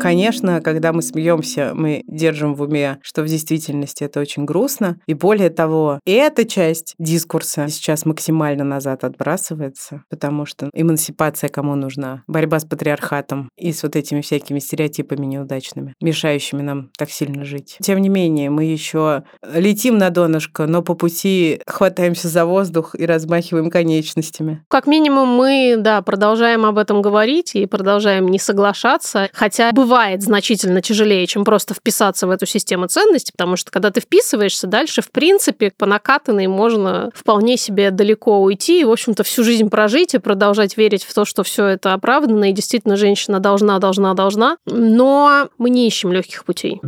Конечно, 0.00 0.62
когда 0.62 0.94
мы 0.94 1.02
смеемся, 1.02 1.72
мы 1.74 2.02
держим 2.06 2.54
в 2.54 2.62
уме, 2.62 2.98
что 3.02 3.22
в 3.22 3.26
действительности 3.26 4.02
это 4.02 4.20
очень 4.20 4.46
грустно. 4.46 4.98
И 5.06 5.12
более 5.12 5.50
того, 5.50 6.00
эта 6.06 6.46
часть 6.46 6.94
дискурса 6.98 7.68
сейчас 7.68 8.06
максимально 8.06 8.64
назад 8.64 9.04
отбрасывается, 9.04 10.04
потому 10.08 10.46
что 10.46 10.70
эмансипация 10.72 11.50
кому 11.50 11.74
нужна? 11.74 12.22
Борьба 12.26 12.60
с 12.60 12.64
патриархатом 12.64 13.50
и 13.58 13.74
с 13.74 13.82
вот 13.82 13.94
этими 13.94 14.22
всякими 14.22 14.58
стереотипами 14.58 15.26
неудачными, 15.26 15.94
мешающими 16.00 16.62
нам 16.62 16.88
так 16.96 17.10
сильно 17.10 17.44
жить. 17.44 17.76
Тем 17.82 17.98
не 18.00 18.08
менее, 18.08 18.48
мы 18.48 18.64
еще 18.64 19.24
летим 19.54 19.98
на 19.98 20.08
донышко, 20.08 20.66
но 20.66 20.80
по 20.80 20.94
пути 20.94 21.60
хватаемся 21.66 22.28
за 22.28 22.46
воздух 22.46 22.94
и 22.94 23.04
размахиваем 23.04 23.68
конечностями. 23.68 24.64
Как 24.68 24.86
минимум 24.86 25.28
мы, 25.28 25.76
да, 25.78 26.00
продолжаем 26.00 26.64
об 26.64 26.78
этом 26.78 27.02
говорить 27.02 27.54
и 27.54 27.66
продолжаем 27.66 28.28
не 28.28 28.38
соглашаться, 28.38 29.28
хотя 29.34 29.72
бывает 29.72 29.89
значительно 30.22 30.80
тяжелее, 30.82 31.26
чем 31.26 31.44
просто 31.44 31.74
вписаться 31.74 32.26
в 32.26 32.30
эту 32.30 32.46
систему 32.46 32.86
ценностей, 32.86 33.32
потому 33.32 33.56
что 33.56 33.70
когда 33.70 33.90
ты 33.90 34.00
вписываешься, 34.00 34.66
дальше, 34.66 35.02
в 35.02 35.10
принципе, 35.10 35.72
по 35.76 35.86
накатанной 35.86 36.46
можно 36.46 37.10
вполне 37.14 37.56
себе 37.56 37.90
далеко 37.90 38.40
уйти 38.42 38.80
и, 38.80 38.84
в 38.84 38.90
общем-то, 38.90 39.24
всю 39.24 39.44
жизнь 39.44 39.68
прожить 39.68 40.14
и 40.14 40.18
продолжать 40.18 40.76
верить 40.76 41.04
в 41.04 41.12
то, 41.14 41.24
что 41.24 41.42
все 41.42 41.66
это 41.66 41.92
оправдано, 41.94 42.50
и 42.50 42.52
действительно 42.52 42.96
женщина 42.96 43.40
должна, 43.40 43.78
должна, 43.78 44.14
должна. 44.14 44.56
Но 44.66 45.48
мы 45.58 45.70
не 45.70 45.86
ищем 45.86 46.12
легких 46.12 46.44
путей. 46.44 46.80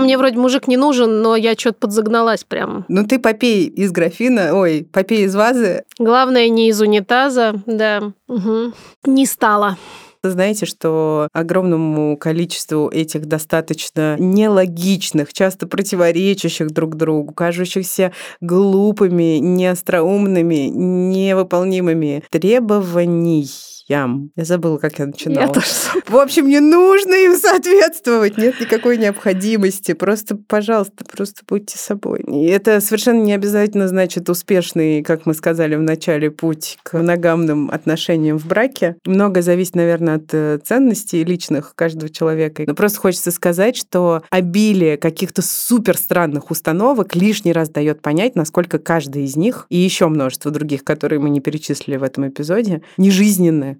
Мне 0.00 0.18
вроде 0.18 0.38
мужик 0.38 0.68
не 0.68 0.76
нужен, 0.76 1.22
но 1.22 1.36
я 1.36 1.54
что-то 1.54 1.78
подзагналась 1.80 2.44
прям. 2.44 2.84
Ну 2.88 3.06
ты 3.06 3.18
попей 3.18 3.66
из 3.66 3.92
графина, 3.92 4.54
ой, 4.54 4.86
попей 4.92 5.24
из 5.24 5.34
вазы, 5.34 5.84
Главное, 5.98 6.48
не 6.48 6.68
из 6.68 6.80
унитаза, 6.80 7.54
да. 7.66 8.12
Мгм. 8.26 8.74
Не 9.04 9.26
стало. 9.26 9.76
Знаете, 10.22 10.66
что 10.66 11.28
огромному 11.32 12.16
количеству 12.18 12.88
этих 12.88 13.24
достаточно 13.26 14.16
нелогичных, 14.18 15.32
часто 15.32 15.66
противоречащих 15.66 16.70
друг 16.70 16.96
другу, 16.96 17.32
кажущихся 17.32 18.12
глупыми, 18.42 19.38
неостроумными, 19.38 20.68
невыполнимыми 20.68 22.22
требований 22.30 23.48
мужьям. 23.90 24.30
Я 24.36 24.44
забыла, 24.44 24.78
как 24.78 24.98
я 24.98 25.06
начинала. 25.06 25.46
Я 25.46 25.48
тоже 25.48 25.66
В 26.06 26.16
общем, 26.16 26.48
не 26.48 26.60
нужно 26.60 27.14
им 27.14 27.36
соответствовать. 27.36 28.38
Нет 28.38 28.60
никакой 28.60 28.96
необходимости. 28.96 29.92
Просто, 29.92 30.36
пожалуйста, 30.36 31.04
просто 31.04 31.42
будьте 31.48 31.78
собой. 31.78 32.20
И 32.26 32.46
это 32.46 32.80
совершенно 32.80 33.22
не 33.22 33.32
обязательно 33.32 33.88
значит 33.88 34.28
успешный, 34.28 35.02
как 35.02 35.26
мы 35.26 35.34
сказали 35.34 35.74
в 35.74 35.82
начале, 35.82 36.30
путь 36.30 36.78
к 36.82 36.94
моногамным 36.94 37.70
отношениям 37.70 38.38
в 38.38 38.46
браке. 38.46 38.96
Много 39.04 39.42
зависит, 39.42 39.74
наверное, 39.74 40.16
от 40.16 40.32
э, 40.32 40.58
ценностей 40.62 41.24
личных 41.24 41.74
каждого 41.74 42.08
человека. 42.08 42.64
Но 42.66 42.74
просто 42.74 43.00
хочется 43.00 43.30
сказать, 43.30 43.76
что 43.76 44.22
обилие 44.30 44.96
каких-то 44.96 45.42
супер 45.42 45.96
странных 45.96 46.50
установок 46.50 47.16
лишний 47.16 47.52
раз 47.52 47.68
дает 47.68 48.02
понять, 48.02 48.36
насколько 48.36 48.78
каждый 48.78 49.24
из 49.24 49.36
них 49.36 49.66
и 49.68 49.76
еще 49.76 50.08
множество 50.08 50.50
других, 50.50 50.84
которые 50.84 51.18
мы 51.20 51.30
не 51.30 51.40
перечислили 51.40 51.96
в 51.96 52.02
этом 52.02 52.28
эпизоде, 52.28 52.82
не 52.96 53.10
жизненны, 53.10 53.79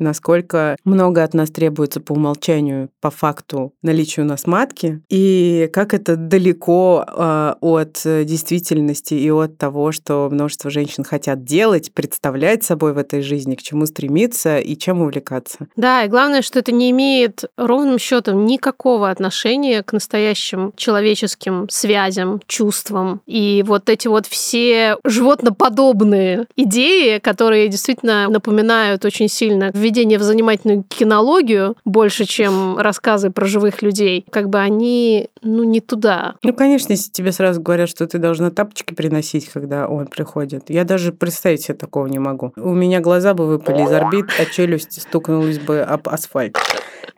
насколько 0.00 0.76
много 0.84 1.22
от 1.22 1.34
нас 1.34 1.50
требуется 1.50 2.00
по 2.00 2.12
умолчанию, 2.12 2.90
по 3.00 3.10
факту 3.10 3.72
наличия 3.82 4.22
у 4.22 4.24
нас 4.24 4.46
матки, 4.46 5.02
и 5.08 5.68
как 5.72 5.94
это 5.94 6.16
далеко 6.16 7.04
э, 7.06 7.54
от 7.60 8.00
действительности 8.04 9.14
и 9.14 9.30
от 9.30 9.58
того, 9.58 9.92
что 9.92 10.28
множество 10.30 10.70
женщин 10.70 11.04
хотят 11.04 11.44
делать, 11.44 11.92
представлять 11.92 12.64
собой 12.64 12.92
в 12.92 12.98
этой 12.98 13.22
жизни, 13.22 13.54
к 13.54 13.62
чему 13.62 13.86
стремиться 13.86 14.58
и 14.58 14.76
чем 14.76 15.02
увлекаться. 15.02 15.68
Да, 15.76 16.04
и 16.04 16.08
главное, 16.08 16.42
что 16.42 16.58
это 16.58 16.72
не 16.72 16.90
имеет 16.90 17.44
ровным 17.56 17.98
счетом 17.98 18.46
никакого 18.46 19.10
отношения 19.10 19.82
к 19.82 19.92
настоящим 19.92 20.72
человеческим 20.76 21.68
связям, 21.68 22.40
чувствам. 22.46 23.20
И 23.26 23.64
вот 23.66 23.88
эти 23.88 24.08
вот 24.08 24.26
все 24.26 24.96
животноподобные 25.04 26.46
идеи, 26.56 27.18
которые 27.18 27.68
действительно 27.68 28.28
напоминают 28.28 29.04
очень 29.04 29.28
сильно 29.28 29.70
введение 29.90 30.18
в 30.18 30.22
занимательную 30.22 30.84
кинологию 30.84 31.76
больше, 31.84 32.24
чем 32.24 32.78
рассказы 32.78 33.30
про 33.30 33.46
живых 33.46 33.82
людей, 33.82 34.24
как 34.30 34.48
бы 34.48 34.58
они, 34.58 35.28
ну, 35.42 35.64
не 35.64 35.80
туда. 35.80 36.36
Ну, 36.42 36.52
конечно, 36.54 36.92
если 36.92 37.10
тебе 37.10 37.32
сразу 37.32 37.60
говорят, 37.60 37.88
что 37.88 38.06
ты 38.06 38.18
должна 38.18 38.50
тапочки 38.50 38.94
приносить, 38.94 39.48
когда 39.48 39.88
он 39.88 40.06
приходит. 40.06 40.70
Я 40.70 40.84
даже 40.84 41.12
представить 41.12 41.62
себе 41.62 41.74
такого 41.74 42.06
не 42.06 42.18
могу. 42.18 42.52
У 42.56 42.72
меня 42.72 43.00
глаза 43.00 43.34
бы 43.34 43.46
выпали 43.46 43.82
из 43.82 43.90
орбит, 43.90 44.26
а 44.38 44.44
челюсть 44.44 45.02
стукнулась 45.02 45.58
бы 45.58 45.80
об 45.80 46.08
асфальт. 46.08 46.56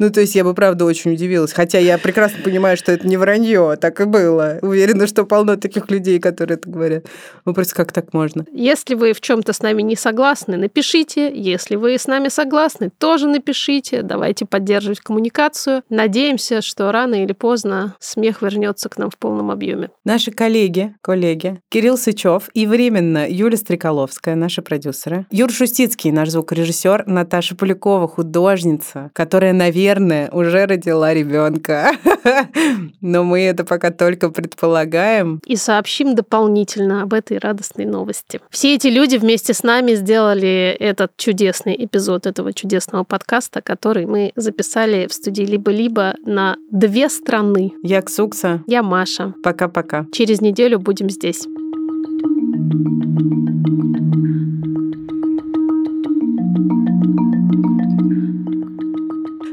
Ну, 0.02 0.10
то 0.10 0.20
есть 0.20 0.34
я 0.34 0.42
бы, 0.42 0.52
правда, 0.52 0.84
очень 0.84 1.12
удивилась. 1.12 1.52
Хотя 1.52 1.78
я 1.78 1.96
прекрасно 1.96 2.42
понимаю, 2.42 2.76
что 2.76 2.90
это 2.90 3.06
не 3.06 3.16
вранье, 3.16 3.76
так 3.80 4.00
и 4.00 4.04
было. 4.04 4.58
Уверена, 4.60 5.06
что 5.06 5.24
полно 5.24 5.54
таких 5.54 5.92
людей, 5.92 6.18
которые 6.18 6.56
это 6.56 6.68
говорят. 6.68 7.06
Ну, 7.44 7.54
просто 7.54 7.76
как 7.76 7.92
так 7.92 8.12
можно? 8.12 8.44
Если 8.50 8.96
вы 8.96 9.12
в 9.12 9.20
чем-то 9.20 9.52
с 9.52 9.62
нами 9.62 9.80
не 9.82 9.94
согласны, 9.94 10.56
напишите. 10.56 11.32
Если 11.32 11.76
вы 11.76 11.96
с 11.96 12.08
нами 12.08 12.30
согласны, 12.30 12.90
тоже 12.98 13.28
напишите. 13.28 14.02
Давайте 14.02 14.44
поддерживать 14.44 14.98
коммуникацию. 14.98 15.84
Надеемся, 15.88 16.62
что 16.62 16.90
рано 16.90 17.22
или 17.22 17.32
поздно 17.32 17.94
смех 18.00 18.42
вернется 18.42 18.88
к 18.88 18.98
нам 18.98 19.08
в 19.08 19.16
полном 19.16 19.52
объеме. 19.52 19.90
Наши 20.04 20.32
коллеги, 20.32 20.96
коллеги, 21.00 21.60
Кирилл 21.68 21.96
Сычев 21.96 22.50
и 22.54 22.66
временно 22.66 23.24
Юля 23.30 23.56
Стреколовская, 23.56 24.34
наши 24.34 24.62
продюсеры, 24.62 25.26
Юр 25.30 25.52
Шустицкий, 25.52 26.10
наш 26.10 26.30
звукорежиссер, 26.30 27.04
Наташа 27.06 27.54
Полякова, 27.54 28.08
художница, 28.08 29.12
которая, 29.14 29.52
наверное, 29.52 29.91
уже 30.32 30.66
родила 30.66 31.12
ребенка. 31.12 31.92
Но 33.00 33.24
мы 33.24 33.42
это 33.42 33.64
пока 33.64 33.90
только 33.90 34.30
предполагаем. 34.30 35.40
И 35.46 35.56
сообщим 35.56 36.14
дополнительно 36.14 37.02
об 37.02 37.12
этой 37.12 37.38
радостной 37.38 37.84
новости. 37.84 38.40
Все 38.50 38.74
эти 38.74 38.88
люди 38.88 39.16
вместе 39.16 39.54
с 39.54 39.62
нами 39.62 39.94
сделали 39.94 40.76
этот 40.78 41.16
чудесный 41.16 41.76
эпизод 41.84 42.26
этого 42.26 42.52
чудесного 42.52 43.04
подкаста, 43.04 43.60
который 43.62 44.06
мы 44.06 44.32
записали 44.36 45.06
в 45.06 45.12
студии 45.12 45.42
«Либо-либо» 45.42 46.14
на 46.24 46.56
две 46.70 47.08
страны. 47.08 47.72
Я 47.82 48.02
Ксукса. 48.02 48.62
Я 48.66 48.82
Маша. 48.82 49.34
Пока-пока. 49.42 50.06
Через 50.12 50.40
неделю 50.40 50.78
будем 50.78 51.10
здесь. 51.10 51.46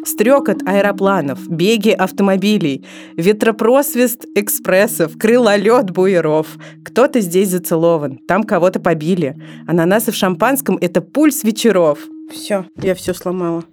Стрекот 0.03 0.63
аэропланов, 0.65 1.47
беги 1.49 1.91
автомобилей, 1.91 2.85
ветропросвист 3.15 4.25
экспрессов, 4.35 5.17
крылолет 5.17 5.91
буеров. 5.91 6.47
Кто-то 6.83 7.19
здесь 7.19 7.49
зацелован, 7.49 8.17
там 8.27 8.43
кого-то 8.43 8.79
побили. 8.79 9.35
Ананасы 9.67 10.11
в 10.11 10.15
шампанском— 10.15 10.77
это 10.81 11.01
пульс 11.01 11.43
вечеров. 11.43 11.99
Все, 12.31 12.65
я 12.75 12.95
все 12.95 13.13
сломала. 13.13 13.63